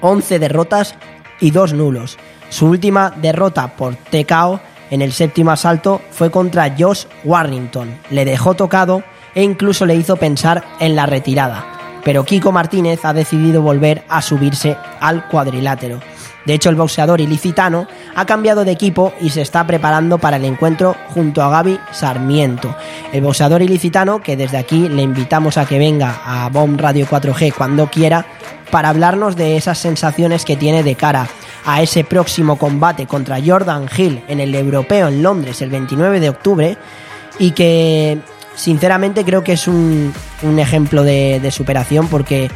[0.02, 0.96] 11 derrotas
[1.40, 2.18] y 2 nulos.
[2.50, 4.60] Su última derrota por TKO
[4.92, 8.00] en el séptimo asalto fue contra Josh Warrington.
[8.12, 9.04] Le dejó tocado
[9.34, 11.66] e incluso le hizo pensar en la retirada.
[12.06, 16.00] pero Kiko Martínez ha decidido volver a subirse al cuadrilátero.
[16.46, 20.46] De hecho, el boxeador ilicitano ha cambiado de equipo y se está preparando para el
[20.46, 22.76] encuentro junto a Gaby Sarmiento.
[23.12, 27.52] El boxeador ilicitano, que desde aquí le invitamos a que venga a Bomb Radio 4G
[27.52, 28.28] cuando quiera,
[28.76, 31.30] para hablarnos de esas sensaciones que tiene de cara
[31.64, 36.27] a ese próximo combate contra Jordan Hill en el Europeo en Londres el 29 de
[36.27, 36.77] octubre
[37.39, 38.18] y que
[38.53, 40.14] sinceramente creo que es un,
[40.57, 42.52] ejemplo de, de superación porque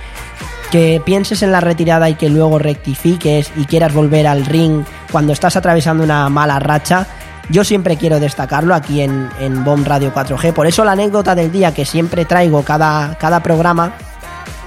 [0.71, 4.83] que pienses en la retirada y que luego rectifiques y quieras volver al ring
[5.13, 7.07] cuando estás atravesando una mala racha,
[7.49, 10.51] yo siempre quiero destacarlo aquí en, en Bomb Radio 4G.
[10.51, 13.93] Por eso la anécdota del día que siempre traigo cada, cada programa,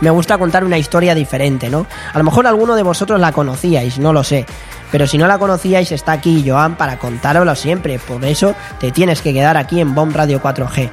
[0.02, 1.86] me gusta contar una historia diferente, ¿no?
[2.12, 4.44] A lo mejor alguno de vosotros la conocíais, no lo sé.
[4.90, 8.00] Pero si no la conocíais, está aquí Joan para contároslo siempre.
[8.00, 10.90] Por eso te tienes que quedar aquí en Bomb Radio 4G.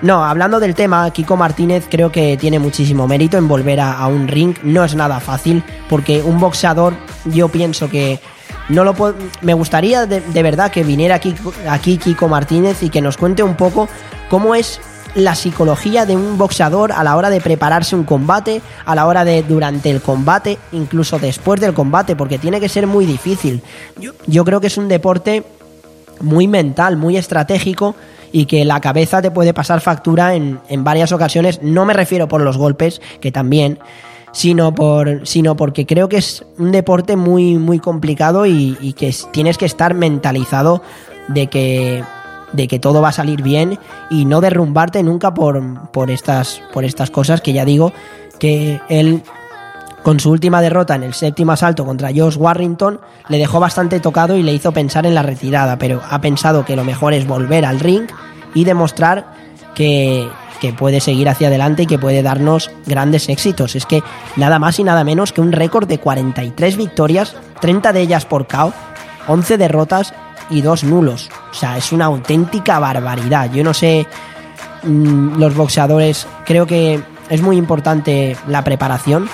[0.00, 4.26] No, hablando del tema, Kiko Martínez creo que tiene muchísimo mérito en volver a, un
[4.26, 4.56] ring.
[4.62, 6.94] No es nada fácil, porque un boxeador,
[7.26, 8.20] yo pienso que
[8.70, 11.34] no lo puedo, me gustaría de, de verdad que viniera aquí,
[11.68, 13.86] aquí Kiko Martínez y que nos cuente un poco
[14.30, 14.80] cómo es
[15.16, 19.24] la psicología de un boxeador a la hora de prepararse un combate, a la hora
[19.24, 23.62] de durante el combate, incluso después del combate, porque tiene que ser muy difícil.
[23.98, 25.42] Yo, yo creo que es un deporte
[26.20, 27.94] muy mental, muy estratégico
[28.30, 31.62] y que la cabeza te puede pasar factura en, en varias ocasiones.
[31.62, 33.78] No me refiero por los golpes, que también,
[34.32, 39.14] sino, por, sino porque creo que es un deporte muy, muy complicado y, y que
[39.32, 40.82] tienes que estar mentalizado
[41.28, 42.04] de que
[42.56, 43.78] de que todo va a salir bien
[44.10, 47.92] y no derrumbarte nunca por, por, estas, por estas cosas que ya digo
[48.38, 49.22] que él
[50.02, 54.36] con su última derrota en el séptimo asalto contra Josh Warrington le dejó bastante tocado
[54.36, 57.64] y le hizo pensar en la retirada, pero ha pensado que lo mejor es volver
[57.64, 58.06] al ring
[58.54, 59.26] y demostrar
[59.74, 60.28] que,
[60.60, 63.74] que puede seguir hacia adelante y que puede darnos grandes éxitos.
[63.74, 64.02] Es que
[64.36, 68.46] nada más y nada menos que un récord de 43 victorias, 30 de ellas por
[68.46, 68.72] KO,
[69.26, 70.14] 11 derrotas
[70.50, 71.28] y dos nulos.
[71.50, 73.50] O sea, es una auténtica barbaridad.
[73.52, 74.06] Yo no sé,
[74.82, 79.28] mmm, los boxeadores, creo que es muy importante la preparación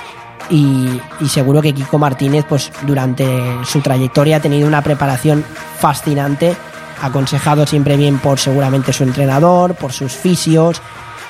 [0.50, 3.26] y, y, seguro que Kiko Martínez, pues durante
[3.64, 5.44] su trayectoria ha tenido una preparación
[5.78, 6.56] fascinante,
[7.00, 10.82] aconsejado siempre bien por seguramente su entrenador, por sus fisios,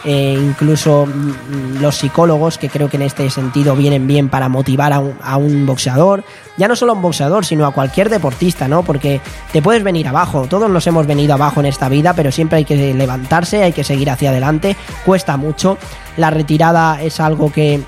[0.05, 4.93] eh, incluso mm, los psicólogos, que creo que en este sentido vienen bien para motivar
[4.93, 6.25] a un, a un, boxeador,
[6.57, 8.83] ya no solo a un boxeador, sino a cualquier deportista, ¿no?
[8.83, 9.21] Porque
[9.53, 12.65] te puedes venir abajo, todos nos hemos venido abajo en esta vida, pero siempre hay
[12.65, 15.79] que levantarse, hay que seguir hacia adelante, cuesta mucho,
[16.17, 17.81] la retirada es algo que,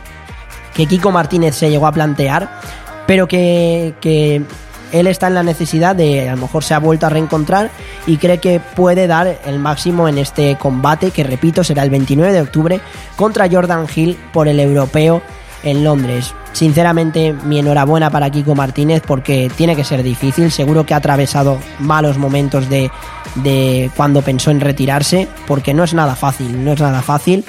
[0.74, 2.60] que Kiko Martínez se llegó a plantear,
[3.06, 4.42] pero que, que
[4.94, 7.70] él está en la necesidad de, a lo mejor se ha vuelto a reencontrar
[8.06, 12.32] y cree que puede dar el máximo en este combate, que repito, será el 29
[12.32, 12.80] de octubre
[13.16, 15.20] contra Jordan Hill por el europeo
[15.64, 16.32] en Londres.
[16.52, 20.52] Sinceramente, mi enhorabuena para Kiko Martínez porque tiene que ser difícil.
[20.52, 22.88] Seguro que ha atravesado malos momentos de,
[23.36, 27.44] de cuando pensó en retirarse, porque no es nada fácil, no es nada fácil.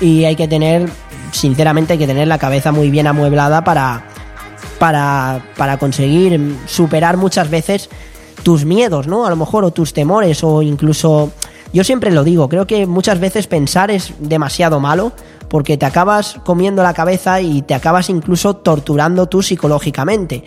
[0.00, 0.88] Y hay que tener,
[1.32, 4.04] sinceramente, hay que tener la cabeza muy bien amueblada para,
[4.84, 7.88] para, para conseguir superar muchas veces
[8.42, 9.24] tus miedos, ¿no?
[9.24, 11.32] A lo mejor, o tus temores, o incluso.
[11.72, 15.12] Yo siempre lo digo, creo que muchas veces pensar es demasiado malo
[15.48, 20.44] porque te acabas comiendo la cabeza y te acabas incluso torturando tú psicológicamente.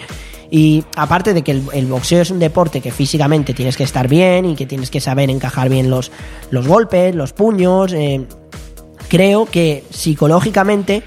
[0.52, 4.46] Y aparte de que el, boxeo es un deporte que físicamente tienes que estar bien
[4.46, 6.12] y que tienes que saber encajar bien los,
[6.52, 8.28] los golpes, los puños, eh,
[9.10, 11.02] creo que psicológicamente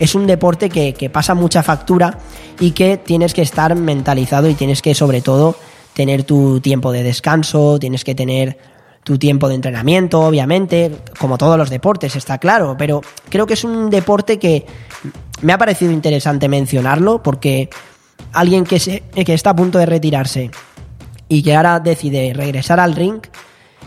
[0.00, 2.18] es un deporte que, pasa mucha factura
[2.58, 5.54] y que tienes que estar mentalizado y tienes que sobre todo
[5.92, 8.58] tener tu tiempo de descanso, tienes que tener
[9.04, 13.64] tu tiempo de entrenamiento, obviamente, como todos los deportes, está claro, pero creo que es
[13.64, 14.66] un deporte que
[15.42, 17.68] me ha parecido interesante mencionarlo porque
[18.32, 20.50] alguien que, que está a punto de retirarse
[21.28, 23.20] y que ahora decide regresar al ring,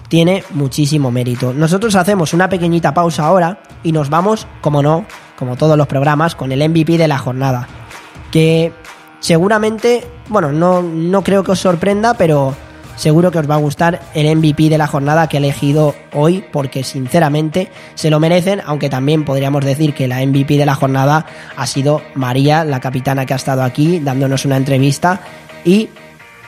[0.09, 1.53] tiene muchísimo mérito.
[1.53, 5.05] Nosotros hacemos una pequeñita pausa ahora y nos vamos, como no,
[5.37, 7.67] como todos los programas, con el MVP de la jornada.
[8.31, 8.73] Que
[9.19, 12.55] seguramente, bueno, no, no creo que os sorprenda, pero
[12.95, 16.43] seguro que os va a gustar el MVP de la jornada que he elegido hoy,
[16.51, 21.25] porque sinceramente se lo merecen, aunque también podríamos decir que la MVP de la jornada
[21.55, 25.21] ha sido María, la capitana que ha estado aquí dándonos una entrevista
[25.65, 25.89] y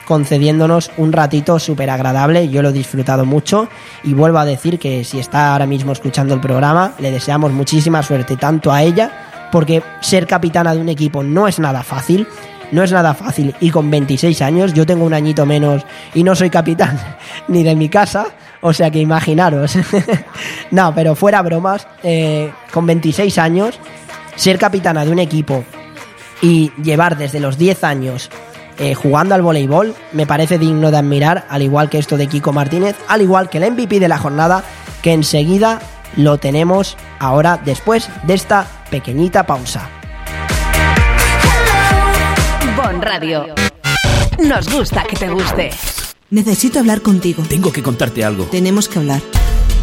[0.06, 3.68] concediéndonos un ratito súper agradable, yo lo he disfrutado mucho
[4.03, 8.03] y vuelvo a decir que si está ahora mismo escuchando el programa, le deseamos muchísima
[8.03, 12.27] suerte tanto a ella, porque ser capitana de un equipo no es nada fácil,
[12.72, 15.84] no es nada fácil y con 26 años, yo tengo un añito menos
[16.14, 16.99] y no soy capitán
[17.48, 18.27] ni de mi casa,
[18.61, 19.77] o sea que imaginaros.
[20.72, 23.80] no, pero fuera bromas, eh, con 26 años
[24.36, 25.64] ser capitana de un equipo
[26.41, 28.30] y llevar desde los 10 años
[28.77, 32.53] eh, jugando al voleibol me parece digno de admirar, al igual que esto de Kiko
[32.53, 34.64] Martínez, al igual que el MVP de la jornada,
[35.02, 35.80] que enseguida
[36.18, 39.89] lo tenemos ahora después de esta pequeñita pausa.
[42.76, 43.56] Bon Radio.
[44.39, 45.72] Nos gusta que te guste.
[46.30, 47.43] Necesito hablar contigo.
[47.47, 48.45] Tengo que contarte algo.
[48.45, 49.22] Tenemos que hablar.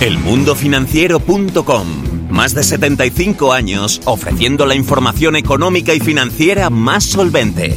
[0.00, 1.86] Elmundofinanciero.com.
[2.28, 7.74] Más de 75 años ofreciendo la información económica y financiera más solvente.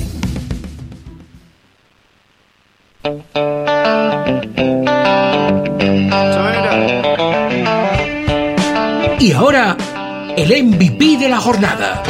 [9.20, 9.78] Y ahora,
[10.36, 12.04] el MVP de la jornada.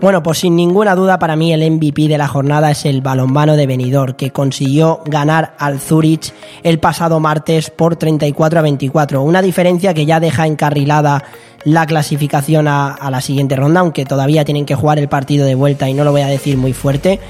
[0.00, 3.54] Bueno, pues sin ninguna duda para mí el MVP de la jornada es el balonmano
[3.54, 6.32] de Benidorm, que consiguió ganar al Zurich
[6.62, 9.22] el pasado martes por 34 a 24.
[9.22, 11.22] Una diferencia que ya deja encarrilada
[11.64, 15.54] la clasificación a, a la siguiente ronda, aunque todavía tienen que jugar el partido de
[15.54, 17.20] vuelta y no lo voy a decir muy fuerte.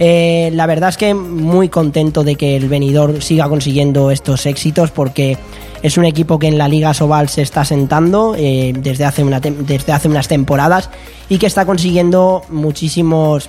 [0.00, 4.90] Eh, la verdad es que muy contento de que el Benidorm siga consiguiendo estos éxitos
[4.90, 5.36] porque
[5.82, 9.40] es un equipo que en la Liga Sobal se está sentando eh, desde, hace una
[9.40, 10.90] desde hace unas temporadas
[11.28, 13.48] y que está consiguiendo muchísimos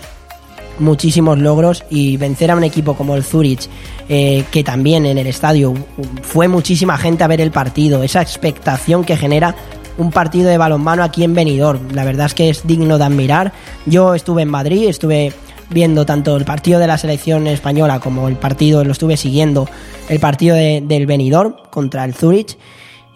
[0.80, 3.68] muchísimos logros y vencer a un equipo como el Zurich,
[4.08, 5.74] eh, que también en el estadio
[6.22, 9.56] fue muchísima gente a ver el partido, esa expectación que genera
[9.98, 11.92] un partido de balonmano aquí en Benidorm.
[11.92, 13.52] La verdad es que es digno de admirar.
[13.86, 15.34] Yo estuve en Madrid, estuve
[15.70, 19.68] viendo tanto el partido de la selección española como el partido, lo estuve siguiendo,
[20.10, 22.58] el partido de- del Benidorm contra el Zurich.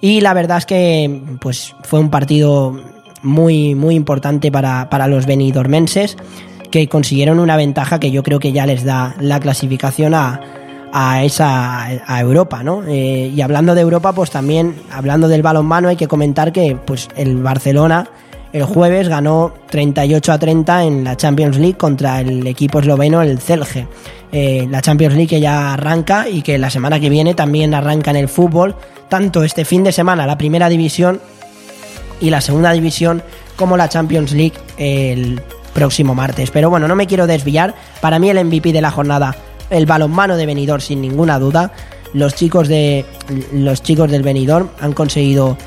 [0.02, 2.76] Y la verdad es que pues, fue un partido
[3.22, 6.18] muy, muy importante para, para los benidormenses,
[6.72, 10.42] que consiguieron una ventaja que yo creo que ya les da la clasificación a,
[10.92, 12.84] a esa a Europa, ¿no?
[12.88, 17.08] Eh, y hablando de Europa, pues también hablando del balonmano hay que comentar que pues
[17.16, 18.10] el Barcelona
[18.54, 23.40] el jueves ganó 38 a 30 en la Champions League contra el equipo esloveno el
[23.40, 23.88] Celje.
[24.32, 28.12] Eh, la Champions League que ya arranca y que la semana que viene también arranca
[28.12, 28.76] en el fútbol,
[29.10, 31.20] tanto este fin de semana la primera división
[32.22, 33.24] y la segunda división
[33.56, 35.42] como la Champions League el
[35.74, 36.52] próximo martes.
[36.52, 37.74] Pero bueno, no me quiero desviar.
[38.02, 39.36] Para mí el MVP de la jornada,
[39.72, 41.72] el balonmano de Benidorm sin ninguna duda.
[42.14, 43.04] Los chicos de
[43.52, 45.58] los chicos del Benidorm han conseguido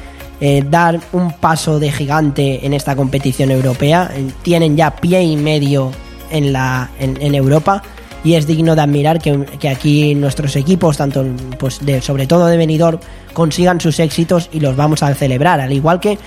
[0.40, 4.10] eh, dar un paso de gigante en esta competición europea.
[4.14, 5.92] Eh, Tienen ya pie y medio
[6.30, 7.82] en la en, Europa
[8.24, 11.24] y es digno de admirar que, que aquí nuestros equipos, tanto
[11.58, 12.98] pues de, sobre todo de Benidorm,
[13.32, 15.60] consigan sus éxitos y los vamos a celebrar.
[15.60, 16.18] Al igual que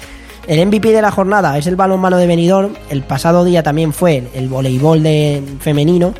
[0.47, 4.23] el MVP de la jornada es el balonmano de Benidorm, el pasado día también fue
[4.33, 6.13] el voleibol de femenino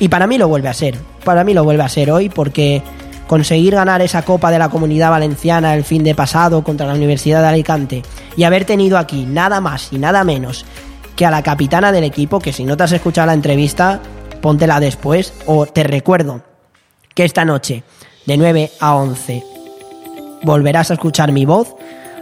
[0.00, 0.96] y para mí lo vuelve a ser.
[1.24, 2.82] Para mí lo vuelve a ser hoy porque
[3.28, 7.42] conseguir ganar esa Copa de la Comunidad Valenciana el fin de pasado contra la Universidad
[7.42, 8.02] de Alicante
[8.36, 10.64] y haber tenido aquí nada más y nada menos
[11.14, 14.00] que a la capitana del equipo, que si no te has escuchado la entrevista,
[14.40, 16.42] póntela después o te recuerdo
[17.14, 17.84] que esta noche
[18.26, 19.44] de 9 a 11
[20.42, 21.76] volverás a escuchar mi voz.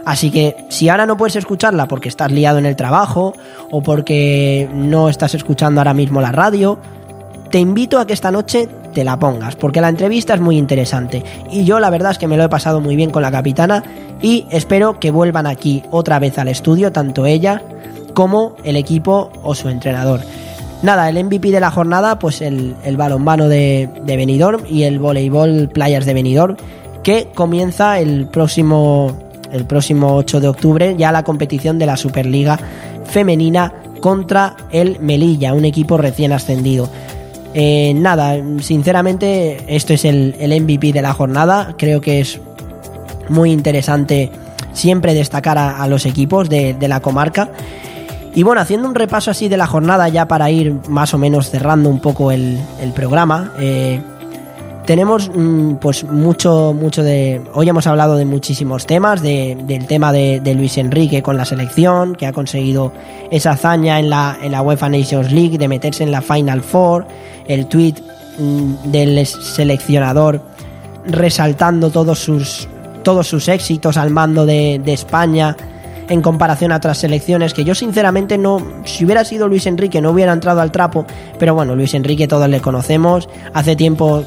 [0.05, 3.33] Así que si ahora no puedes escucharla porque estás liado en el trabajo
[3.71, 6.79] o porque no estás escuchando ahora mismo la radio,
[7.49, 11.23] te invito a que esta noche te la pongas, porque la entrevista es muy interesante.
[11.51, 13.83] Y yo la verdad es que me lo he pasado muy bien con la capitana
[14.21, 17.61] y espero que vuelvan aquí otra vez al estudio, tanto ella
[18.13, 20.21] como el equipo o su entrenador.
[20.81, 25.69] Nada, el MVP de la jornada, pues el, balonmano de, de Benidorm y el voleibol
[25.73, 26.55] Playas de Benidorm,
[27.03, 29.17] que comienza el próximo,
[29.51, 32.59] el próximo 8 de octubre ya la competición de la Superliga
[33.05, 36.89] femenina contra el Melilla, un equipo recién ascendido.
[37.59, 41.73] Eh, nada, sinceramente, esto es el, el MVP de la jornada.
[41.75, 42.39] Creo que es
[43.29, 44.29] muy interesante
[44.73, 47.49] siempre destacar a, los equipos de, de la comarca.
[48.35, 51.49] Y bueno, haciendo un repaso así de la jornada ya para ir más o menos
[51.49, 54.01] cerrando un poco el, el programa, eh,
[54.87, 57.41] tenemos mm, pues mucho, mucho de...
[57.53, 62.15] Hoy hemos hablado de muchísimos temas, de- del tema de, Luis Enrique con la selección,
[62.15, 62.93] que ha conseguido
[63.29, 67.05] esa hazaña en la, en la UEFA Nations League de meterse en la Final Four,
[67.47, 67.95] el tweet
[68.39, 70.41] mm, del seleccionador
[71.05, 72.67] resaltando todos sus,
[73.03, 75.55] todos sus éxitos al mando de, de España
[76.09, 80.11] en comparación a otras selecciones que yo sinceramente no si hubiera sido Luis Enrique no
[80.11, 81.05] hubiera entrado al trapo
[81.37, 84.23] pero bueno Luis Enrique todos le conocemos hace tiempo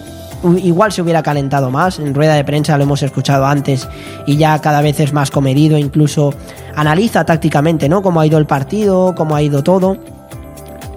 [0.58, 1.98] igual se hubiera calentado más.
[1.98, 3.88] En rueda de prensa lo hemos escuchado antes
[4.26, 6.34] y ya cada vez es más comedido incluso
[6.74, 9.96] analiza tácticamente no cómo ha ido el partido cómo ha ido todo.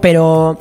[0.02, 0.58] Pero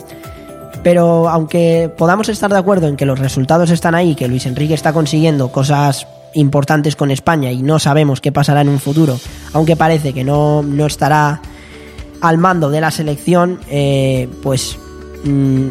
[0.82, 4.74] pero aunque podamos estar de acuerdo en que los resultados están ahí, que Luis Enrique
[4.74, 9.18] está consiguiendo cosas importantes con España y no sabemos qué pasará en un futuro,
[9.52, 11.40] aunque parece que no, no estará
[12.20, 14.76] al mando de la selección, eh, pues
[15.24, 15.68] mm,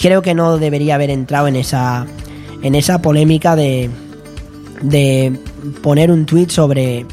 [0.00, 2.06] creo que no debería haber entrado en esa,
[2.62, 3.90] en esa polémica de,
[4.82, 5.32] de
[5.82, 7.06] poner un tuit sobre,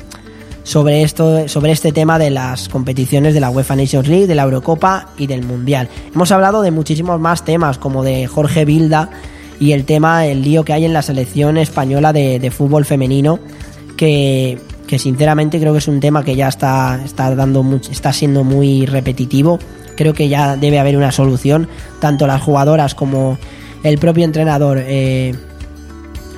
[0.63, 4.43] sobre esto, sobre este tema de las competiciones de la UEFA Nations League, de la
[4.43, 5.89] Eurocopa y del Mundial.
[6.13, 9.09] Hemos hablado de muchísimos más temas, como de Jorge Vilda
[9.59, 13.39] y el tema, el lío que hay en la selección española de, de fútbol femenino,
[13.95, 18.43] que, que sinceramente creo que es un tema que ya está, está dando está siendo
[18.43, 19.59] muy repetitivo.
[19.95, 21.69] Creo que ya debe haber una solución,
[22.01, 23.37] tanto las jugadoras como
[23.85, 24.79] el propio entrenador.
[24.81, 25.33] eh,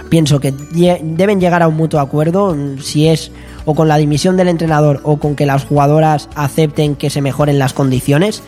[0.10, 0.54] pienso que
[1.02, 3.30] deben llegar a un mutuo acuerdo, mm, si es
[3.66, 7.60] o con la dimisión del entrenador o con que las jugadoras acepten que se mejoren
[7.60, 8.42] las condiciones.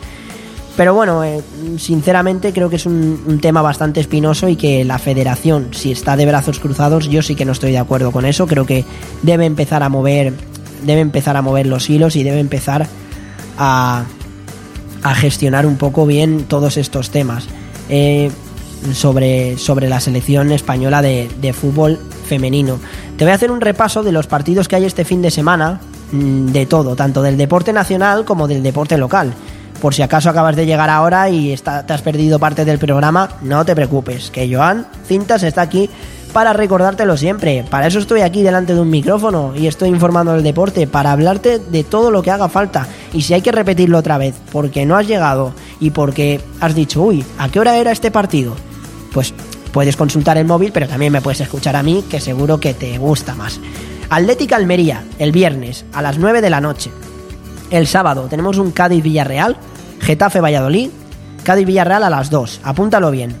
[0.76, 1.42] Pero bueno, eh,
[1.76, 6.16] sinceramente creo que es un, un tema bastante espinoso y que la federación, si está
[6.16, 8.46] de brazos cruzados, yo sí que no estoy de acuerdo con eso.
[8.46, 8.86] Creo que
[9.22, 10.32] debe empezar a mover,
[10.86, 12.86] debe empezar a mover los hilos y debe empezar
[13.58, 14.04] a,
[15.02, 17.46] a gestionar un poco bien todos estos temas
[17.90, 18.30] eh,
[18.94, 22.78] sobre, sobre la selección española de, de fútbol femenino.
[23.16, 25.80] Te voy a hacer un repaso de los partidos que hay este fin de semana,
[26.12, 29.32] mm, de todo, tanto del deporte nacional como del deporte local.
[29.80, 33.30] Por si acaso acabas de llegar ahora y está- te has perdido parte del programa,
[33.42, 35.88] no te preocupes, que Joan Cintas está aquí
[36.34, 37.64] para recordártelo siempre.
[37.68, 41.58] Para eso estoy aquí delante de un micrófono y estoy informando del deporte, para hablarte
[41.58, 42.86] de todo lo que haga falta.
[43.12, 47.02] Y si hay que repetirlo otra vez, porque no has llegado y porque has dicho,
[47.02, 48.54] uy, ¿a qué hora era este partido?
[49.12, 49.34] Pues
[49.72, 52.98] puedes consultar el móvil, pero también me puedes escuchar a mí, que seguro que te
[52.98, 53.60] gusta más.
[54.08, 56.90] Atlética Almería, el viernes, a las 9 de la noche.
[57.70, 59.56] El sábado tenemos un Cádiz Villarreal,
[60.00, 60.90] Getafe Valladolid,
[61.44, 63.36] Cádiz Villarreal a las 2, apúntalo bien.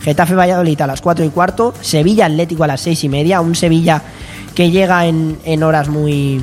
[0.00, 3.54] Getafe Valladolid a las 4 y cuarto, Sevilla Atlético a las 6 y media, un
[3.54, 4.02] Sevilla
[4.54, 6.42] que llega en, en horas muy,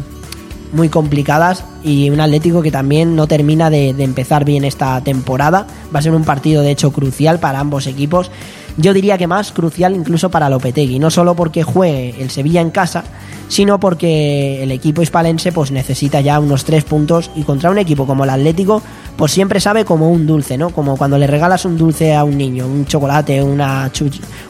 [0.74, 5.68] muy complicadas y un Atlético que también no termina de, empezar bien esta temporada.
[5.94, 8.32] Va a ser un partido de hecho crucial para ambos equipos.
[8.78, 12.70] Yo diría que más crucial incluso para Lopetegui, no solo porque juegue el Sevilla en
[12.70, 13.04] casa,
[13.48, 18.06] sino porque el equipo hispalense pues necesita ya unos tres puntos y contra un equipo
[18.06, 18.84] como el Atlético
[19.16, 20.70] pues siempre sabe como un dulce, ¿no?
[20.70, 23.92] Como cuando le regalas un dulce a un niño, un chocolate, una,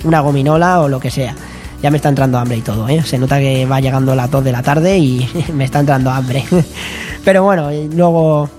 [0.04, 1.34] una gominola o lo que sea.
[1.82, 3.04] Ya me está entrando hambre y todo, ¿eh?
[3.04, 6.44] Se nota que va llegando las 2 de la tarde y me está entrando hambre.
[7.24, 8.50] Pero bueno, luego,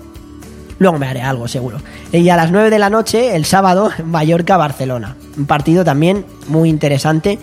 [0.79, 1.79] luego me haré algo seguro.
[2.13, 5.17] Y a las 9 de la noche, el sábado, Mallorca-Barcelona.
[5.37, 7.39] Un partido también muy interesante.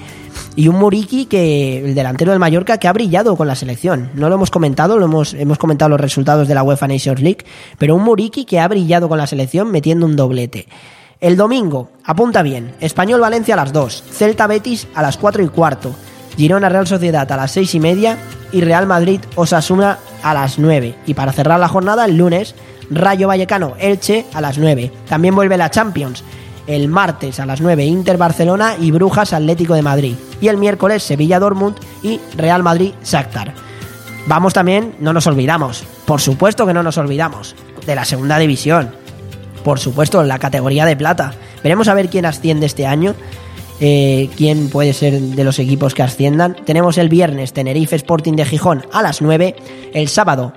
[0.55, 4.11] Y un Muriqui que, el delantero del Mallorca, que ha brillado con la selección.
[4.15, 7.45] No lo hemos comentado, lo hemos, hemos comentado los resultados de la UEFA Nations League,
[7.79, 10.67] pero un Muriqui que ha brillado con la selección metiendo un doblete.
[11.19, 15.49] El domingo, apunta bien, Español Valencia a las 2, Celta Betis a las 4 y
[15.49, 15.95] cuarto,
[16.37, 18.19] Girona Real Sociedad a las 6 y media
[18.53, 20.95] y Real Madrid Osasuna a las 9.
[21.07, 22.55] Y para cerrar la jornada, el lunes,
[22.91, 24.93] Rayo Vallecano Elche a las 9.
[25.09, 26.23] También vuelve la Champions.
[26.67, 30.17] El martes a las 9 Inter Barcelona y Brujas Atlético de Madrid.
[30.41, 33.55] Y el miércoles Sevilla Dortmund y Real Madrid Shakhtar.
[34.27, 37.55] Vamos también, no nos olvidamos, por supuesto que no nos olvidamos,
[37.87, 39.06] de la segunda división.
[39.67, 41.33] Por supuesto, la categoría de plata.
[41.61, 43.17] Veremos a ver quién asciende este año.
[43.81, 46.55] eh, quién puede ser de los equipos que asciendan.
[46.65, 49.57] Tenemos el viernes Tenerife Sporting de Gijón a las 9.
[49.93, 50.53] El sábado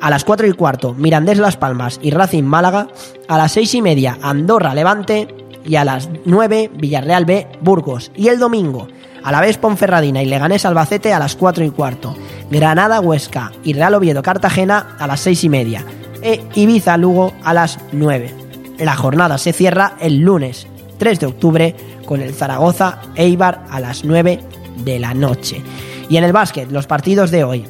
[0.00, 2.86] a las 4 y cuarto Mirandés Las Palmas y Racing Málaga.
[3.26, 5.26] A las 6 y media Andorra Levante.
[5.66, 8.12] Y a las 9 Villarreal B Burgos.
[8.14, 8.86] Y el domingo
[9.24, 12.14] a la vez Ponferradina y Leganés Albacete a las 4 y cuarto.
[12.48, 15.84] Granada Huesca y Real Oviedo Cartagena a las 6 y media.
[16.22, 18.41] E Ibiza Lugo a las 9.
[18.82, 20.66] La jornada se cierra el lunes
[20.98, 24.40] 3 de octubre con el Zaragoza Eibar a las 9
[24.84, 25.62] de la noche.
[26.08, 27.64] Y en el básquet, los partidos de hoy.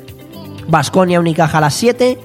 [0.68, 2.18] Basconia Unicaja a las 7,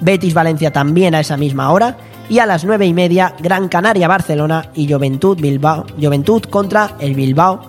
[0.00, 1.96] Betis Valencia también a esa misma hora
[2.28, 7.14] y a las 9 y media Gran Canaria Barcelona y Juventud Bilbao, Juventud contra el
[7.14, 7.60] Bilbao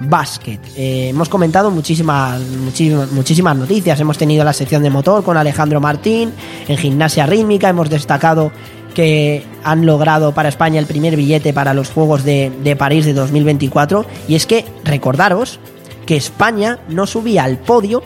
[0.00, 0.60] Basket.
[0.76, 3.98] Eh, hemos comentado muchísimas, muchísimas, muchísimas noticias.
[4.00, 6.34] Hemos tenido la sección de motor con Alejandro Martín,
[6.68, 8.52] en gimnasia rítmica hemos destacado
[8.94, 14.04] que han logrado para España el primer billete para los Juegos de, París de 2024.
[14.28, 15.58] Y es que recordaros
[16.06, 18.02] que España no subía al podio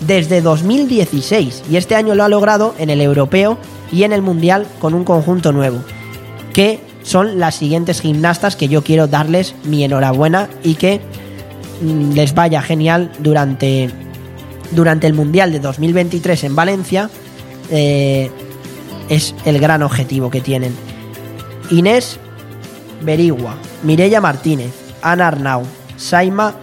[0.00, 3.58] desde 2016 y este año lo ha logrado en el europeo
[3.90, 5.78] y en el mundial con un conjunto nuevo,
[6.54, 11.00] que son las siguientes gimnastas que yo quiero darles mi enhorabuena y que
[11.80, 13.90] mm, les vaya genial durante,
[14.70, 17.10] durante el mundial de 2023 en Valencia.
[17.70, 18.30] Eh,
[19.08, 20.74] es el gran objetivo que tienen.
[21.70, 22.18] Inés
[23.02, 24.72] Berigua, Mirella Martínez,
[25.02, 25.64] Ana Arnau,
[25.96, 26.54] Salma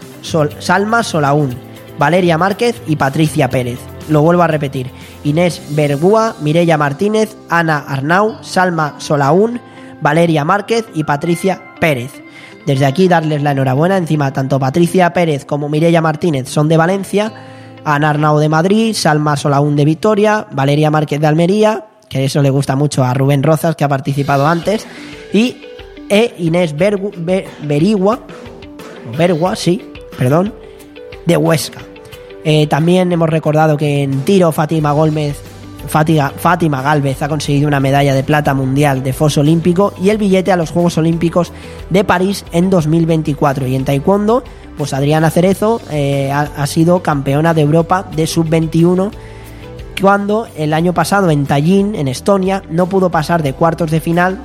[1.04, 1.56] Solaún,
[1.98, 3.80] Valeria Márquez y Patricia Pérez.
[4.10, 4.90] Lo vuelvo a repetir.
[5.24, 9.60] Inés Bergúa, Mirella Martínez, Ana Arnau, Salma Solaún,
[10.02, 12.12] Valeria Márquez y Patricia Pérez.
[12.66, 13.98] Desde aquí darles la enhorabuena.
[13.98, 17.32] Encima, tanto Patricia Pérez como Mirella Martínez son de Valencia,
[17.84, 21.86] Ana Arnau de Madrid, Salma Solaún de Vitoria, Valeria Márquez de Almería,
[22.16, 24.88] que eso le gusta mucho a Rubén Rozas, que ha participado antes,
[25.34, 25.58] y
[26.08, 28.22] e Inés Berigua,
[29.18, 30.54] Bergua, sí, perdón,
[31.26, 31.82] de Huesca.
[32.46, 35.42] Eh, también hemos recordado que en tiro Fátima Gómez,
[35.90, 36.34] Fátima,
[37.20, 40.72] ha conseguido una medalla de plata mundial de foso olímpico y el billete a los
[40.72, 41.52] Juegos Olímpicos
[41.90, 43.68] de París en 2024.
[43.68, 44.42] Y en taekwondo,
[44.78, 49.12] pues Adriana Cerezo eh, ha, ha sido campeona de Europa de sub-21
[50.00, 54.40] cuando el año pasado en Tallinn, en Estonia, no pudo pasar de cuartos de final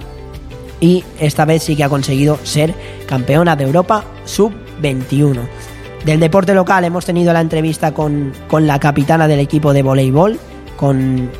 [0.81, 2.75] y esta vez sí que ha conseguido ser
[3.07, 5.41] campeona de Europa sub-21.
[6.05, 10.39] Del deporte local hemos tenido la entrevista con, con la capitana del equipo de voleibol,
[10.77, 11.31] con,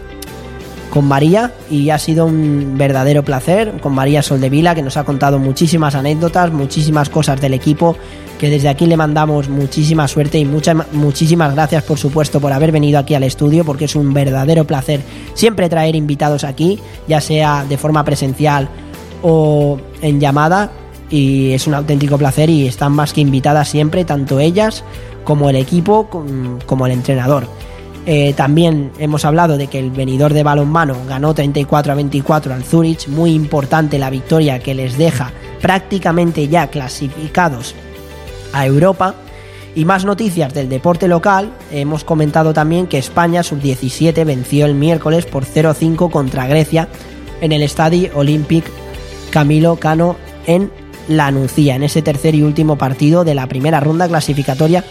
[0.91, 5.39] con María, y ha sido un verdadero placer, con María Soldevila, que nos ha contado
[5.39, 7.97] muchísimas anécdotas, muchísimas cosas del equipo,
[8.39, 12.99] que desde aquí le mandamos muchísima suerte y muchísimas gracias, por supuesto, por haber venido
[12.99, 15.01] aquí al estudio, porque es un verdadero placer
[15.35, 18.69] siempre traer invitados aquí, ya sea de forma presencial
[19.23, 20.71] o en llamada,
[21.11, 24.85] y es un auténtico placer y están más que invitadas siempre, tanto ellas
[25.25, 26.09] como el equipo,
[26.67, 27.47] como el entrenador.
[28.07, 32.65] Eh, también hemos hablado de que el venidor de balonmano ganó 34 a 24 al
[32.65, 37.75] Zurich, muy importante la victoria que les deja prácticamente ya clasificados
[38.53, 39.15] a Europa.
[39.75, 45.27] Y más noticias del deporte local, hemos comentado también que España sub-17 venció el miércoles
[45.27, 46.89] por 0-5 contra Grecia
[47.41, 48.65] en el Estadio Olympic
[49.31, 50.17] Camilo Cano
[50.47, 50.73] en
[51.07, 54.85] La Nucía, en ese tercer y último partido de la primera ronda clasificatoria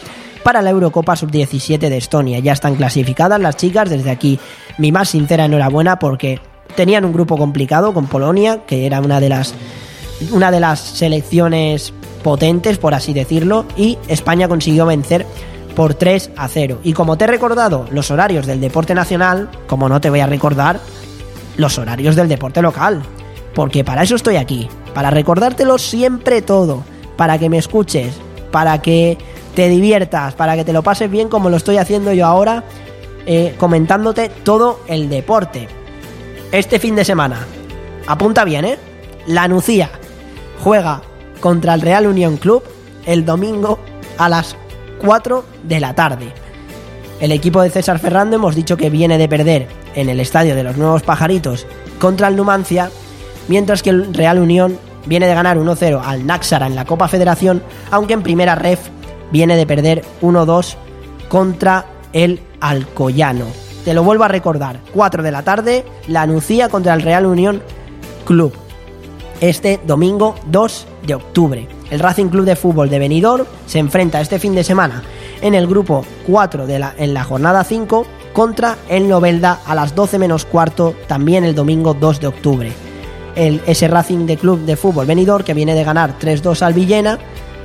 [0.44, 2.40] para la Eurocopa Sub-17 de Estonia.
[2.40, 4.40] Ya están clasificadas las chicas, desde aquí
[4.78, 6.40] mi más sincera enhorabuena porque
[6.76, 9.54] tenían un grupo complicado con Polonia, que era una de las,
[10.32, 11.94] una de las selecciones
[12.24, 15.26] potentes, por así decirlo, y España consiguió vencer
[15.76, 16.80] por 3 a 0.
[16.84, 20.28] Y como te he recordado los horarios del deporte nacional, como no te voy a
[20.28, 20.80] recordar
[21.58, 23.02] los horarios del deporte local,
[23.54, 26.84] porque para eso estoy aquí, para recordártelo siempre todo,
[27.18, 28.14] para que me escuches,
[28.52, 29.18] para que
[29.60, 32.64] te diviertas, para que te lo pases bien como lo estoy haciendo yo ahora,
[33.26, 35.68] eh, comentándote todo el deporte.
[36.54, 37.46] Este fin de semana,
[38.08, 38.78] apunta bien, ¿eh?
[39.28, 39.90] La Nucía
[40.64, 41.02] juega
[41.42, 42.64] contra el Real Unión Club
[43.06, 43.80] el domingo
[44.18, 44.56] a las
[45.02, 46.32] 4 de la tarde.
[47.20, 50.64] El equipo de César Ferrando hemos dicho que viene de perder en el estadio de
[50.64, 51.68] los Nuevos Pajaritos
[52.00, 52.92] contra el Numancia,
[53.50, 57.62] mientras que el Real Unión viene de ganar 1-0 al Naxara en la Copa Federación,
[57.92, 58.80] aunque en primera ref
[59.32, 60.76] viene de perder 1-2
[61.28, 63.46] contra el Alcoyano.
[63.86, 67.62] Te lo vuelvo a recordar, 4 de la tarde, la Nucía contra el Real Unión
[68.26, 68.54] Club.
[69.42, 71.68] Este domingo 2 de octubre.
[71.90, 75.02] El Racing Club de Fútbol de Benidorm se enfrenta este fin de semana
[75.42, 79.96] en el grupo 4 de la, en la jornada 5 contra el Novelda a las
[79.96, 82.72] 12 menos cuarto también el domingo 2 de octubre.
[83.36, 87.18] Ese Racing de Club de Fútbol Benidorm que viene de ganar 3-2 al Villena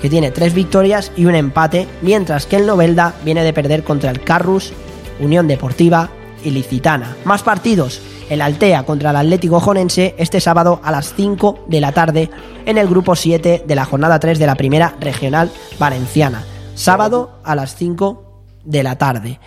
[0.05, 4.11] que tiene tres victorias y un empate, mientras que el Novelda viene de perder contra
[4.11, 4.75] el Carrus,
[5.19, 6.11] Unión Deportiva
[6.45, 7.17] y Licitana.
[7.25, 11.93] Más partidos, el Altea contra el Atlético Jonense este sábado a las 5 de la
[11.93, 12.29] tarde
[12.67, 16.45] en el grupo 7 de la jornada 3 de la primera regional valenciana.
[16.75, 19.41] Sábado a las 5 de la tarde.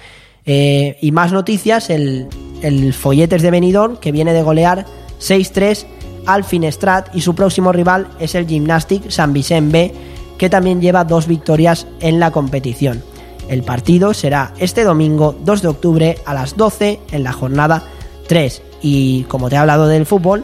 [0.43, 2.29] Eh, y más noticias, el,
[2.63, 4.87] el Folletes de Benidorm que viene de golear
[5.21, 5.85] 6-3
[6.25, 9.93] al Finestrat y su próximo rival es el Gymnastic San Vicente
[10.37, 13.03] que también lleva dos victorias en la competición.
[13.49, 17.83] El partido será este domingo 2 de octubre a las 12 en la jornada
[18.27, 18.61] 3.
[18.81, 20.43] Y como te he hablado del fútbol,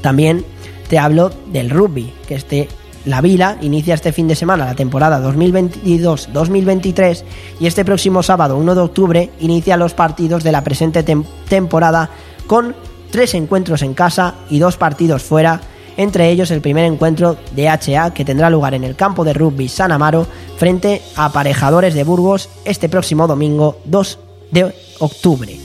[0.00, 0.44] también
[0.88, 2.68] te hablo del rugby, que este
[3.04, 7.22] la Vila inicia este fin de semana la temporada 2022-2023
[7.60, 12.10] y este próximo sábado 1 de octubre inicia los partidos de la presente tem- temporada
[12.46, 12.74] con
[13.10, 15.60] tres encuentros en casa y dos partidos fuera,
[15.96, 19.68] entre ellos el primer encuentro de HA que tendrá lugar en el campo de rugby
[19.68, 24.18] San Amaro frente a Aparejadores de Burgos este próximo domingo 2
[24.50, 25.56] de octubre.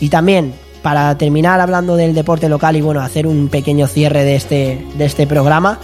[0.00, 4.36] Y también para terminar hablando del deporte local y bueno, hacer un pequeño cierre de
[4.36, 5.80] este, de este programa,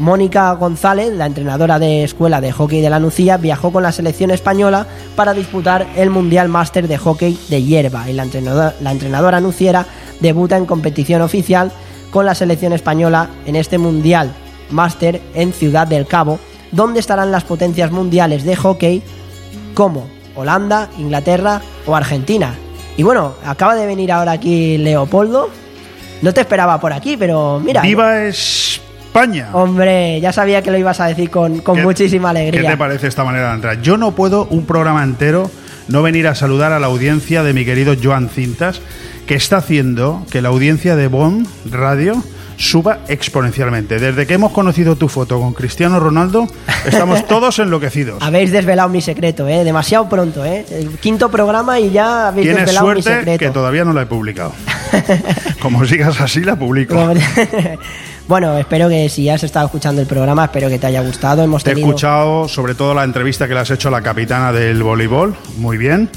[0.00, 4.30] Mónica González, la entrenadora de escuela de hockey de la Nucía, viajó con la selección
[4.30, 9.40] española para disputar el Mundial Máster de Hockey de Hierba y la entrenadora, la entrenadora
[9.40, 9.86] nuciera
[10.20, 11.70] debuta en competición oficial
[12.10, 14.32] con la selección española en este Mundial
[14.70, 16.38] Máster en Ciudad del Cabo,
[16.72, 19.02] donde estarán las potencias mundiales de hockey
[19.74, 22.54] como Holanda, Inglaterra o Argentina.
[22.96, 25.48] Y bueno, acaba de venir ahora aquí Leopoldo.
[26.22, 27.82] No te esperaba por aquí, pero mira.
[27.82, 29.48] ¡Viva España!
[29.52, 32.76] Hombre, ya sabía que lo ibas a decir con, con ¿Qué- muchísima ¿Qué te alegría.
[32.78, 33.80] parece esta manera de entrar?
[33.82, 35.50] Yo no puedo un programa entero
[35.88, 38.80] no venir a saludar a la audiencia de mi querido Joan Cintas,
[39.26, 42.22] que está haciendo que la audiencia de Bon Radio
[42.56, 43.98] suba exponencialmente.
[43.98, 46.46] Desde que hemos conocido tu foto con Cristiano Ronaldo,
[46.84, 48.22] estamos todos enloquecidos.
[48.22, 49.64] Habéis desvelado mi secreto, ¿eh?
[49.64, 50.66] Demasiado pronto, ¿eh?
[50.70, 53.38] El quinto programa y ya habéis Tienes desvelado mi suerte secreto.
[53.38, 54.52] que todavía no la he publicado.
[55.62, 56.94] Como sigas así, la publico.
[58.28, 61.42] bueno, espero que si has estado escuchando el programa, espero que te haya gustado.
[61.42, 61.88] Hemos Te he tenido...
[61.88, 65.78] escuchado sobre todo la entrevista que le has hecho a la capitana del voleibol, muy
[65.78, 66.10] bien.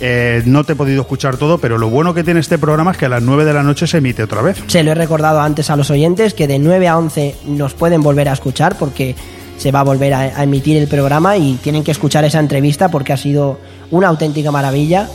[0.00, 2.96] Eh, no te he podido escuchar todo, pero lo bueno que tiene este programa es
[2.96, 4.62] que a las 9 de la noche se emite otra vez.
[4.66, 8.02] Se lo he recordado antes a los oyentes que de 9 a 11 nos pueden
[8.02, 9.14] volver a escuchar porque
[9.56, 13.12] se va a volver a, emitir el programa y tienen que escuchar esa entrevista porque
[13.12, 13.58] ha sido
[13.90, 15.08] una auténtica maravilla.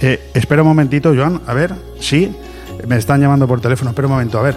[0.00, 2.30] Eh, espera un momentito, Joan, a ver, sí,
[2.86, 4.56] me están llamando por teléfono, espera un momento, a ver.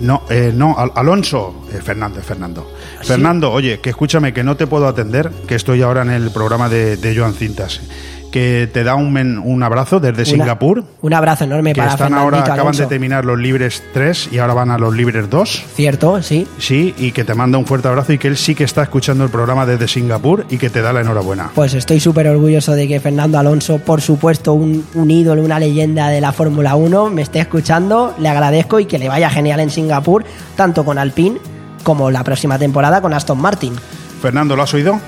[0.00, 2.68] No, eh, no, Al- Alonso, eh, Fernando, es Fernando.
[3.02, 6.68] Fernando, oye, que escúchame, que no te puedo atender, que estoy ahora en el programa
[6.68, 7.80] de, de Joan Cintas.
[8.32, 10.82] Que te da un, men- un abrazo desde Una- Singapur.
[11.02, 14.38] Un abrazo enorme Que para están ahora, Fernandito acaban de terminar los libres 3 y
[14.38, 15.64] ahora van a los libres 2.
[15.76, 16.48] Cierto, sí.
[16.58, 19.22] Sí, y que te manda un fuerte abrazo y que él sí que está escuchando
[19.22, 21.50] el programa desde Singapur y que te da la enhorabuena.
[21.54, 26.08] Pues estoy súper orgulloso de que Fernando Alonso, por supuesto, un, un ídolo, una leyenda
[26.08, 28.14] de la Fórmula 1, me esté escuchando.
[28.18, 30.24] Le agradezco y que le vaya genial en Singapur,
[30.56, 31.36] tanto con Alpine
[31.84, 33.74] como la próxima temporada con Aston Martin.
[34.22, 35.00] Fernando, ¿lo has oído?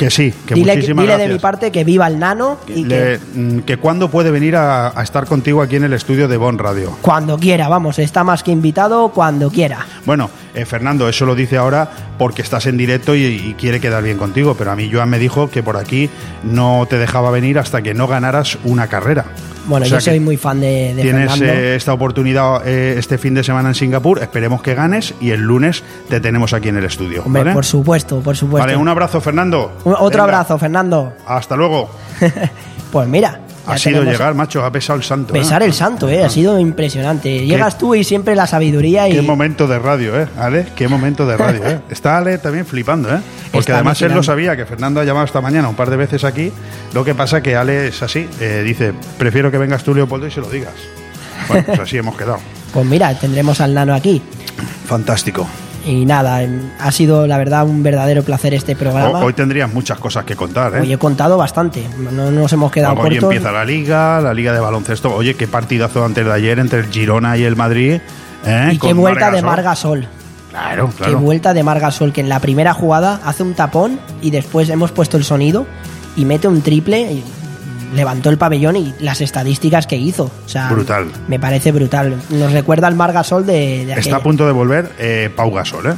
[0.00, 1.32] Que sí, que dile muchísimas dile de gracias.
[1.36, 4.98] mi parte que viva el nano y que Le- mm, que cuándo puede venir a,
[4.98, 6.96] a estar contigo aquí en el estudio de Bon Radio.
[7.02, 9.86] cuando quiera, vamos, está más que invitado cuando quiera.
[10.06, 14.02] Bueno, eh, Fernando, eso lo dice ahora porque estás en directo y, y quiere quedar
[14.02, 16.08] bien contigo, pero a mí Joan me dijo que por aquí
[16.42, 19.26] no te dejaba venir hasta que no ganaras una carrera.
[19.70, 21.44] Bueno, O sea yo soy muy fan de, de Tienes Fernando.
[21.60, 25.40] eh, esta oportunidad eh, este fin de semana en Singapur, esperemos que ganes y el
[25.40, 27.22] lunes te tenemos aquí en el estudio.
[27.24, 27.54] Hombre, ¿vale?
[27.54, 28.66] por supuesto, por supuesto.
[28.66, 29.72] Vale, un abrazo, Fernando.
[29.84, 31.12] Un- Otro Venga, abrazo, Fernando.
[31.26, 31.88] Hasta luego.
[32.92, 33.38] Pues mira.
[33.70, 35.34] Ha sido llegar, macho, ha pesado el santo.
[35.34, 35.38] ¿eh?
[35.38, 37.46] Besar el santo, eh, ha sido impresionante.
[37.46, 40.28] Llegas tú y siempre la sabiduría y Qué momento de radio, ¿eh?
[40.38, 41.80] Ale, qué momento de radio, ¿eh?
[41.90, 43.20] Está Ale también flipando, ¿eh?
[43.52, 45.96] Porque Está además él lo sabía, que Fernando ha llamado esta mañana un par de
[45.96, 46.52] veces aquí.
[46.94, 50.30] Lo que pasa que Ale es así, eh, dice, prefiero que vengas tú, Leopoldo, y
[50.30, 50.74] se lo digas.
[51.48, 52.38] Bueno, pues así hemos quedado.
[52.72, 54.22] pues mira, tendremos al nano aquí.
[54.86, 55.48] Fantástico.
[55.86, 59.20] Y nada, em, ha sido la verdad un verdadero placer este programa.
[59.20, 60.80] Ho- Hoy tendrías muchas cosas que contar, ¿eh?
[60.80, 63.22] Hoy he contado bastante, no nos hemos quedado Hoy cortos.
[63.24, 65.14] empieza la liga, la liga de baloncesto.
[65.14, 68.00] Oye, qué partidazo antes de ayer entre el Girona y el Madrid.
[68.44, 68.70] ¿eh?
[68.72, 70.00] Y qué vuelta de Margasol.
[70.00, 70.20] Margasol.
[70.50, 71.18] Claro, Qué claro.
[71.20, 75.16] vuelta de Margasol, que en la primera jugada hace un tapón y después hemos puesto
[75.16, 75.64] el sonido
[76.16, 77.24] y mete un triple, y
[77.94, 80.30] levantó el pabellón y las estadísticas que hizo.
[80.44, 81.06] O sea, Brutal.
[81.28, 82.16] Me parece brutal.
[82.30, 85.94] Nos recuerda al Margasol de, de Está a punto de volver eh, Pau Gasol, ¿eh?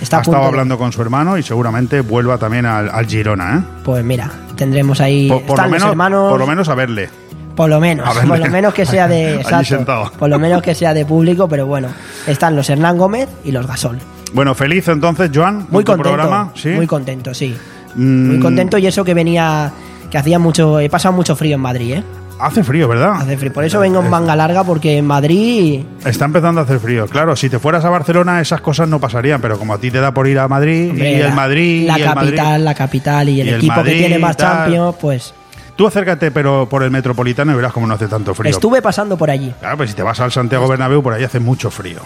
[0.00, 3.56] Está ha estado de- hablando con su hermano y seguramente vuelva también al, al Girona,
[3.58, 3.80] ¿eh?
[3.82, 5.28] Pues mira, tendremos ahí.
[5.28, 6.30] Por, por están lo los menos, hermanos.
[6.30, 7.08] por lo menos a verle.
[7.54, 9.36] Por lo menos, por lo menos que sea de.
[9.40, 10.12] Exacto.
[10.18, 11.88] Por lo menos que sea de público, pero bueno.
[12.26, 13.98] Están los Hernán Gómez y los Gasol.
[14.34, 16.02] Bueno, feliz entonces, Joan, Muy contento.
[16.02, 16.50] programa.
[16.54, 16.68] ¿sí?
[16.70, 17.56] Muy contento, sí.
[17.94, 19.72] Mm, Muy contento y eso que venía.
[20.10, 20.80] Que hacía mucho.
[20.80, 22.04] He pasado mucho frío en Madrid, ¿eh?
[22.38, 23.12] Hace frío, ¿verdad?
[23.14, 23.50] Hace frío.
[23.52, 25.80] Por eso vengo en manga larga, porque en Madrid.
[26.04, 27.06] Está empezando a hacer frío.
[27.06, 30.00] Claro, si te fueras a Barcelona esas cosas no pasarían, pero como a ti te
[30.00, 32.64] da por ir a Madrid hombre, y el la- Madrid La y el capital, Madrid,
[32.64, 34.36] la capital y el y el equipo Madrid que tiene más.
[34.36, 35.34] Champions, pues.
[35.76, 38.50] Tú acércate, pero por el metropolitano y verás cómo no hace tanto frío.
[38.50, 39.52] Estuve pasando por allí.
[39.60, 41.98] Claro, pues si te vas al Santiago Bernabéu, por ahí hace mucho frío.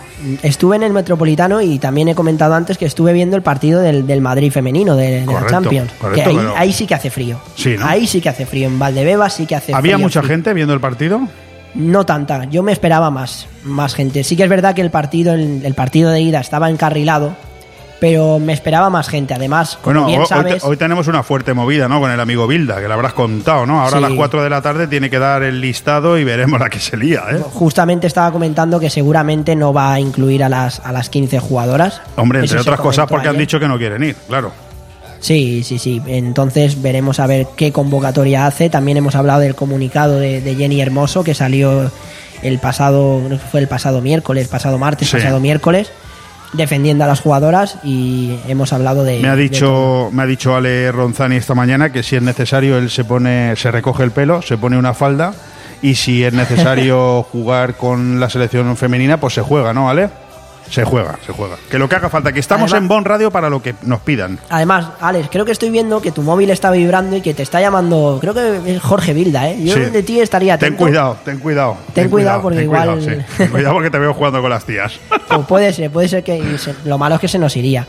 [0.42, 4.08] Estuve en el Metropolitano y también he comentado antes que estuve viendo el partido del,
[4.08, 5.92] del Madrid femenino de, de la Champions.
[6.00, 7.38] correcto, que ahí, pero- ahí sí que hace frío.
[7.54, 7.86] Sí, ¿no?
[7.86, 8.66] Ahí sí que hace frío.
[8.66, 10.30] En Valdebebas sí que hace ¿Había frío, mucha frío.
[10.34, 11.20] gente viendo el partido?
[11.76, 12.46] No tanta.
[12.46, 14.24] Yo me esperaba más, más gente.
[14.24, 17.36] Sí que es verdad que el partido, el, el partido de ida estaba encarrilado,
[18.00, 19.34] pero me esperaba más gente.
[19.34, 22.00] Además, como Bueno, bien hoy, sabes, hoy tenemos una fuerte movida, ¿no?
[22.00, 23.80] Con el amigo Bilda, que lo habrás contado, ¿no?
[23.80, 26.68] Ahora a las 4 de la tarde tiene que dar el listado y veremos la
[26.70, 27.40] que se lía, ¿eh?
[27.52, 32.00] justamente estaba comentando que seguramente no va a incluir a las, a las 15 jugadoras.
[32.16, 34.50] Hombre, Eso entre otras cosas porque han dicho que no quieren ir, claro.
[35.20, 36.00] Sí, sí, sí.
[36.06, 38.70] Entonces veremos a ver qué convocatoria hace.
[38.70, 41.90] También hemos hablado del comunicado de, de Jenny Hermoso que salió
[42.42, 43.20] el pasado,
[43.50, 45.16] fue el pasado miércoles, pasado martes, Sí.
[45.18, 45.92] pasado miércoles,
[46.52, 49.20] defendiendo a las jugadoras y hemos hablado de.
[49.20, 52.78] Me ha de dicho, me ha dicho Ale Ronzani esta mañana que si es necesario
[52.78, 55.34] él se pone, se recoge el pelo, se pone una falda
[55.82, 60.10] y si es necesario jugar con la selección femenina, pues se juega, ¿no, Ale?
[60.70, 61.56] Se juega, se juega.
[61.68, 64.00] Que lo que haga falta, que estamos Además- en Bon Radio para lo que nos
[64.00, 64.38] pidan.
[64.48, 67.60] Además, Alex, creo que estoy viendo que tu móvil está vibrando y que te está
[67.60, 69.58] llamando, creo que es Jorge Vilda, ¿eh?
[69.64, 69.80] Yo Sí.
[69.80, 70.84] de ti estaría Ten atento.
[70.84, 71.76] cuidado, ten cuidado.
[71.92, 73.24] Ten cuidado porque ten igual- cuidado, sí.
[73.36, 74.92] Ten cuidado porque te veo jugando con las tías.
[75.30, 77.86] O puede ser, puede ser que se- lo malo es que se nos iría.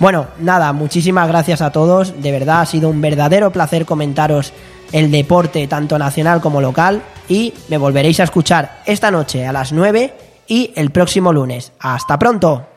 [0.00, 2.20] Bueno, nada, muchísimas gracias a todos.
[2.22, 4.52] De verdad ha sido un verdadero placer comentaros
[4.90, 9.72] el deporte tanto nacional como local y me volveréis a escuchar esta noche a las
[9.72, 10.12] 9
[10.52, 11.72] y el próximo lunes.
[11.78, 12.71] Hasta pronto.